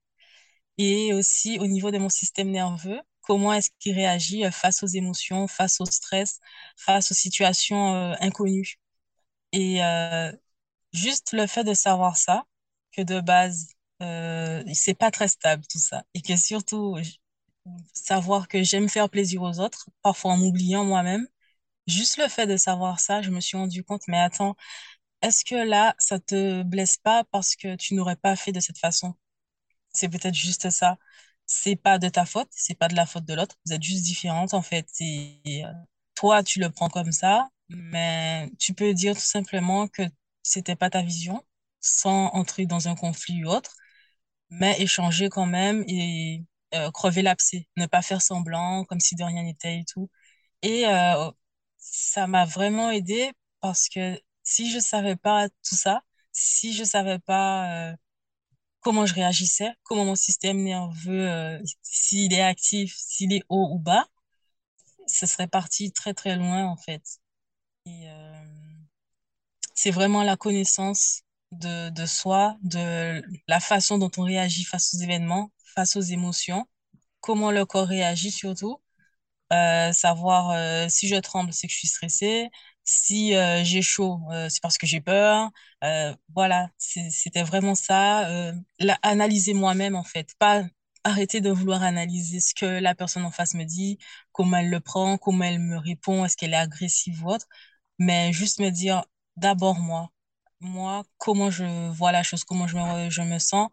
Et 0.79 1.15
aussi 1.15 1.59
au 1.61 1.67
niveau 1.67 1.91
de 1.91 1.99
mon 1.99 2.09
système 2.11 2.51
nerveux, 2.51 3.01
comment 3.27 3.53
est-ce 3.53 3.71
qu'il 3.81 3.95
réagit 3.95 4.45
euh, 4.47 4.51
face 4.51 4.83
aux 4.83 4.87
émotions, 4.87 5.49
face 5.49 5.81
au 5.81 5.87
stress, 5.87 6.41
face 6.77 7.11
aux 7.13 7.15
situations 7.15 7.95
euh, 7.95 8.15
inconnues. 8.21 8.77
Et 9.53 9.85
euh, 9.85 10.33
juste 10.93 11.33
le 11.33 11.47
fait 11.47 11.65
de 11.65 11.75
savoir 11.75 12.17
ça, 12.17 12.45
que 12.93 13.03
de 13.03 13.21
base, 13.21 13.69
c'est 14.75 14.95
pas 14.99 15.11
très 15.11 15.29
stable 15.29 15.65
tout 15.71 15.79
ça. 15.79 16.05
Et 16.15 16.23
que 16.23 16.37
surtout, 16.37 16.99
savoir 17.95 18.49
que 18.49 18.63
j'aime 18.63 18.89
faire 18.89 19.11
plaisir 19.11 19.43
aux 19.43 19.61
autres, 19.61 19.89
parfois 20.03 20.33
en 20.33 20.37
m'oubliant 20.39 20.85
moi-même. 20.85 21.27
Juste 21.87 22.19
le 22.19 22.29
fait 22.29 22.47
de 22.47 22.57
savoir 22.57 23.01
ça, 23.01 23.23
je 23.23 23.31
me 23.31 23.41
suis 23.41 23.57
rendu 23.57 23.85
compte, 23.85 24.03
mais 24.09 24.21
attends, 24.21 24.57
est-ce 25.23 25.45
que 25.45 25.57
là, 25.57 25.95
ça 25.99 26.19
te 26.21 26.63
blesse 26.65 26.99
pas 26.99 27.25
parce 27.33 27.57
que 27.57 27.77
tu 27.77 27.95
n'aurais 27.95 28.17
pas 28.17 28.37
fait 28.37 28.53
de 28.53 28.61
cette 28.61 28.79
façon? 28.79 29.15
C'est 29.93 30.09
peut-être 30.09 30.35
juste 30.35 30.71
ça 30.71 30.99
c'est 31.47 31.77
pas 31.77 31.99
de 31.99 32.09
ta 32.09 32.27
faute, 32.27 32.49
c'est 32.51 32.75
pas 32.79 32.89
de 32.89 32.95
la 32.97 33.07
faute 33.07 33.25
de 33.25 33.35
l'autre. 33.35 33.57
Vous 33.67 33.73
êtes 33.73 33.83
juste 33.83 34.05
différentes 34.05 34.55
en 34.55 34.63
fait. 34.63 34.89
Et, 35.01 35.65
euh, 35.65 35.73
toi, 36.15 36.43
tu 36.43 36.61
le 36.61 36.71
prends 36.71 36.89
comme 36.89 37.13
ça, 37.13 37.49
mais 37.69 38.51
tu 38.59 38.75
peux 38.75 38.95
dire 38.95 39.15
tout 39.15 39.21
simplement 39.21 39.89
que 39.89 40.03
c'était 40.43 40.77
pas 40.77 40.91
ta 40.91 41.03
vision, 41.03 41.45
sans 41.81 42.27
entrer 42.29 42.67
dans 42.67 42.89
un 42.89 42.95
conflit 42.97 43.45
ou 43.45 43.49
autre, 43.49 43.77
mais 44.51 44.81
échanger 44.81 45.29
quand 45.29 45.47
même 45.47 45.85
et 45.89 46.45
euh, 46.75 46.91
crever 46.93 47.23
l'abcès, 47.23 47.69
ne 47.77 47.87
pas 47.87 48.03
faire 48.03 48.23
semblant, 48.23 48.85
comme 48.85 49.01
si 49.01 49.15
de 49.17 49.25
rien 49.25 49.43
n'était 49.43 49.81
et 49.81 49.85
tout. 49.85 50.11
Et 50.63 50.87
euh, 50.89 51.31
ça 51.79 52.27
m'a 52.29 52.45
vraiment 52.47 52.91
aidé 52.91 53.33
parce 53.61 53.89
que 53.89 54.21
si 54.45 54.71
je 54.73 54.79
savais 54.81 55.17
pas 55.17 55.49
tout 55.49 55.77
ça, 55.77 56.03
si 56.33 56.75
je 56.75 56.85
savais 56.85 57.19
pas 57.21 57.95
comment 58.87 59.05
je 59.05 59.15
réagissais, 59.15 59.73
comment 59.83 60.05
mon 60.05 60.15
système 60.15 60.63
nerveux, 60.63 61.29
euh, 61.29 61.59
s'il 61.83 62.33
est 62.33 62.41
actif, 62.41 62.95
s'il 62.97 63.33
est 63.33 63.43
haut 63.49 63.69
ou 63.73 63.81
bas, 63.81 64.07
ce 65.09 65.27
serait 65.27 65.49
parti 65.49 65.91
très 65.91 66.15
très 66.15 66.37
loin 66.37 66.67
en 66.67 66.77
fait. 66.77 67.03
Euh, 67.89 68.45
c'est 69.75 69.91
vraiment 69.91 70.23
la 70.23 70.37
connaissance 70.37 71.23
de, 71.51 71.91
de 71.91 72.07
soi, 72.07 72.57
de 72.63 73.25
la 73.49 73.59
façon 73.59 73.99
dont 73.99 74.11
on 74.19 74.23
réagit 74.23 74.63
face 74.63 74.95
aux 74.95 74.99
événements, 74.99 75.51
face 75.75 75.97
aux 75.97 76.01
émotions, 76.01 76.65
comment 77.21 77.51
le 77.51 77.67
corps 77.67 77.89
réagit 77.89 78.31
surtout, 78.31 78.81
euh, 79.53 79.93
savoir 79.93 80.55
si 80.89 81.09
je 81.09 81.17
tremble, 81.17 81.53
c'est 81.53 81.67
que 81.67 81.73
je 81.73 81.79
suis 81.79 81.89
stressée, 81.89 82.51
si 82.87 83.35
euh, 83.35 83.65
j'ai 83.65 83.83
chaud, 83.83 84.21
euh, 84.33 84.49
c'est 84.49 84.63
parce 84.63 84.79
que 84.79 84.87
j'ai 84.87 85.01
peur. 85.01 85.51
Euh, 85.85 86.15
voilà, 86.35 86.71
c'était 86.79 87.43
vraiment 87.43 87.75
ça. 87.75 88.53
analyser 89.03 89.55
moi-même, 89.55 89.95
en 89.97 90.05
fait. 90.05 90.31
Pas 90.39 90.65
arrêter 91.05 91.41
de 91.41 91.51
vouloir 91.51 91.83
analyser 91.83 92.41
ce 92.41 92.55
que 92.55 92.67
la 92.81 92.95
personne 92.95 93.25
en 93.25 93.31
face 93.31 93.55
me 93.55 93.65
dit, 93.65 93.99
comment 94.33 94.59
elle 94.59 94.71
le 94.71 94.81
prend, 94.81 95.19
comment 95.19 95.45
elle 95.45 95.61
me 95.61 95.79
répond, 95.79 96.25
est-ce 96.25 96.37
qu'elle 96.37 96.53
est 96.55 96.57
agressive 96.57 97.25
ou 97.25 97.31
autre. 97.31 97.47
Mais 97.99 98.33
juste 98.33 98.61
me 98.61 98.71
dire, 98.71 99.05
d'abord 99.37 99.79
moi. 99.81 100.11
Moi, 100.61 101.05
comment 101.19 101.51
je 101.51 101.65
vois 101.93 102.13
la 102.13 102.23
chose, 102.23 102.45
comment 102.45 102.67
je 102.67 102.77
me, 102.77 103.11
je 103.11 103.23
me 103.23 103.39
sens. 103.39 103.69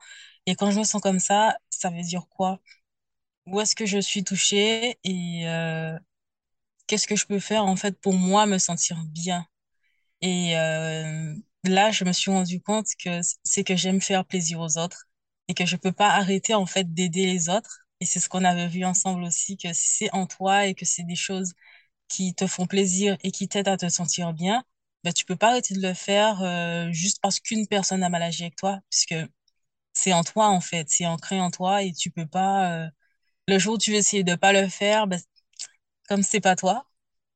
Et 0.46 0.56
quand 0.56 0.72
je 0.72 0.80
me 0.80 0.84
sens 0.84 1.02
comme 1.02 1.20
ça, 1.20 1.56
ça 1.70 1.90
veut 1.90 2.02
dire 2.04 2.28
quoi? 2.30 2.60
Où 3.48 3.62
est-ce 3.62 3.76
que 3.76 3.86
je 3.86 4.00
suis 4.00 4.24
touchée? 4.24 4.98
Et 5.04 5.46
qu'est-ce 6.94 7.08
que 7.08 7.16
je 7.16 7.26
peux 7.26 7.40
faire 7.40 7.66
en 7.66 7.76
fait 7.76 8.00
pour 8.00 8.14
moi 8.14 8.46
me 8.46 8.60
sentir 8.60 9.04
bien. 9.06 9.48
Et 10.22 10.58
euh, 10.58 11.36
là, 11.64 11.92
je 11.92 12.06
me 12.06 12.14
suis 12.14 12.30
rendu 12.32 12.62
compte 12.62 12.88
que 13.04 13.22
c'est 13.44 13.64
que 13.64 13.76
j'aime 13.76 14.00
faire 14.02 14.26
plaisir 14.26 14.60
aux 14.60 14.78
autres 14.78 15.08
et 15.48 15.56
que 15.56 15.66
je 15.66 15.76
peux 15.76 15.92
pas 15.92 16.10
arrêter 16.12 16.54
en 16.54 16.68
fait 16.68 16.94
d'aider 16.94 17.26
les 17.26 17.50
autres. 17.50 17.80
Et 18.00 18.06
c'est 18.06 18.20
ce 18.20 18.30
qu'on 18.30 18.46
avait 18.46 18.68
vu 18.68 18.86
ensemble 18.86 19.24
aussi, 19.24 19.58
que 19.58 19.70
c'est 19.74 20.14
en 20.14 20.28
toi 20.28 20.68
et 20.68 20.76
que 20.76 20.86
c'est 20.86 21.04
des 21.04 21.16
choses 21.16 21.54
qui 22.10 22.36
te 22.36 22.48
font 22.48 22.68
plaisir 22.68 23.18
et 23.24 23.32
qui 23.32 23.48
t'aident 23.48 23.70
à 23.70 23.78
te 23.78 23.90
sentir 23.90 24.34
bien, 24.34 24.64
ben, 25.04 25.14
tu 25.14 25.26
peux 25.26 25.36
pas 25.38 25.50
arrêter 25.50 25.74
de 25.76 25.82
le 25.82 25.96
faire 25.96 26.42
euh, 26.44 26.92
juste 26.92 27.20
parce 27.24 27.40
qu'une 27.40 27.68
personne 27.68 28.04
a 28.04 28.10
mal 28.10 28.24
agi 28.24 28.44
avec 28.44 28.56
toi, 28.58 28.82
puisque 28.92 29.16
c'est 29.94 30.14
en 30.14 30.24
toi 30.24 30.50
en 30.50 30.62
fait, 30.62 30.90
c'est 30.90 31.06
ancré 31.08 31.40
en 31.42 31.52
toi 31.52 31.84
et 31.84 31.94
tu 31.94 32.12
peux 32.12 32.28
pas... 32.28 32.86
Euh, 32.86 32.90
le 33.48 33.60
jour 33.60 33.76
où 33.76 33.78
tu 33.78 33.92
veux 33.92 33.98
essayer 33.98 34.24
de 34.24 34.36
pas 34.36 34.54
le 34.54 34.68
faire, 34.70 35.08
ben, 35.08 35.20
comme 36.08 36.24
c'est 36.24 36.42
pas 36.42 36.56
toi, 36.56 36.88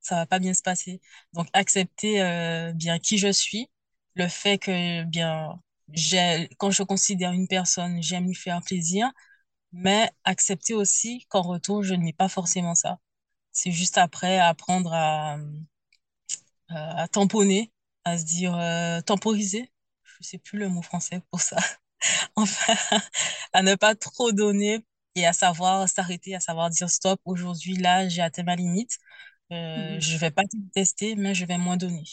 ça 0.01 0.15
va 0.15 0.25
pas 0.25 0.39
bien 0.39 0.53
se 0.53 0.61
passer. 0.63 1.01
Donc 1.33 1.47
accepter 1.53 2.21
euh, 2.21 2.73
bien 2.73 2.99
qui 2.99 3.17
je 3.17 3.31
suis, 3.31 3.69
le 4.15 4.27
fait 4.27 4.57
que 4.59 5.03
bien 5.05 5.59
quand 6.57 6.71
je 6.71 6.83
considère 6.83 7.31
une 7.31 7.47
personne, 7.47 8.01
j'aime 8.01 8.27
lui 8.27 8.35
faire 8.35 8.61
plaisir, 8.61 9.09
mais 9.73 10.11
accepter 10.25 10.73
aussi 10.73 11.25
qu'en 11.29 11.41
retour, 11.43 11.83
je 11.83 11.95
n'ai 11.95 12.13
pas 12.13 12.29
forcément 12.29 12.75
ça. 12.75 12.99
C'est 13.53 13.71
juste 13.71 13.97
après 13.99 14.39
apprendre 14.39 14.93
à, 14.93 15.37
euh, 15.37 15.41
à 16.71 17.07
tamponner, 17.07 17.71
à 18.05 18.17
se 18.17 18.23
dire 18.25 18.55
euh, 18.55 19.01
temporiser. 19.01 19.71
Je 20.19 20.27
sais 20.27 20.37
plus 20.37 20.59
le 20.59 20.69
mot 20.69 20.81
français 20.81 21.21
pour 21.31 21.41
ça. 21.41 21.57
enfin, 22.35 22.73
à 23.53 23.63
ne 23.63 23.75
pas 23.75 23.95
trop 23.95 24.31
donner 24.31 24.85
et 25.17 25.25
à 25.27 25.33
savoir 25.33 25.89
s'arrêter, 25.89 26.35
à 26.35 26.39
savoir 26.39 26.69
dire 26.69 26.89
stop, 26.89 27.19
aujourd'hui, 27.25 27.75
là, 27.77 28.07
j'ai 28.09 28.21
atteint 28.21 28.43
ma 28.43 28.55
limite. 28.55 28.97
Euh, 29.51 29.95
mhm. 29.95 30.01
Je 30.01 30.17
vais 30.17 30.31
pas 30.31 30.43
te 30.45 30.57
tester, 30.73 31.15
mais 31.15 31.35
je 31.35 31.45
vais 31.45 31.57
moins 31.57 31.77
donner. 31.77 32.03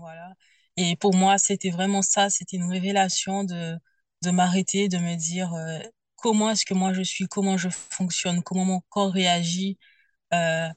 Voilà. 0.00 0.34
Et 0.76 0.96
pour 0.96 1.14
moi, 1.16 1.38
c'était 1.38 1.70
vraiment 1.70 2.02
ça, 2.02 2.30
c'était 2.30 2.56
une 2.56 2.70
révélation 2.70 3.44
de, 3.44 3.78
de 4.22 4.30
m'arrêter, 4.30 4.88
de 4.88 4.98
me 4.98 5.16
dire 5.16 5.54
euh, 5.54 5.78
comment 6.16 6.50
est-ce 6.50 6.66
que 6.66 6.74
moi 6.74 6.92
je 6.92 7.02
suis, 7.02 7.26
comment 7.28 7.56
je 7.56 7.68
fonctionne, 7.70 8.42
comment 8.42 8.64
mon 8.64 8.80
corps 8.90 9.12
réagit, 9.12 9.78
euh, 10.34 10.68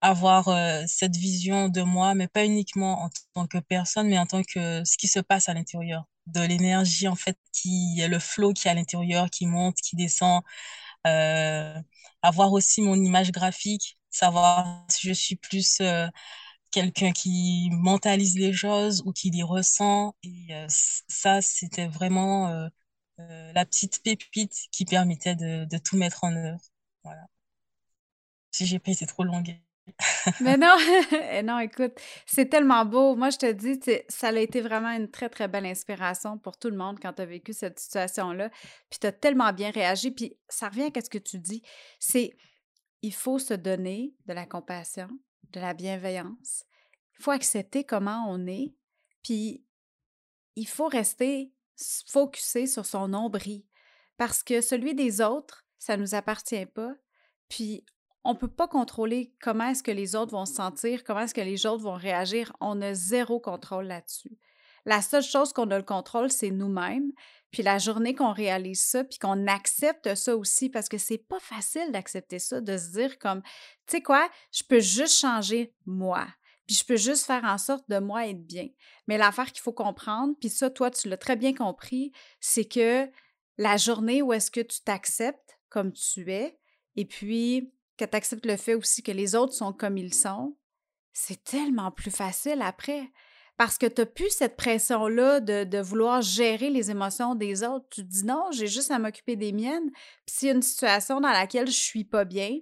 avoir 0.00 0.48
euh, 0.48 0.82
cette 0.86 1.16
vision 1.16 1.68
de 1.68 1.82
moi, 1.82 2.14
mais 2.14 2.28
pas 2.28 2.44
uniquement 2.44 3.02
en 3.04 3.10
tant 3.34 3.46
que 3.46 3.58
personne, 3.58 4.08
mais 4.08 4.18
en 4.18 4.26
tant 4.26 4.42
que 4.42 4.84
ce 4.84 4.96
qui 4.98 5.08
se 5.08 5.20
passe 5.20 5.48
à 5.48 5.54
l'intérieur. 5.54 6.04
de 6.26 6.40
l'énergie, 6.42 7.08
en 7.08 7.14
fait, 7.16 7.38
qui 7.52 8.00
est 8.00 8.08
le 8.08 8.18
flow 8.18 8.52
qui 8.52 8.68
est 8.68 8.70
à 8.72 8.74
l'intérieur, 8.74 9.30
qui 9.30 9.46
monte, 9.46 9.76
qui 9.76 9.96
descend. 9.96 10.42
Euh, 11.06 11.80
avoir 12.22 12.52
aussi 12.52 12.82
mon 12.82 12.96
image 12.96 13.32
graphique, 13.32 13.98
savoir 14.10 14.84
si 14.88 15.08
je 15.08 15.12
suis 15.12 15.36
plus 15.36 15.80
euh, 15.80 16.08
quelqu'un 16.72 17.12
qui 17.12 17.70
mentalise 17.72 18.36
les 18.38 18.52
choses 18.52 19.02
ou 19.06 19.12
qui 19.12 19.30
les 19.30 19.42
ressent. 19.42 20.14
Et 20.22 20.48
euh, 20.52 20.66
ça, 20.68 21.42
c'était 21.42 21.88
vraiment 21.88 22.68
la 23.18 23.64
petite 23.66 24.02
pépite 24.02 24.68
qui 24.72 24.84
permettait 24.84 25.36
de, 25.36 25.78
tout 25.78 25.96
mettre 25.96 26.24
en 26.24 26.34
œuvre. 26.36 26.60
Voilà. 27.04 27.22
Si 28.50 28.66
j'ai 28.66 28.80
pris, 28.80 28.94
c'est 28.96 29.06
trop 29.06 29.22
long. 29.24 29.42
Mais 30.40 30.56
non, 30.58 30.76
eh 31.30 31.42
non, 31.42 31.58
écoute, 31.58 31.92
c'est 32.26 32.46
tellement 32.46 32.84
beau. 32.84 33.16
Moi, 33.16 33.30
je 33.30 33.38
te 33.38 33.52
dis, 33.52 33.80
ça 34.08 34.28
a 34.28 34.38
été 34.38 34.60
vraiment 34.60 34.90
une 34.90 35.10
très, 35.10 35.28
très 35.28 35.48
belle 35.48 35.66
inspiration 35.66 36.38
pour 36.38 36.58
tout 36.58 36.70
le 36.70 36.76
monde 36.76 36.98
quand 37.00 37.14
tu 37.14 37.22
as 37.22 37.26
vécu 37.26 37.52
cette 37.52 37.78
situation-là. 37.78 38.50
Puis 38.90 38.98
tu 39.00 39.06
as 39.06 39.12
tellement 39.12 39.52
bien 39.52 39.70
réagi. 39.70 40.10
Puis 40.10 40.36
ça 40.48 40.68
revient 40.68 40.90
à 40.94 41.00
ce 41.00 41.10
que 41.10 41.18
tu 41.18 41.38
dis. 41.38 41.62
C'est, 41.98 42.36
il 43.02 43.14
faut 43.14 43.38
se 43.38 43.54
donner 43.54 44.14
de 44.26 44.32
la 44.32 44.46
compassion, 44.46 45.08
de 45.52 45.60
la 45.60 45.74
bienveillance. 45.74 46.64
Il 47.18 47.22
faut 47.22 47.30
accepter 47.30 47.84
comment 47.84 48.26
on 48.28 48.46
est. 48.46 48.74
Puis 49.22 49.64
il 50.56 50.68
faut 50.68 50.88
rester 50.88 51.52
focusé 52.06 52.66
sur 52.66 52.86
son 52.86 53.08
nombril. 53.08 53.64
Parce 54.16 54.42
que 54.42 54.60
celui 54.60 54.94
des 54.94 55.20
autres, 55.20 55.66
ça 55.78 55.96
ne 55.96 56.02
nous 56.02 56.14
appartient 56.14 56.66
pas. 56.66 56.94
Puis 57.48 57.84
on 58.26 58.32
ne 58.32 58.38
peut 58.38 58.48
pas 58.48 58.66
contrôler 58.66 59.32
comment 59.40 59.68
est-ce 59.68 59.84
que 59.84 59.92
les 59.92 60.16
autres 60.16 60.32
vont 60.32 60.46
se 60.46 60.54
sentir, 60.54 61.04
comment 61.04 61.20
est-ce 61.20 61.34
que 61.34 61.40
les 61.40 61.64
autres 61.64 61.84
vont 61.84 61.94
réagir. 61.94 62.52
On 62.60 62.82
a 62.82 62.92
zéro 62.92 63.38
contrôle 63.38 63.86
là-dessus. 63.86 64.36
La 64.84 65.00
seule 65.00 65.22
chose 65.22 65.52
qu'on 65.52 65.70
a 65.70 65.78
le 65.78 65.84
contrôle, 65.84 66.30
c'est 66.30 66.50
nous-mêmes. 66.50 67.12
Puis 67.52 67.62
la 67.62 67.78
journée 67.78 68.14
qu'on 68.14 68.32
réalise 68.32 68.82
ça, 68.82 69.04
puis 69.04 69.18
qu'on 69.18 69.46
accepte 69.46 70.14
ça 70.16 70.36
aussi, 70.36 70.68
parce 70.68 70.88
que 70.88 70.98
c'est 70.98 71.18
pas 71.18 71.38
facile 71.38 71.92
d'accepter 71.92 72.40
ça, 72.40 72.60
de 72.60 72.76
se 72.76 72.90
dire 72.92 73.18
comme, 73.18 73.42
tu 73.86 73.96
sais 73.96 74.02
quoi, 74.02 74.28
je 74.52 74.64
peux 74.64 74.80
juste 74.80 75.18
changer 75.18 75.72
moi. 75.86 76.26
Puis 76.66 76.76
je 76.76 76.84
peux 76.84 76.96
juste 76.96 77.26
faire 77.26 77.44
en 77.44 77.58
sorte 77.58 77.88
de 77.88 78.00
moi 78.00 78.26
être 78.26 78.44
bien. 78.44 78.68
Mais 79.06 79.18
l'affaire 79.18 79.52
qu'il 79.52 79.62
faut 79.62 79.72
comprendre, 79.72 80.34
puis 80.40 80.48
ça, 80.48 80.68
toi, 80.68 80.90
tu 80.90 81.08
l'as 81.08 81.16
très 81.16 81.36
bien 81.36 81.54
compris, 81.54 82.10
c'est 82.40 82.64
que 82.64 83.08
la 83.56 83.76
journée 83.76 84.20
où 84.20 84.32
est-ce 84.32 84.50
que 84.50 84.60
tu 84.60 84.80
t'acceptes 84.82 85.58
comme 85.68 85.92
tu 85.92 86.30
es, 86.32 86.58
et 86.96 87.04
puis 87.04 87.72
que 87.96 88.04
tu 88.04 88.16
acceptes 88.16 88.46
le 88.46 88.56
fait 88.56 88.74
aussi 88.74 89.02
que 89.02 89.12
les 89.12 89.34
autres 89.34 89.52
sont 89.52 89.72
comme 89.72 89.96
ils 89.96 90.14
sont, 90.14 90.56
c'est 91.12 91.42
tellement 91.42 91.90
plus 91.90 92.10
facile 92.10 92.60
après. 92.62 93.10
Parce 93.56 93.78
que 93.78 93.86
tu 93.86 94.02
n'as 94.02 94.06
plus 94.06 94.28
cette 94.28 94.56
pression-là 94.56 95.40
de, 95.40 95.80
vouloir 95.80 96.20
gérer 96.20 96.68
les 96.68 96.90
émotions 96.90 97.34
des 97.34 97.62
autres. 97.62 97.86
Tu 97.90 98.02
te 98.02 98.08
dis 98.08 98.24
non, 98.24 98.50
j'ai 98.52 98.66
juste 98.66 98.90
à 98.90 98.98
m'occuper 98.98 99.34
des 99.34 99.52
miennes. 99.52 99.90
Puis 100.26 100.36
s'il 100.36 100.48
y 100.48 100.50
a 100.50 100.54
une 100.54 100.62
situation 100.62 101.20
dans 101.20 101.32
laquelle 101.32 101.68
je 101.68 101.72
suis 101.72 102.04
pas 102.04 102.26
bien, 102.26 102.58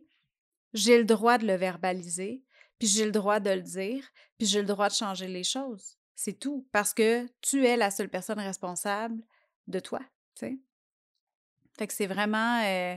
j'ai 0.73 0.99
le 0.99 1.05
droit 1.05 1.39
de 1.39 1.47
le 1.47 1.55
verbaliser, 1.55 2.45
puis 2.79 2.87
j'ai 2.87 3.05
le 3.05 3.13
droit 3.13 3.41
de 3.41 3.51
le 3.51 3.63
dire, 3.63 4.05
puis 4.39 4.47
j'ai 4.47 4.61
le 4.61 4.67
droit 4.67 4.89
de 4.89 4.95
changer 4.95 5.27
les 5.27 5.45
choses. 5.45 5.97
C'est 6.15 6.39
tout. 6.39 6.67
Parce 6.71 6.95
que 6.95 7.27
tu 7.41 7.67
es 7.67 7.77
la 7.77 7.91
seule 7.91 8.09
personne 8.09 8.39
responsable 8.39 9.21
de 9.67 9.81
toi. 9.81 10.01
Tu 10.37 10.47
sais. 10.47 10.59
Fait 11.77 11.87
que 11.89 11.93
c'est 11.93 12.07
vraiment. 12.07 12.63
Euh, 12.65 12.97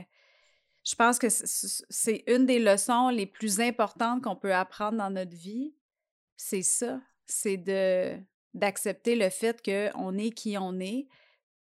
je 0.88 0.94
pense 0.94 1.18
que 1.18 1.26
c'est 1.28 2.24
une 2.28 2.46
des 2.46 2.58
leçons 2.58 3.10
les 3.10 3.26
plus 3.26 3.60
importantes 3.60 4.22
qu'on 4.22 4.36
peut 4.36 4.54
apprendre 4.54 4.96
dans 4.96 5.10
notre 5.10 5.36
vie. 5.36 5.74
C'est 6.38 6.62
ça. 6.62 7.02
C'est 7.26 7.58
de 7.58 8.18
d'accepter 8.54 9.14
le 9.14 9.28
fait 9.28 9.62
qu'on 9.62 10.16
est 10.16 10.30
qui 10.30 10.56
on 10.56 10.80
est, 10.80 11.06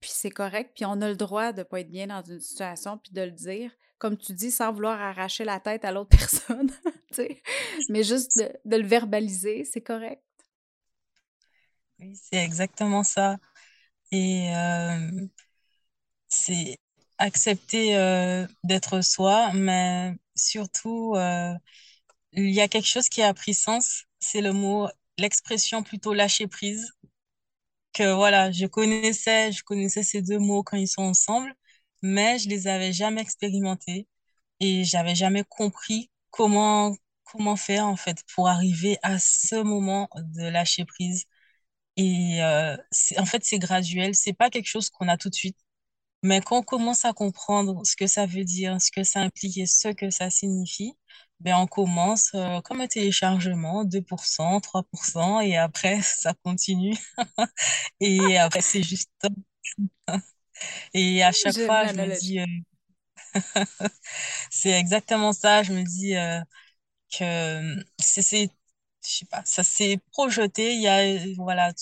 puis 0.00 0.10
c'est 0.12 0.30
correct, 0.30 0.70
puis 0.76 0.84
on 0.84 1.02
a 1.02 1.08
le 1.08 1.16
droit 1.16 1.52
de 1.52 1.58
ne 1.58 1.64
pas 1.64 1.80
être 1.80 1.90
bien 1.90 2.06
dans 2.06 2.22
une 2.22 2.38
situation, 2.38 2.96
puis 2.96 3.12
de 3.12 3.22
le 3.22 3.32
dire, 3.32 3.72
comme 3.98 4.16
tu 4.16 4.32
dis, 4.32 4.52
sans 4.52 4.72
vouloir 4.72 4.98
arracher 5.00 5.44
la 5.44 5.58
tête 5.58 5.84
à 5.84 5.90
l'autre 5.90 6.10
personne, 6.16 6.70
mais 7.88 8.04
juste 8.04 8.38
de, 8.64 8.76
le 8.76 8.86
verbaliser, 8.86 9.64
c'est 9.64 9.82
correct. 9.82 10.22
Oui, 11.98 12.14
c'est 12.14 12.42
exactement 12.42 13.02
ça. 13.02 13.36
Et 14.12 14.52
c'est 16.28 16.78
accepter 17.18 17.96
euh, 17.96 18.46
d'être 18.64 19.00
soi, 19.02 19.52
mais 19.54 20.14
surtout, 20.36 21.14
euh, 21.16 21.54
il 22.32 22.50
y 22.52 22.60
a 22.60 22.68
quelque 22.68 22.86
chose 22.88 23.08
qui 23.10 23.22
a 23.22 23.34
pris 23.34 23.54
sens, 23.54 24.04
c'est 24.20 24.42
le 24.42 24.52
mot, 24.52 24.88
l'expression 25.18 25.82
plutôt 25.82 26.14
lâcher 26.14 26.46
prise. 26.48 26.92
Que 27.92 28.12
voilà, 28.14 28.52
je 28.52 28.66
connaissais, 28.66 29.52
je 29.52 29.62
connaissais 29.64 30.02
ces 30.02 30.20
deux 30.22 30.38
mots 30.38 30.62
quand 30.62 30.76
ils 30.76 30.88
sont 30.88 31.02
ensemble, 31.02 31.54
mais 32.02 32.38
je 32.38 32.48
les 32.48 32.66
avais 32.68 32.92
jamais 32.92 33.22
expérimentés 33.22 34.06
et 34.60 34.84
j'avais 34.84 35.14
jamais 35.14 35.44
compris 35.44 36.10
comment 36.30 36.94
comment 37.24 37.56
faire 37.56 37.86
en 37.86 37.96
fait 37.96 38.18
pour 38.34 38.48
arriver 38.48 38.98
à 39.02 39.18
ce 39.18 39.56
moment 39.62 40.08
de 40.16 40.44
lâcher 40.48 40.84
prise. 40.84 41.24
Et 41.96 42.42
euh, 42.44 42.76
en 43.18 43.26
fait, 43.26 43.44
c'est 43.44 43.58
graduel, 43.60 44.14
c'est 44.16 44.32
pas 44.34 44.50
quelque 44.50 44.68
chose 44.68 44.90
qu'on 44.90 45.08
a 45.08 45.16
tout 45.18 45.30
de 45.30 45.34
suite 45.36 45.56
mais 46.26 46.40
quand 46.42 46.58
on 46.58 46.62
commence 46.62 47.04
à 47.04 47.12
comprendre 47.12 47.82
ce 47.84 47.96
que 47.96 48.06
ça 48.06 48.26
veut 48.26 48.44
dire, 48.44 48.80
ce 48.80 48.90
que 48.90 49.04
ça 49.04 49.20
implique 49.20 49.58
et 49.58 49.66
ce 49.66 49.88
que 49.88 50.10
ça 50.10 50.30
signifie, 50.30 50.94
ben 51.40 51.56
on 51.58 51.66
commence 51.66 52.32
euh, 52.34 52.60
comme 52.62 52.80
un 52.80 52.86
téléchargement, 52.88 53.84
2%, 53.84 54.60
3%, 54.60 55.40
et 55.40 55.56
après, 55.56 56.00
ça 56.02 56.34
continue. 56.44 56.96
et 58.00 58.38
après, 58.38 58.60
c'est 58.62 58.82
juste... 58.82 59.10
et 60.94 61.22
à 61.22 61.32
chaque 61.32 61.58
fois, 61.58 61.86
je 61.86 61.94
me 61.94 62.08
dis... 62.10 62.40
Euh, 62.40 62.46
c'est 64.50 64.70
exactement 64.70 65.32
ça. 65.32 65.62
Je 65.62 65.72
me 65.72 65.82
dis 65.84 66.16
euh, 66.16 66.40
que 67.18 67.84
c'est... 67.98 68.50
Je 69.04 69.10
sais 69.18 69.26
pas, 69.26 69.42
ça 69.44 69.64
s'est 69.64 69.98
projeté. 70.12 70.74
Il 70.74 70.82
y 70.82 70.88
a... 70.88 71.18
Voilà 71.36 71.72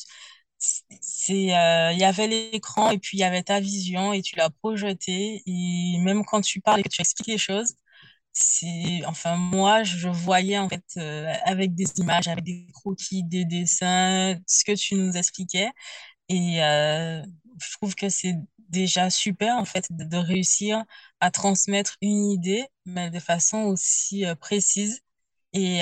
c'est 1.00 1.54
euh, 1.54 1.92
il 1.92 1.98
y 1.98 2.04
avait 2.04 2.26
l'écran 2.26 2.90
et 2.90 2.98
puis 2.98 3.18
il 3.18 3.20
y 3.20 3.24
avait 3.24 3.42
ta 3.42 3.60
vision 3.60 4.12
et 4.12 4.22
tu 4.22 4.36
l'as 4.36 4.50
projeté 4.50 5.42
et 5.46 5.98
même 6.00 6.24
quand 6.24 6.40
tu 6.40 6.60
parles 6.60 6.80
et 6.80 6.82
que 6.82 6.88
tu 6.88 7.00
expliques 7.00 7.28
les 7.28 7.38
choses 7.38 7.74
c'est 8.32 9.04
enfin 9.06 9.36
moi 9.36 9.84
je 9.84 10.08
voyais 10.08 10.58
en 10.58 10.68
fait 10.68 10.84
euh, 10.98 11.32
avec 11.44 11.74
des 11.74 11.86
images 11.98 12.28
avec 12.28 12.44
des 12.44 12.66
croquis 12.72 13.22
des 13.24 13.44
dessins 13.44 14.36
ce 14.46 14.64
que 14.64 14.72
tu 14.72 14.96
nous 14.96 15.16
expliquais. 15.16 15.70
Et 16.28 16.62
euh, 16.64 17.22
je 17.60 17.72
trouve 17.76 17.94
que 17.94 18.08
c'est 18.08 18.36
déjà 18.68 19.10
super 19.10 19.56
en 19.56 19.64
fait 19.64 19.86
de, 19.90 20.16
réussir 20.16 20.84
à 21.20 21.30
transmettre 21.30 21.96
une 22.02 22.30
idée 22.30 22.66
mais 22.86 23.10
de 23.10 23.20
façon 23.20 23.58
aussi 23.64 24.24
précise. 24.40 25.00
Et 25.52 25.80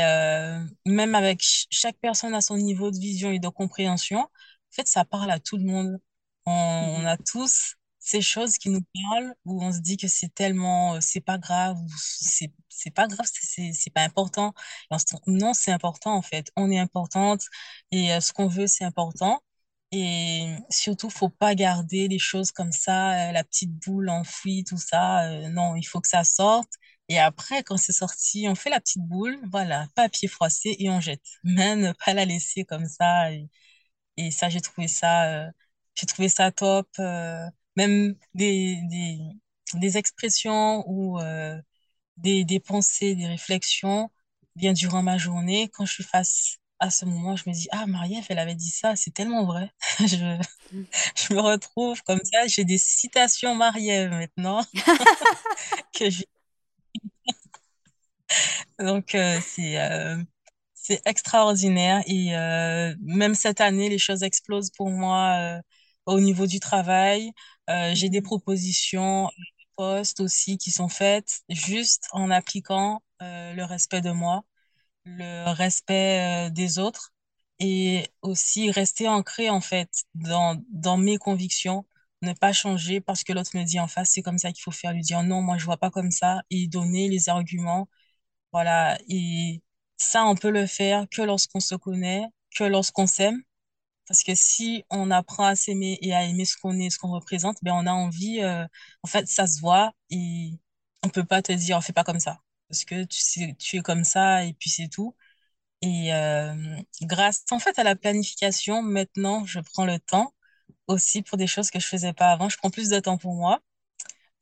même 0.86 1.14
avec 1.14 1.40
chaque 1.70 1.96
personne 2.02 2.34
à 2.34 2.42
son 2.42 2.58
niveau 2.58 2.90
de 2.90 2.98
vision 2.98 3.30
et 3.30 3.38
de 3.38 3.48
compréhension 3.48 4.28
en 4.72 4.74
fait, 4.74 4.88
ça 4.88 5.04
parle 5.04 5.30
à 5.30 5.38
tout 5.40 5.56
le 5.56 5.64
monde. 5.64 5.98
On, 6.46 7.00
mmh 7.02 7.06
a 7.06 7.16
tous 7.18 7.76
ces 7.98 8.20
choses 8.22 8.58
qui 8.58 8.70
nous 8.70 8.80
parlent 9.10 9.34
où 9.44 9.62
on 9.62 9.72
se 9.72 9.78
dit 9.80 9.96
que 9.96 10.08
c'est 10.08 10.34
tellement, 10.34 10.94
euh, 10.94 10.98
c'est 11.00 11.20
pas 11.20 11.38
grave, 11.38 11.76
c'est, 11.98 12.52
c'est 12.68 12.90
pas 12.90 13.06
grave, 13.06 13.26
c'est, 13.32 13.72
c'est 13.72 13.90
pas 13.90 14.02
important. 14.02 14.54
non, 15.26 15.54
c'est 15.54 15.72
important 15.72 16.14
en 16.14 16.22
fait. 16.22 16.50
On 16.56 16.70
est 16.70 16.78
importante 16.78 17.44
et 17.92 18.12
euh, 18.12 18.20
ce 18.20 18.32
qu'on 18.32 18.48
veut, 18.48 18.66
c'est 18.66 18.84
important. 18.84 19.42
Et 19.92 20.46
surtout, 20.70 21.10
faut 21.10 21.28
pas 21.28 21.54
garder 21.54 22.08
les 22.08 22.18
choses 22.18 22.50
comme 22.50 22.72
ça, 22.72 23.28
euh, 23.28 23.32
la 23.32 23.44
petite 23.44 23.72
boule 23.72 24.08
enfouie, 24.08 24.64
tout 24.64 24.78
ça. 24.78 25.48
non, 25.50 25.76
il 25.76 25.84
faut 25.84 26.00
que 26.00 26.08
ça 26.08 26.24
sorte. 26.24 26.70
Et 27.08 27.18
après, 27.18 27.62
quand 27.62 27.76
c'est 27.76 27.92
sorti, 27.92 28.46
on 28.48 28.54
fait 28.54 28.70
la 28.70 28.80
petite 28.80 29.02
boule, 29.02 29.38
voilà, 29.50 29.86
papier 29.94 30.28
froissé 30.28 30.76
et 30.78 30.88
on 30.90 31.00
jette. 31.00 31.22
Mais 31.44 31.76
ne 31.76 31.92
pas 31.92 32.14
la 32.14 32.24
laisser 32.24 32.64
comme 32.64 32.86
ça. 32.86 33.32
Et 33.32 33.48
ça, 34.30 34.48
j'ai 34.48 34.60
trouvé 34.60 34.88
ça, 34.88 35.24
euh, 35.48 35.50
j'ai 35.94 36.06
trouvé 36.06 36.28
ça 36.28 36.50
top. 36.52 36.88
Euh, 36.98 37.46
même 37.76 38.14
des, 38.34 38.78
des, 38.90 39.18
des 39.74 39.96
expressions 39.98 40.84
ou 40.88 41.18
euh, 41.20 41.60
des, 42.18 42.44
des 42.44 42.60
pensées, 42.60 43.14
des 43.16 43.26
réflexions, 43.28 44.10
bien 44.56 44.72
durant 44.74 45.02
ma 45.02 45.18
journée, 45.18 45.70
quand 45.70 45.86
je 45.86 45.94
suis 45.94 46.04
face 46.04 46.58
à 46.80 46.90
ce 46.90 47.04
moment, 47.06 47.36
je 47.36 47.44
me 47.48 47.54
dis, 47.54 47.68
ah, 47.72 47.86
Marie-Ève, 47.86 48.26
elle 48.30 48.38
avait 48.40 48.54
dit 48.56 48.70
ça, 48.70 48.96
c'est 48.96 49.12
tellement 49.12 49.44
vrai. 49.46 49.70
je, 50.00 50.40
je 51.16 51.34
me 51.34 51.40
retrouve 51.40 52.02
comme 52.04 52.20
ça, 52.24 52.46
j'ai 52.48 52.64
des 52.64 52.78
citations 52.78 53.54
Marie-Ève 53.54 54.10
maintenant. 54.12 54.62
que 55.92 56.10
Donc, 58.78 59.16
c'est 59.40 59.76
extraordinaire 61.04 62.02
et 62.06 62.36
euh, 62.36 62.94
même 63.02 63.34
cette 63.34 63.60
année, 63.60 63.88
les 63.88 63.98
choses 63.98 64.22
explosent 64.22 64.70
pour 64.70 64.90
moi 64.90 65.58
euh, 65.58 65.62
au 66.06 66.20
niveau 66.20 66.46
du 66.46 66.60
travail. 66.60 67.32
Euh, 67.70 67.94
j'ai 67.94 68.08
des 68.10 68.22
propositions 68.22 69.30
postes 69.76 70.20
aussi 70.20 70.58
qui 70.58 70.70
sont 70.70 70.88
faites 70.88 71.40
juste 71.48 72.04
en 72.12 72.30
appliquant 72.30 73.02
le 73.20 73.62
respect 73.64 74.00
de 74.00 74.10
moi, 74.10 74.42
le 75.04 75.52
respect 75.52 76.50
des 76.50 76.78
autres 76.80 77.12
et 77.60 78.08
aussi 78.22 78.70
rester 78.70 79.08
ancré 79.08 79.50
en 79.50 79.60
fait 79.60 79.88
dans, 80.14 80.60
dans 80.70 80.96
mes 80.96 81.18
convictions, 81.18 81.86
ne 82.22 82.32
pas 82.32 82.52
changer 82.52 83.00
parce 83.00 83.24
que 83.24 83.32
l'autre 83.32 83.56
me 83.56 83.64
dit 83.64 83.80
en 83.80 83.88
face, 83.88 84.10
c'est 84.12 84.22
comme 84.22 84.38
ça 84.38 84.52
qu'il 84.52 84.62
faut 84.62 84.70
faire, 84.72 84.92
lui 84.92 85.02
dire 85.02 85.22
non, 85.22 85.42
moi 85.42 85.58
je 85.58 85.64
vois 85.64 85.76
pas 85.76 85.90
comme 85.90 86.10
ça 86.10 86.42
et 86.50 86.66
donner 86.68 87.08
les 87.08 87.28
arguments. 87.28 87.88
Voilà, 88.52 88.98
et 89.08 89.62
ça, 90.02 90.24
on 90.26 90.34
peut 90.36 90.50
le 90.50 90.66
faire 90.66 91.06
que 91.10 91.22
lorsqu'on 91.22 91.60
se 91.60 91.74
connaît, 91.74 92.24
que 92.56 92.64
lorsqu'on 92.64 93.06
s'aime. 93.06 93.42
Parce 94.08 94.24
que 94.24 94.34
si 94.34 94.84
on 94.90 95.10
apprend 95.10 95.44
à 95.46 95.56
s'aimer 95.56 95.98
et 96.02 96.14
à 96.14 96.24
aimer 96.24 96.44
ce 96.44 96.56
qu'on 96.56 96.78
est, 96.78 96.90
ce 96.90 96.98
qu'on 96.98 97.12
représente, 97.12 97.58
ben 97.62 97.72
on 97.74 97.86
a 97.86 97.92
envie, 97.92 98.42
euh, 98.42 98.66
en 99.02 99.08
fait, 99.08 99.28
ça 99.28 99.46
se 99.46 99.60
voit 99.60 99.92
et 100.10 100.52
on 101.02 101.08
peut 101.08 101.24
pas 101.24 101.42
te 101.42 101.52
dire, 101.52 101.76
on 101.78 101.80
fait 101.80 101.92
pas 101.92 102.04
comme 102.04 102.20
ça. 102.20 102.38
Parce 102.68 102.84
que 102.84 103.04
tu 103.04 103.76
es 103.76 103.82
comme 103.82 104.04
ça 104.04 104.44
et 104.44 104.54
puis 104.54 104.70
c'est 104.70 104.88
tout. 104.88 105.14
Et 105.82 106.14
euh, 106.14 106.54
grâce 107.02 107.44
en 107.50 107.58
fait 107.58 107.78
à 107.78 107.84
la 107.84 107.96
planification, 107.96 108.82
maintenant, 108.82 109.44
je 109.46 109.60
prends 109.60 109.84
le 109.86 109.98
temps 110.00 110.34
aussi 110.88 111.22
pour 111.22 111.38
des 111.38 111.46
choses 111.46 111.70
que 111.70 111.80
je 111.80 111.86
faisais 111.86 112.12
pas 112.12 112.32
avant. 112.32 112.48
Je 112.48 112.56
prends 112.58 112.70
plus 112.70 112.88
de 112.90 113.00
temps 113.00 113.18
pour 113.18 113.34
moi. 113.34 113.60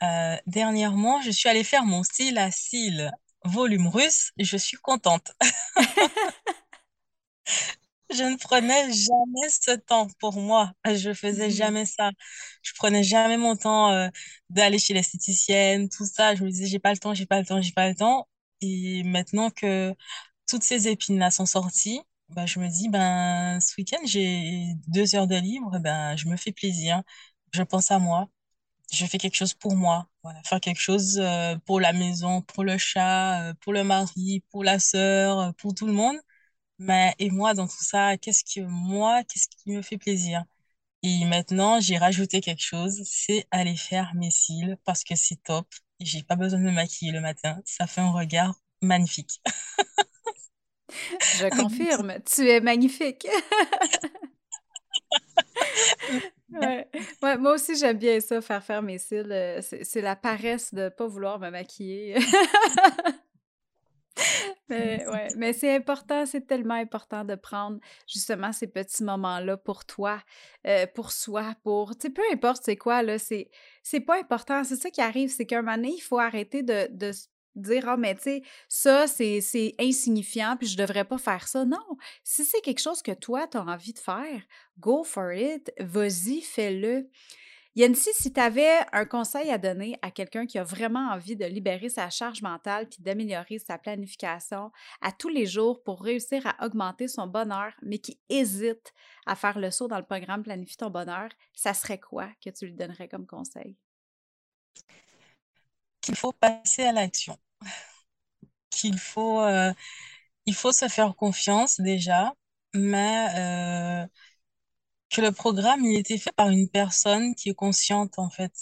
Euh, 0.03 0.37
dernièrement, 0.47 1.21
je 1.23 1.31
suis 1.31 1.49
allée 1.49 1.65
faire 1.65 1.85
mon 1.85 2.03
style 2.03 2.39
à 2.39 2.51
cils 2.51 3.13
volume 3.45 3.89
russe 3.89 4.33
je 4.39 4.57
suis 4.57 4.77
contente. 4.79 5.33
Je 8.13 8.25
ne 8.25 8.37
prenais 8.37 8.93
jamais 8.93 9.49
ce 9.51 9.71
temps 9.77 10.09
pour 10.19 10.35
moi. 10.41 10.73
Je 10.85 11.15
faisais 11.15 11.47
Mhm. 11.47 11.51
jamais 11.51 11.87
ça. 11.87 12.11
Je 12.63 12.73
prenais 12.75 13.05
jamais 13.05 13.37
mon 13.37 13.57
temps 13.57 13.91
euh, 13.93 14.09
d'aller 14.51 14.79
chez 14.79 14.95
l'esthéticienne, 14.95 15.89
tout 15.89 16.05
ça. 16.07 16.35
Je 16.35 16.43
me 16.45 16.51
disais, 16.51 16.67
j'ai 16.67 16.81
pas 16.81 16.91
le 16.93 16.99
temps, 16.99 17.15
j'ai 17.15 17.27
pas 17.27 17.39
le 17.41 17.47
temps, 17.47 17.63
j'ai 17.63 17.73
pas 17.73 17.89
le 17.89 17.95
temps. 17.95 18.29
Et 18.61 19.03
maintenant 19.05 19.51
que 19.51 19.95
toutes 20.49 20.65
ces 20.65 20.89
épines-là 20.89 21.31
sont 21.31 21.47
sorties, 21.47 22.01
bah, 22.31 22.47
je 22.47 22.59
me 22.61 22.69
dis, 22.69 22.89
ben, 22.89 23.61
ce 23.61 23.75
week-end, 23.79 23.99
j'ai 24.05 24.75
deux 24.89 25.15
heures 25.15 25.27
de 25.29 25.37
libre, 25.37 25.79
ben, 25.81 26.17
je 26.17 26.29
me 26.29 26.37
fais 26.37 26.53
plaisir. 26.53 27.03
Je 27.53 27.63
pense 27.63 27.91
à 27.93 27.99
moi. 28.01 28.29
Je 28.93 29.07
fais 29.07 29.19
quelque 29.19 29.37
chose 29.37 29.55
pour 29.55 29.77
moi. 29.77 30.09
Voilà, 30.23 30.41
faire 30.45 30.61
quelque 30.61 30.81
chose 30.81 31.19
euh, 31.21 31.57
pour 31.67 31.81
la 31.81 31.93
maison, 31.93 32.43
pour 32.43 32.65
le 32.65 32.77
chat, 32.79 33.51
euh, 33.51 33.55
pour 33.61 33.73
le 33.73 33.85
mari, 33.85 34.43
pour 34.51 34.65
la 34.65 34.79
sœur, 34.79 35.39
euh, 35.41 35.53
pour 35.53 35.75
tout 35.75 35.87
le 35.87 35.93
monde. 35.93 36.17
Mais, 36.79 37.15
et 37.19 37.31
moi, 37.31 37.55
dans 37.55 37.67
tout 37.69 37.83
ça, 37.85 38.17
qu'est-ce 38.19 38.45
que 38.45 38.61
moi, 38.67 39.25
qu'est-ce 39.25 39.49
qui 39.49 39.73
me 39.73 39.83
fait 39.83 39.99
plaisir? 39.99 40.45
Et 41.03 41.25
maintenant, 41.27 41.81
j'ai 41.81 41.99
rajouté 41.99 42.41
quelque 42.41 42.63
chose, 42.63 43.03
c'est 43.07 43.47
aller 43.53 43.77
faire 43.77 44.13
mes 44.15 44.31
cils 44.31 44.79
parce 44.85 45.05
que 45.05 45.17
c'est 45.17 45.43
top. 45.45 45.67
J'ai 46.01 46.23
pas 46.25 46.37
besoin 46.37 46.61
de 46.61 46.65
me 46.67 46.73
maquiller 46.73 47.13
le 47.13 47.21
matin. 47.21 47.61
Ça 47.67 47.87
fait 47.87 48.01
un 48.03 48.13
regard 48.13 48.55
magnifique. 48.83 49.41
Je 51.29 51.47
confirme, 51.51 52.15
tu 52.25 52.49
es 52.49 52.61
magnifique. 52.61 53.27
Ouais. 57.23 57.37
Moi 57.37 57.55
aussi, 57.55 57.77
j'aime 57.77 57.99
bien 57.99 58.21
ça, 58.21 58.41
faire 58.41 58.63
faire 58.65 58.83
mes 58.83 58.99
cils. 58.99 59.31
euh, 59.31 59.61
C'est 59.61 60.01
la 60.01 60.17
paresse 60.17 60.73
de 60.75 60.89
pas 60.89 61.07
vouloir 61.07 61.39
me 61.39 61.51
maquiller. 61.51 62.17
Mais 64.69 65.05
ouais, 65.09 65.29
mais 65.37 65.53
c'est 65.53 65.75
important, 65.75 66.27
c'est 66.27 66.47
tellement 66.47 66.75
important 66.75 67.25
de 67.25 67.35
prendre 67.35 67.81
justement 68.07 68.53
ces 68.53 68.67
petits 68.69 69.03
moments-là 69.03 69.57
pour 69.57 69.85
toi, 69.85 70.23
euh, 70.67 70.87
pour 70.95 71.11
soi, 71.11 71.55
pour, 71.65 71.97
tu 71.97 72.07
sais, 72.07 72.13
peu 72.13 72.23
importe 72.33 72.63
c'est 72.65 72.77
quoi, 72.77 73.03
là, 73.03 73.19
c'est, 73.19 73.51
pas 74.07 74.19
important. 74.19 74.63
C'est 74.65 74.77
ça 74.77 74.91
qui 74.91 75.01
arrive, 75.01 75.31
c'est 75.31 75.47
qu'à 75.47 75.59
un 75.59 75.63
moment 75.63 75.77
donné, 75.77 75.95
il 75.97 76.01
faut 76.01 76.19
arrêter 76.19 76.63
de, 76.63 76.89
dire, 77.55 77.89
ah, 77.89 77.97
mais 77.97 78.15
tu 78.15 78.23
sais, 78.23 78.43
ça, 78.69 79.07
c'est, 79.07 79.75
insignifiant, 79.79 80.57
puis 80.57 80.69
je 80.69 80.77
devrais 80.77 81.05
pas 81.05 81.19
faire 81.19 81.49
ça. 81.49 81.65
Non, 81.65 81.79
si 82.25 82.45
c'est 82.45 82.61
quelque 82.61 82.81
chose 82.81 83.03
que 83.03 83.13
toi, 83.13 83.47
tu 83.47 83.57
as 83.57 83.63
envie 83.63 83.93
de 83.93 83.99
faire, 83.99 84.43
go 84.79 85.05
for 85.05 85.33
it, 85.33 85.73
vas-y, 85.79 86.41
fais-le. 86.41 87.09
Yancy, 87.77 88.11
si 88.15 88.33
tu 88.33 88.41
avais 88.41 88.81
un 88.93 89.05
conseil 89.05 89.49
à 89.49 89.57
donner 89.57 89.97
à 90.03 90.11
quelqu'un 90.11 90.45
qui 90.45 90.59
a 90.59 90.65
vraiment 90.65 91.13
envie 91.13 91.37
de 91.37 91.45
libérer 91.45 91.89
sa 91.89 92.11
charge 92.11 92.43
mentale 92.43 92.89
puis 92.89 93.01
d'améliorer 93.01 93.61
sa 93.61 93.79
planification 93.79 94.73
à 95.01 95.13
tous 95.13 95.29
les 95.29 95.47
jours 95.47 95.81
pour 95.85 96.03
réussir 96.03 96.45
à 96.47 96.67
augmenter 96.67 97.07
son 97.07 97.29
bonheur, 97.29 97.73
mais 97.81 97.99
qui 97.99 98.19
hésite 98.29 98.93
à 99.25 99.37
faire 99.37 99.57
le 99.57 99.71
saut 99.71 99.87
dans 99.87 99.99
le 99.99 100.05
programme 100.05 100.43
Planifie 100.43 100.79
ton 100.79 100.91
bonheur, 100.91 101.29
ça 101.55 101.73
serait 101.73 102.01
quoi 102.01 102.29
que 102.45 102.51
tu 102.51 102.67
lui 102.67 102.75
donnerais 102.75 103.07
comme 103.07 103.27
conseil? 103.27 103.77
Qu'il 106.11 106.19
faut 106.19 106.33
passer 106.33 106.83
à 106.83 106.93
l'action. 106.93 107.39
Qu'il 108.71 108.99
faut, 108.99 109.41
euh, 109.43 109.73
il 110.47 110.55
faut 110.55 110.73
se 110.73 110.89
faire 110.89 111.17
confiance 111.17 111.81
déjà, 111.81 112.35
mais 112.75 113.29
euh, 114.05 114.07
que 115.11 115.21
le 115.21 115.33
programme, 115.33 115.85
il 115.85 115.99
était 115.99 116.19
fait 116.19 116.33
par 116.33 116.49
une 116.51 116.69
personne 116.69 117.35
qui 117.35 117.51
est 117.51 117.55
consciente, 117.55 118.19
en 118.19 118.31
fait, 118.31 118.53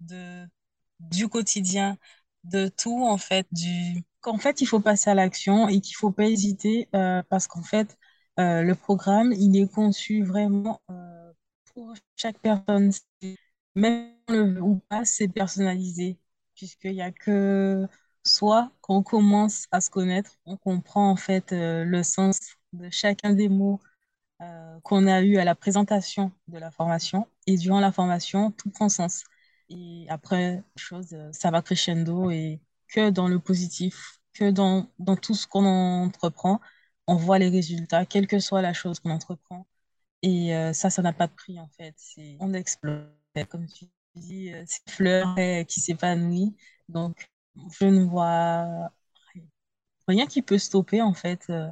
de, 0.00 0.46
du 1.00 1.28
quotidien, 1.28 1.98
de 2.44 2.68
tout, 2.68 3.04
en 3.04 3.18
fait, 3.18 3.46
qu'en 4.20 4.38
fait, 4.38 4.60
il 4.60 4.66
faut 4.66 4.80
passer 4.80 5.10
à 5.10 5.14
l'action 5.14 5.68
et 5.68 5.80
qu'il 5.80 5.96
faut 5.96 6.12
pas 6.12 6.26
hésiter, 6.26 6.88
euh, 6.94 7.22
parce 7.30 7.46
qu'en 7.46 7.62
fait, 7.62 7.96
le 8.38 8.74
programme, 8.74 9.32
il 9.32 9.56
est 9.60 9.68
conçu 9.72 10.22
vraiment, 10.24 10.80
pour 11.74 11.94
chaque 12.16 12.38
personne. 12.40 12.92
Même 13.76 14.14
le 14.28 14.60
ou 14.62 14.80
pas, 14.88 15.04
c'est 15.04 15.28
personnalisé, 15.28 16.18
puisqu'il 16.58 16.94
y 16.94 17.02
a 17.02 17.12
que 17.12 17.86
soit 18.24 18.72
quand 18.82 18.96
on 18.96 19.02
commence 19.02 19.66
à 19.70 19.80
se 19.80 19.90
connaître, 19.90 20.32
on 20.44 20.56
comprend, 20.56 21.10
en 21.10 21.16
fait, 21.16 21.52
euh, 21.52 21.84
le 21.84 22.02
sens 22.02 22.38
de 22.72 22.90
chacun 22.90 23.32
des 23.32 23.48
mots 23.48 23.80
euh, 24.42 24.80
qu'on 24.82 25.06
a 25.06 25.22
eu 25.22 25.38
à 25.38 25.44
la 25.44 25.54
présentation 25.54 26.32
de 26.48 26.58
la 26.58 26.70
formation. 26.70 27.28
Et 27.46 27.56
durant 27.56 27.80
la 27.80 27.92
formation, 27.92 28.52
tout 28.52 28.70
prend 28.70 28.88
sens. 28.88 29.24
Et 29.70 30.06
après, 30.10 30.62
chose, 30.76 31.12
euh, 31.12 31.30
ça 31.32 31.50
va 31.50 31.62
crescendo 31.62 32.30
et 32.30 32.60
que 32.88 33.10
dans 33.10 33.28
le 33.28 33.38
positif, 33.40 34.20
que 34.34 34.50
dans, 34.50 34.90
dans 34.98 35.16
tout 35.16 35.34
ce 35.34 35.46
qu'on 35.46 35.64
entreprend, 35.66 36.60
on 37.06 37.16
voit 37.16 37.38
les 37.38 37.50
résultats, 37.50 38.06
quelle 38.06 38.26
que 38.26 38.38
soit 38.40 38.62
la 38.62 38.72
chose 38.74 39.00
qu'on 39.00 39.10
entreprend. 39.10 39.66
Et 40.22 40.52
ça, 40.74 40.90
ça 40.90 41.02
n'a 41.02 41.12
pas 41.12 41.28
de 41.28 41.32
prix 41.32 41.60
en 41.60 41.68
fait. 41.68 41.94
On 42.40 42.52
explose. 42.52 43.06
Comme 43.50 43.66
tu 43.66 43.86
dis, 44.14 44.52
euh, 44.52 44.64
c'est 44.66 44.88
fleur 44.90 45.34
euh, 45.38 45.64
qui 45.64 45.80
s'épanouit. 45.80 46.56
Donc, 46.88 47.30
je 47.80 47.86
ne 47.86 48.04
vois 48.04 48.90
rien 50.08 50.26
qui 50.26 50.42
peut 50.42 50.58
stopper 50.58 51.02
en 51.02 51.14
fait 51.14 51.46
euh, 51.50 51.68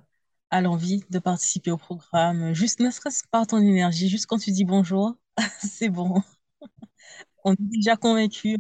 à 0.50 0.60
l'envie 0.60 1.04
de 1.10 1.18
participer 1.18 1.70
au 1.72 1.76
programme. 1.76 2.52
Juste 2.54 2.78
ne 2.80 2.90
serait-ce 2.90 3.24
par 3.30 3.46
ton 3.48 3.58
énergie, 3.58 4.08
juste 4.08 4.26
quand 4.26 4.38
tu 4.38 4.52
dis 4.52 4.64
bonjour, 4.64 5.16
c'est 5.60 5.88
bon. 5.88 6.22
On 7.44 7.52
est 7.52 7.56
déjà 7.60 7.96
convaincu, 7.96 8.58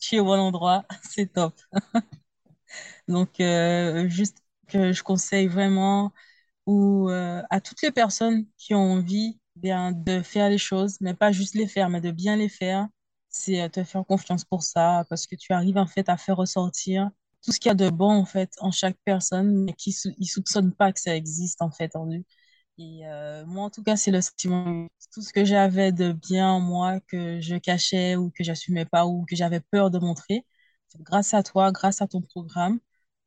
tu 0.00 0.16
es 0.16 0.20
au 0.20 0.24
bon 0.24 0.38
endroit, 0.40 0.84
c'est 1.02 1.32
top. 1.32 1.54
Donc, 3.08 3.30
juste 4.10 4.38
que 4.68 4.92
je 4.92 5.02
conseille 5.02 5.46
vraiment 5.46 6.12
ou 6.66 7.08
à 7.10 7.60
toutes 7.62 7.82
les 7.82 7.92
personnes 7.92 8.46
qui 8.58 8.74
ont 8.74 8.80
envie 8.94 9.40
bien 9.56 9.92
de 9.92 10.22
faire 10.22 10.50
les 10.50 10.58
choses, 10.58 10.98
mais 11.02 11.14
pas 11.14 11.32
juste 11.32 11.54
les 11.56 11.68
faire, 11.68 11.90
mais 11.90 12.02
de 12.02 12.12
bien 12.12 12.36
les 12.36 12.50
faire, 12.50 12.88
c'est 13.34 13.60
euh, 13.62 13.68
te 13.68 13.84
faire 13.84 14.04
confiance 14.06 14.44
pour 14.44 14.62
ça, 14.62 15.04
parce 15.08 15.26
que 15.26 15.36
tu 15.36 15.52
arrives 15.52 15.76
en 15.78 15.86
fait 15.86 16.08
à 16.08 16.16
faire 16.16 16.36
ressortir 16.36 17.10
tout 17.42 17.52
ce 17.52 17.60
qu'il 17.60 17.68
y 17.68 17.72
a 17.72 17.74
de 17.74 17.90
bon 17.90 18.10
en 18.10 18.24
fait 18.24 18.54
en 18.60 18.70
chaque 18.70 18.96
personne, 19.04 19.64
mais 19.64 19.72
qui 19.74 19.92
sou 19.92 20.10
ils 20.18 20.26
soupçonnent 20.26 20.72
pas 20.74 20.92
que 20.92 21.00
ça 21.00 21.16
existe 21.16 21.60
en 21.62 21.70
fait 21.70 21.94
en. 21.96 22.08
Et 22.78 23.06
euh, 23.06 23.44
moi 23.46 23.64
en 23.64 23.70
tout 23.70 23.82
cas, 23.82 23.96
c'est 23.96 24.10
le 24.10 24.20
sentiment, 24.20 24.86
tout 25.12 25.22
ce 25.22 25.32
que 25.32 25.44
j'avais 25.44 25.92
de 25.92 26.12
bien 26.12 26.48
en 26.50 26.60
moi 26.60 27.00
que 27.00 27.40
je 27.40 27.56
cachais 27.56 28.16
ou 28.16 28.30
que 28.30 28.44
j'assumais 28.44 28.84
pas 28.84 29.06
ou 29.06 29.24
que 29.28 29.36
j'avais 29.36 29.60
peur 29.60 29.90
de 29.90 29.98
montrer, 29.98 30.44
grâce 31.00 31.34
à 31.34 31.42
toi, 31.42 31.72
grâce 31.72 32.02
à 32.02 32.08
ton 32.08 32.20
programme, 32.22 32.80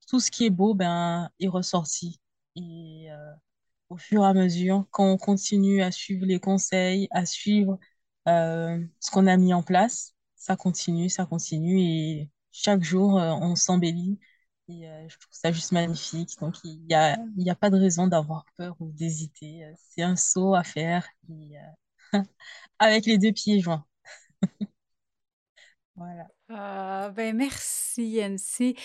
tout 0.08 0.20
ce 0.20 0.32
qui 0.32 0.46
est 0.46 0.50
beau, 0.50 0.74
ben, 0.74 1.30
est 1.40 1.48
ressorti. 1.48 2.20
Et 2.56 3.08
euh, 3.12 3.34
au 3.90 3.98
fur 3.98 4.24
et 4.24 4.28
à 4.28 4.34
mesure, 4.34 4.86
quand 4.92 5.06
on 5.12 5.18
continue 5.18 5.82
à 5.82 5.92
suivre 5.92 6.26
les 6.26 6.40
conseils, 6.40 7.08
à 7.12 7.26
suivre 7.26 7.80
ce 8.28 9.12
qu'on 9.12 9.28
a 9.28 9.38
mis 9.38 9.54
en 9.54 9.64
place, 9.64 10.16
ça 10.36 10.56
continue, 10.56 11.10
ça 11.10 11.26
continue 11.26 11.80
et 11.82 12.30
chaque 12.52 12.84
jour, 12.84 13.20
euh, 13.20 13.32
on 13.34 13.56
s'embellit. 13.56 14.20
Et 14.70 14.88
euh, 14.90 15.08
je 15.10 15.18
trouve 15.18 15.34
ça 15.34 15.52
juste 15.52 15.72
magnifique. 15.72 16.38
Donc, 16.42 16.56
il 16.64 16.80
n'y 16.86 16.94
a, 16.96 17.18
y 17.38 17.50
a 17.50 17.56
pas 17.56 17.70
de 17.70 17.78
raison 17.78 18.08
d'avoir 18.08 18.46
peur 18.58 18.76
ou 18.82 18.92
d'hésiter. 18.92 19.64
Euh, 19.66 19.74
C'est 19.78 20.02
un 20.04 20.16
saut 20.18 20.56
à 20.56 20.64
faire 20.64 21.08
et, 21.30 21.58
euh, 22.14 22.20
avec 22.80 23.06
les 23.06 23.18
deux 23.18 23.32
pieds 23.34 23.60
joints. 23.62 23.86
Voilà. 25.96 26.28
Ah, 26.50 27.12
ben 27.16 27.36
merci, 27.36 28.04
Yancy. 28.12 28.76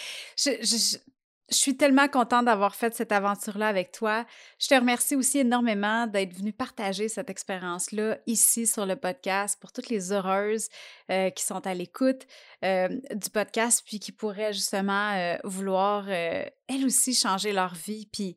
Je- 1.53 1.59
suis 1.59 1.77
tellement 1.77 2.09
contente 2.09 2.47
d'avoir 2.47 2.75
fait 2.75 2.95
cette 2.95 3.13
aventure-là 3.13 3.69
avec 3.69 3.93
toi. 3.93 4.25
Je 4.59 4.69
te 4.69 4.75
remercie 4.75 5.15
aussi 5.15 5.39
énormément 5.39 6.07
d'être 6.07 6.35
venue 6.35 6.53
partager 6.53 7.09
cette 7.09 7.31
expérience-là 7.31 8.19
ici 8.27 8.67
sur 8.67 8.87
le 8.87 8.97
podcast 8.97 9.59
pour 9.61 9.73
toutes 9.73 9.89
les 9.89 10.13
heureuses 10.13 10.69
euh, 11.11 11.31
qui 11.31 11.45
sont 11.45 11.67
à 11.67 11.75
l'écoute 11.75 12.27
euh, 12.65 12.89
du 13.15 13.31
podcast 13.31 13.83
puis 13.87 14.01
qui 14.01 14.13
pourraient 14.13 14.53
justement 14.53 15.13
euh, 15.13 15.37
vouloir, 15.45 16.09
elles 16.09 16.85
aussi, 16.85 17.15
changer 17.15 17.53
leur 17.53 17.75
vie 17.75 18.07
puis 18.13 18.37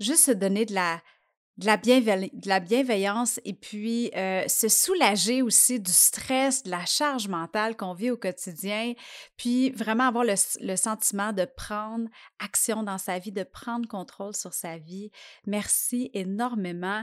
juste 0.00 0.24
se 0.24 0.30
donner 0.32 0.64
de 0.64 0.74
la, 0.74 1.00
de 1.58 1.66
la, 1.66 1.76
de 1.76 2.48
la 2.48 2.60
bienveillance 2.60 3.40
et 3.44 3.52
puis 3.52 4.10
euh, 4.16 4.46
se 4.46 4.68
soulager 4.68 5.42
aussi 5.42 5.80
du 5.80 5.92
stress, 5.92 6.62
de 6.62 6.70
la 6.70 6.84
charge 6.86 7.26
mentale 7.26 7.76
qu'on 7.76 7.94
vit 7.94 8.10
au 8.10 8.16
quotidien, 8.16 8.94
puis 9.36 9.70
vraiment 9.70 10.04
avoir 10.04 10.24
le, 10.24 10.34
le, 10.60 10.76
sentiment 10.76 11.32
de 11.32 11.44
prendre 11.44 12.08
action 12.38 12.84
dans 12.84 12.98
sa 12.98 13.18
vie, 13.18 13.32
de 13.32 13.42
prendre 13.42 13.88
contrôle 13.88 14.34
sur 14.34 14.54
sa 14.54 14.78
vie. 14.78 15.10
Merci 15.46 16.10
énormément. 16.14 17.02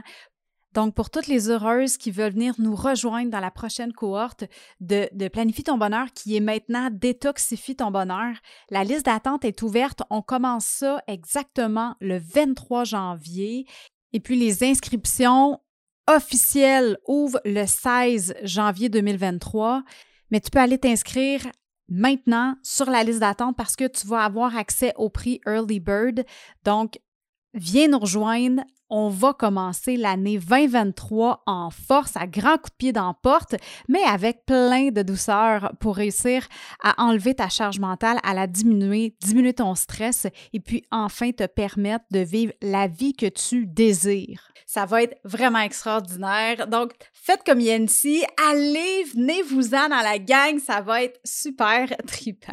Donc, 0.76 0.94
pour 0.94 1.08
toutes 1.08 1.26
les 1.26 1.48
heureuses 1.48 1.96
qui 1.96 2.10
veulent 2.10 2.32
venir 2.32 2.54
nous 2.58 2.76
rejoindre 2.76 3.30
dans 3.30 3.40
la 3.40 3.50
prochaine 3.50 3.94
cohorte 3.94 4.44
de, 4.80 5.08
de 5.12 5.28
Planifie 5.28 5.64
ton 5.64 5.78
bonheur, 5.78 6.08
qui 6.14 6.36
est 6.36 6.40
maintenant 6.40 6.90
Détoxifie 6.92 7.76
ton 7.76 7.90
bonheur, 7.90 8.34
la 8.68 8.84
liste 8.84 9.06
d'attente 9.06 9.46
est 9.46 9.62
ouverte. 9.62 10.02
On 10.10 10.20
commence 10.20 10.66
ça 10.66 11.02
exactement 11.06 11.94
le 12.00 12.18
23 12.18 12.84
janvier. 12.84 13.66
Et 14.16 14.20
puis, 14.20 14.36
les 14.36 14.64
inscriptions 14.64 15.60
officielles 16.06 16.96
ouvrent 17.06 17.42
le 17.44 17.66
16 17.66 18.36
janvier 18.44 18.88
2023. 18.88 19.82
Mais 20.30 20.40
tu 20.40 20.48
peux 20.48 20.58
aller 20.58 20.78
t'inscrire 20.78 21.42
maintenant 21.90 22.56
sur 22.62 22.88
la 22.88 23.04
liste 23.04 23.20
d'attente 23.20 23.58
parce 23.58 23.76
que 23.76 23.86
tu 23.86 24.06
vas 24.06 24.24
avoir 24.24 24.56
accès 24.56 24.94
au 24.96 25.10
prix 25.10 25.42
Early 25.46 25.80
Bird. 25.80 26.24
Donc, 26.64 26.98
viens 27.52 27.88
nous 27.88 27.98
rejoindre 27.98 28.62
on 28.90 29.08
va 29.08 29.32
commencer 29.32 29.96
l'année 29.96 30.38
2023 30.38 31.42
en 31.46 31.70
force, 31.70 32.16
à 32.16 32.26
grands 32.26 32.56
coups 32.56 32.70
de 32.70 32.76
pied 32.76 32.92
dans 32.92 33.08
la 33.08 33.14
porte, 33.14 33.56
mais 33.88 34.02
avec 34.02 34.44
plein 34.46 34.90
de 34.90 35.02
douceur 35.02 35.72
pour 35.80 35.96
réussir 35.96 36.46
à 36.82 37.02
enlever 37.02 37.34
ta 37.34 37.48
charge 37.48 37.78
mentale, 37.78 38.18
à 38.22 38.34
la 38.34 38.46
diminuer, 38.46 39.14
diminuer 39.20 39.54
ton 39.54 39.74
stress 39.74 40.26
et 40.52 40.60
puis 40.60 40.84
enfin 40.90 41.32
te 41.32 41.46
permettre 41.46 42.04
de 42.10 42.20
vivre 42.20 42.52
la 42.62 42.86
vie 42.86 43.14
que 43.14 43.26
tu 43.26 43.66
désires. 43.66 44.50
Ça 44.66 44.84
va 44.84 45.02
être 45.02 45.16
vraiment 45.24 45.60
extraordinaire. 45.60 46.66
Donc, 46.66 46.92
faites 47.12 47.44
comme 47.44 47.60
Yancy, 47.60 48.24
allez, 48.50 49.04
venez-vous-en 49.14 49.88
dans 49.88 50.02
la 50.02 50.18
gang, 50.18 50.58
ça 50.58 50.80
va 50.80 51.04
être 51.04 51.20
super 51.24 51.88
trippant. 52.06 52.52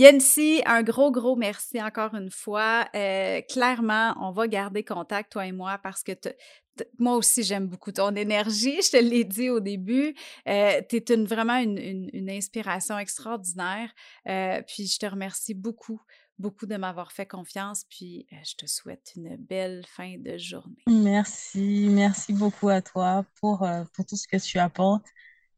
Yancy, 0.00 0.62
un 0.64 0.82
gros, 0.82 1.10
gros 1.10 1.36
merci 1.36 1.78
encore 1.82 2.14
une 2.14 2.30
fois. 2.30 2.88
Euh, 2.94 3.42
clairement, 3.42 4.14
on 4.18 4.30
va 4.30 4.48
garder 4.48 4.82
contact, 4.82 5.32
toi 5.32 5.46
et 5.46 5.52
moi, 5.52 5.76
parce 5.76 6.02
que 6.02 6.12
moi 6.98 7.16
aussi, 7.16 7.42
j'aime 7.42 7.66
beaucoup 7.66 7.92
ton 7.92 8.14
énergie. 8.16 8.80
Je 8.82 8.92
te 8.92 8.96
l'ai 8.96 9.24
dit 9.24 9.50
au 9.50 9.60
début. 9.60 10.14
Euh, 10.48 10.80
tu 10.88 10.96
es 10.96 11.14
une, 11.14 11.26
vraiment 11.26 11.58
une, 11.58 12.30
inspiration 12.30 12.98
extraordinaire. 12.98 13.90
Euh, 14.26 14.62
puis, 14.66 14.86
je 14.86 14.98
te 14.98 15.04
remercie 15.04 15.52
beaucoup, 15.52 16.00
beaucoup 16.38 16.64
de 16.64 16.76
m'avoir 16.76 17.12
fait 17.12 17.26
confiance. 17.26 17.84
Puis, 17.90 18.26
je 18.42 18.54
te 18.54 18.64
souhaite 18.64 19.12
une 19.16 19.36
belle 19.36 19.84
fin 19.86 20.16
de 20.16 20.38
journée. 20.38 20.82
Merci. 20.86 21.88
Merci 21.90 22.32
beaucoup 22.32 22.70
à 22.70 22.80
toi 22.80 23.26
pour, 23.38 23.68
pour 23.92 24.06
tout 24.06 24.16
ce 24.16 24.26
que 24.26 24.38
tu 24.38 24.58
apportes. 24.58 25.04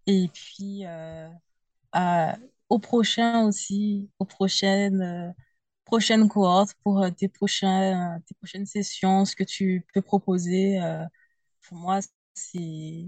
Et 0.09 0.29
puis, 0.35 0.85
au 2.73 2.79
prochain 2.79 3.45
aussi, 3.47 4.09
aux 4.19 4.25
prochaines, 4.25 5.03
euh, 5.03 5.31
prochaines 5.85 6.27
cohortes 6.27 6.75
pour 6.83 7.03
euh, 7.03 7.11
tes, 7.11 7.29
prochains, 7.29 8.19
tes 8.27 8.35
prochaines 8.37 8.65
sessions, 8.65 9.27
ce 9.27 9.37
que 9.37 9.45
tu 9.45 9.85
peux 9.93 10.01
proposer. 10.01 10.81
Euh, 10.81 11.05
pour 11.69 11.77
moi, 11.77 12.01
c'est 12.33 13.07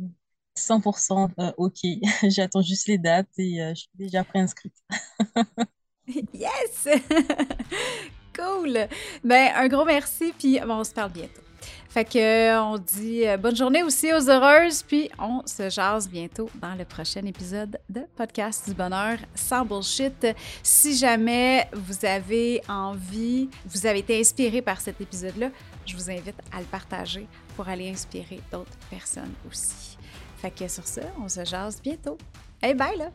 100% 0.55 1.31
OK. 1.57 1.79
J'attends 2.29 2.61
juste 2.61 2.89
les 2.89 2.99
dates 2.99 3.31
et 3.39 3.59
je 3.71 3.75
suis 3.75 3.89
déjà 3.95 4.23
préinscrite. 4.23 4.77
yes! 6.35 6.89
cool! 8.37 8.87
Ben, 9.25 9.51
un 9.55 9.69
gros 9.69 9.87
merci, 9.87 10.35
puis 10.39 10.59
on 10.62 10.85
se 10.85 10.93
parle 10.93 11.12
bientôt. 11.12 11.44
Fait 11.89 12.05
que 12.05 12.19
euh, 12.19 12.62
on 12.62 12.79
dit 12.79 13.27
euh, 13.27 13.37
bonne 13.37 13.55
journée 13.55 13.83
aussi 13.83 14.12
aux 14.12 14.29
heureuses, 14.29 14.83
puis 14.83 15.11
on 15.19 15.43
se 15.47 15.71
jase 15.71 16.09
bientôt 16.09 16.51
dans 16.61 16.75
le 16.75 16.85
prochain 16.85 17.25
épisode 17.25 17.79
de 17.89 18.03
Podcast 18.17 18.69
du 18.69 18.75
bonheur 18.75 19.19
sans 19.35 19.65
bullshit. 19.65 20.27
Si 20.62 20.97
jamais 20.97 21.69
vous 21.73 22.05
avez 22.05 22.61
envie, 22.69 23.49
vous 23.67 23.87
avez 23.87 24.01
été 24.01 24.19
inspiré 24.19 24.61
par 24.61 24.81
cet 24.81 25.01
épisode-là, 25.01 25.51
je 25.87 25.95
vous 25.95 26.11
invite 26.11 26.37
à 26.53 26.59
le 26.59 26.67
partager 26.67 27.29
pour 27.57 27.69
aller 27.69 27.89
inspirer 27.91 28.41
d'autres 28.51 28.77
personnes 28.91 29.35
aussi. 29.49 29.97
Fait 30.39 30.51
que 30.51 30.67
sur 30.69 30.87
ça, 30.87 31.03
on 31.23 31.29
se 31.29 31.45
jase 31.45 31.81
bientôt. 31.81 32.19
Hey, 32.61 32.75
bye 32.75 32.97
là! 32.97 33.11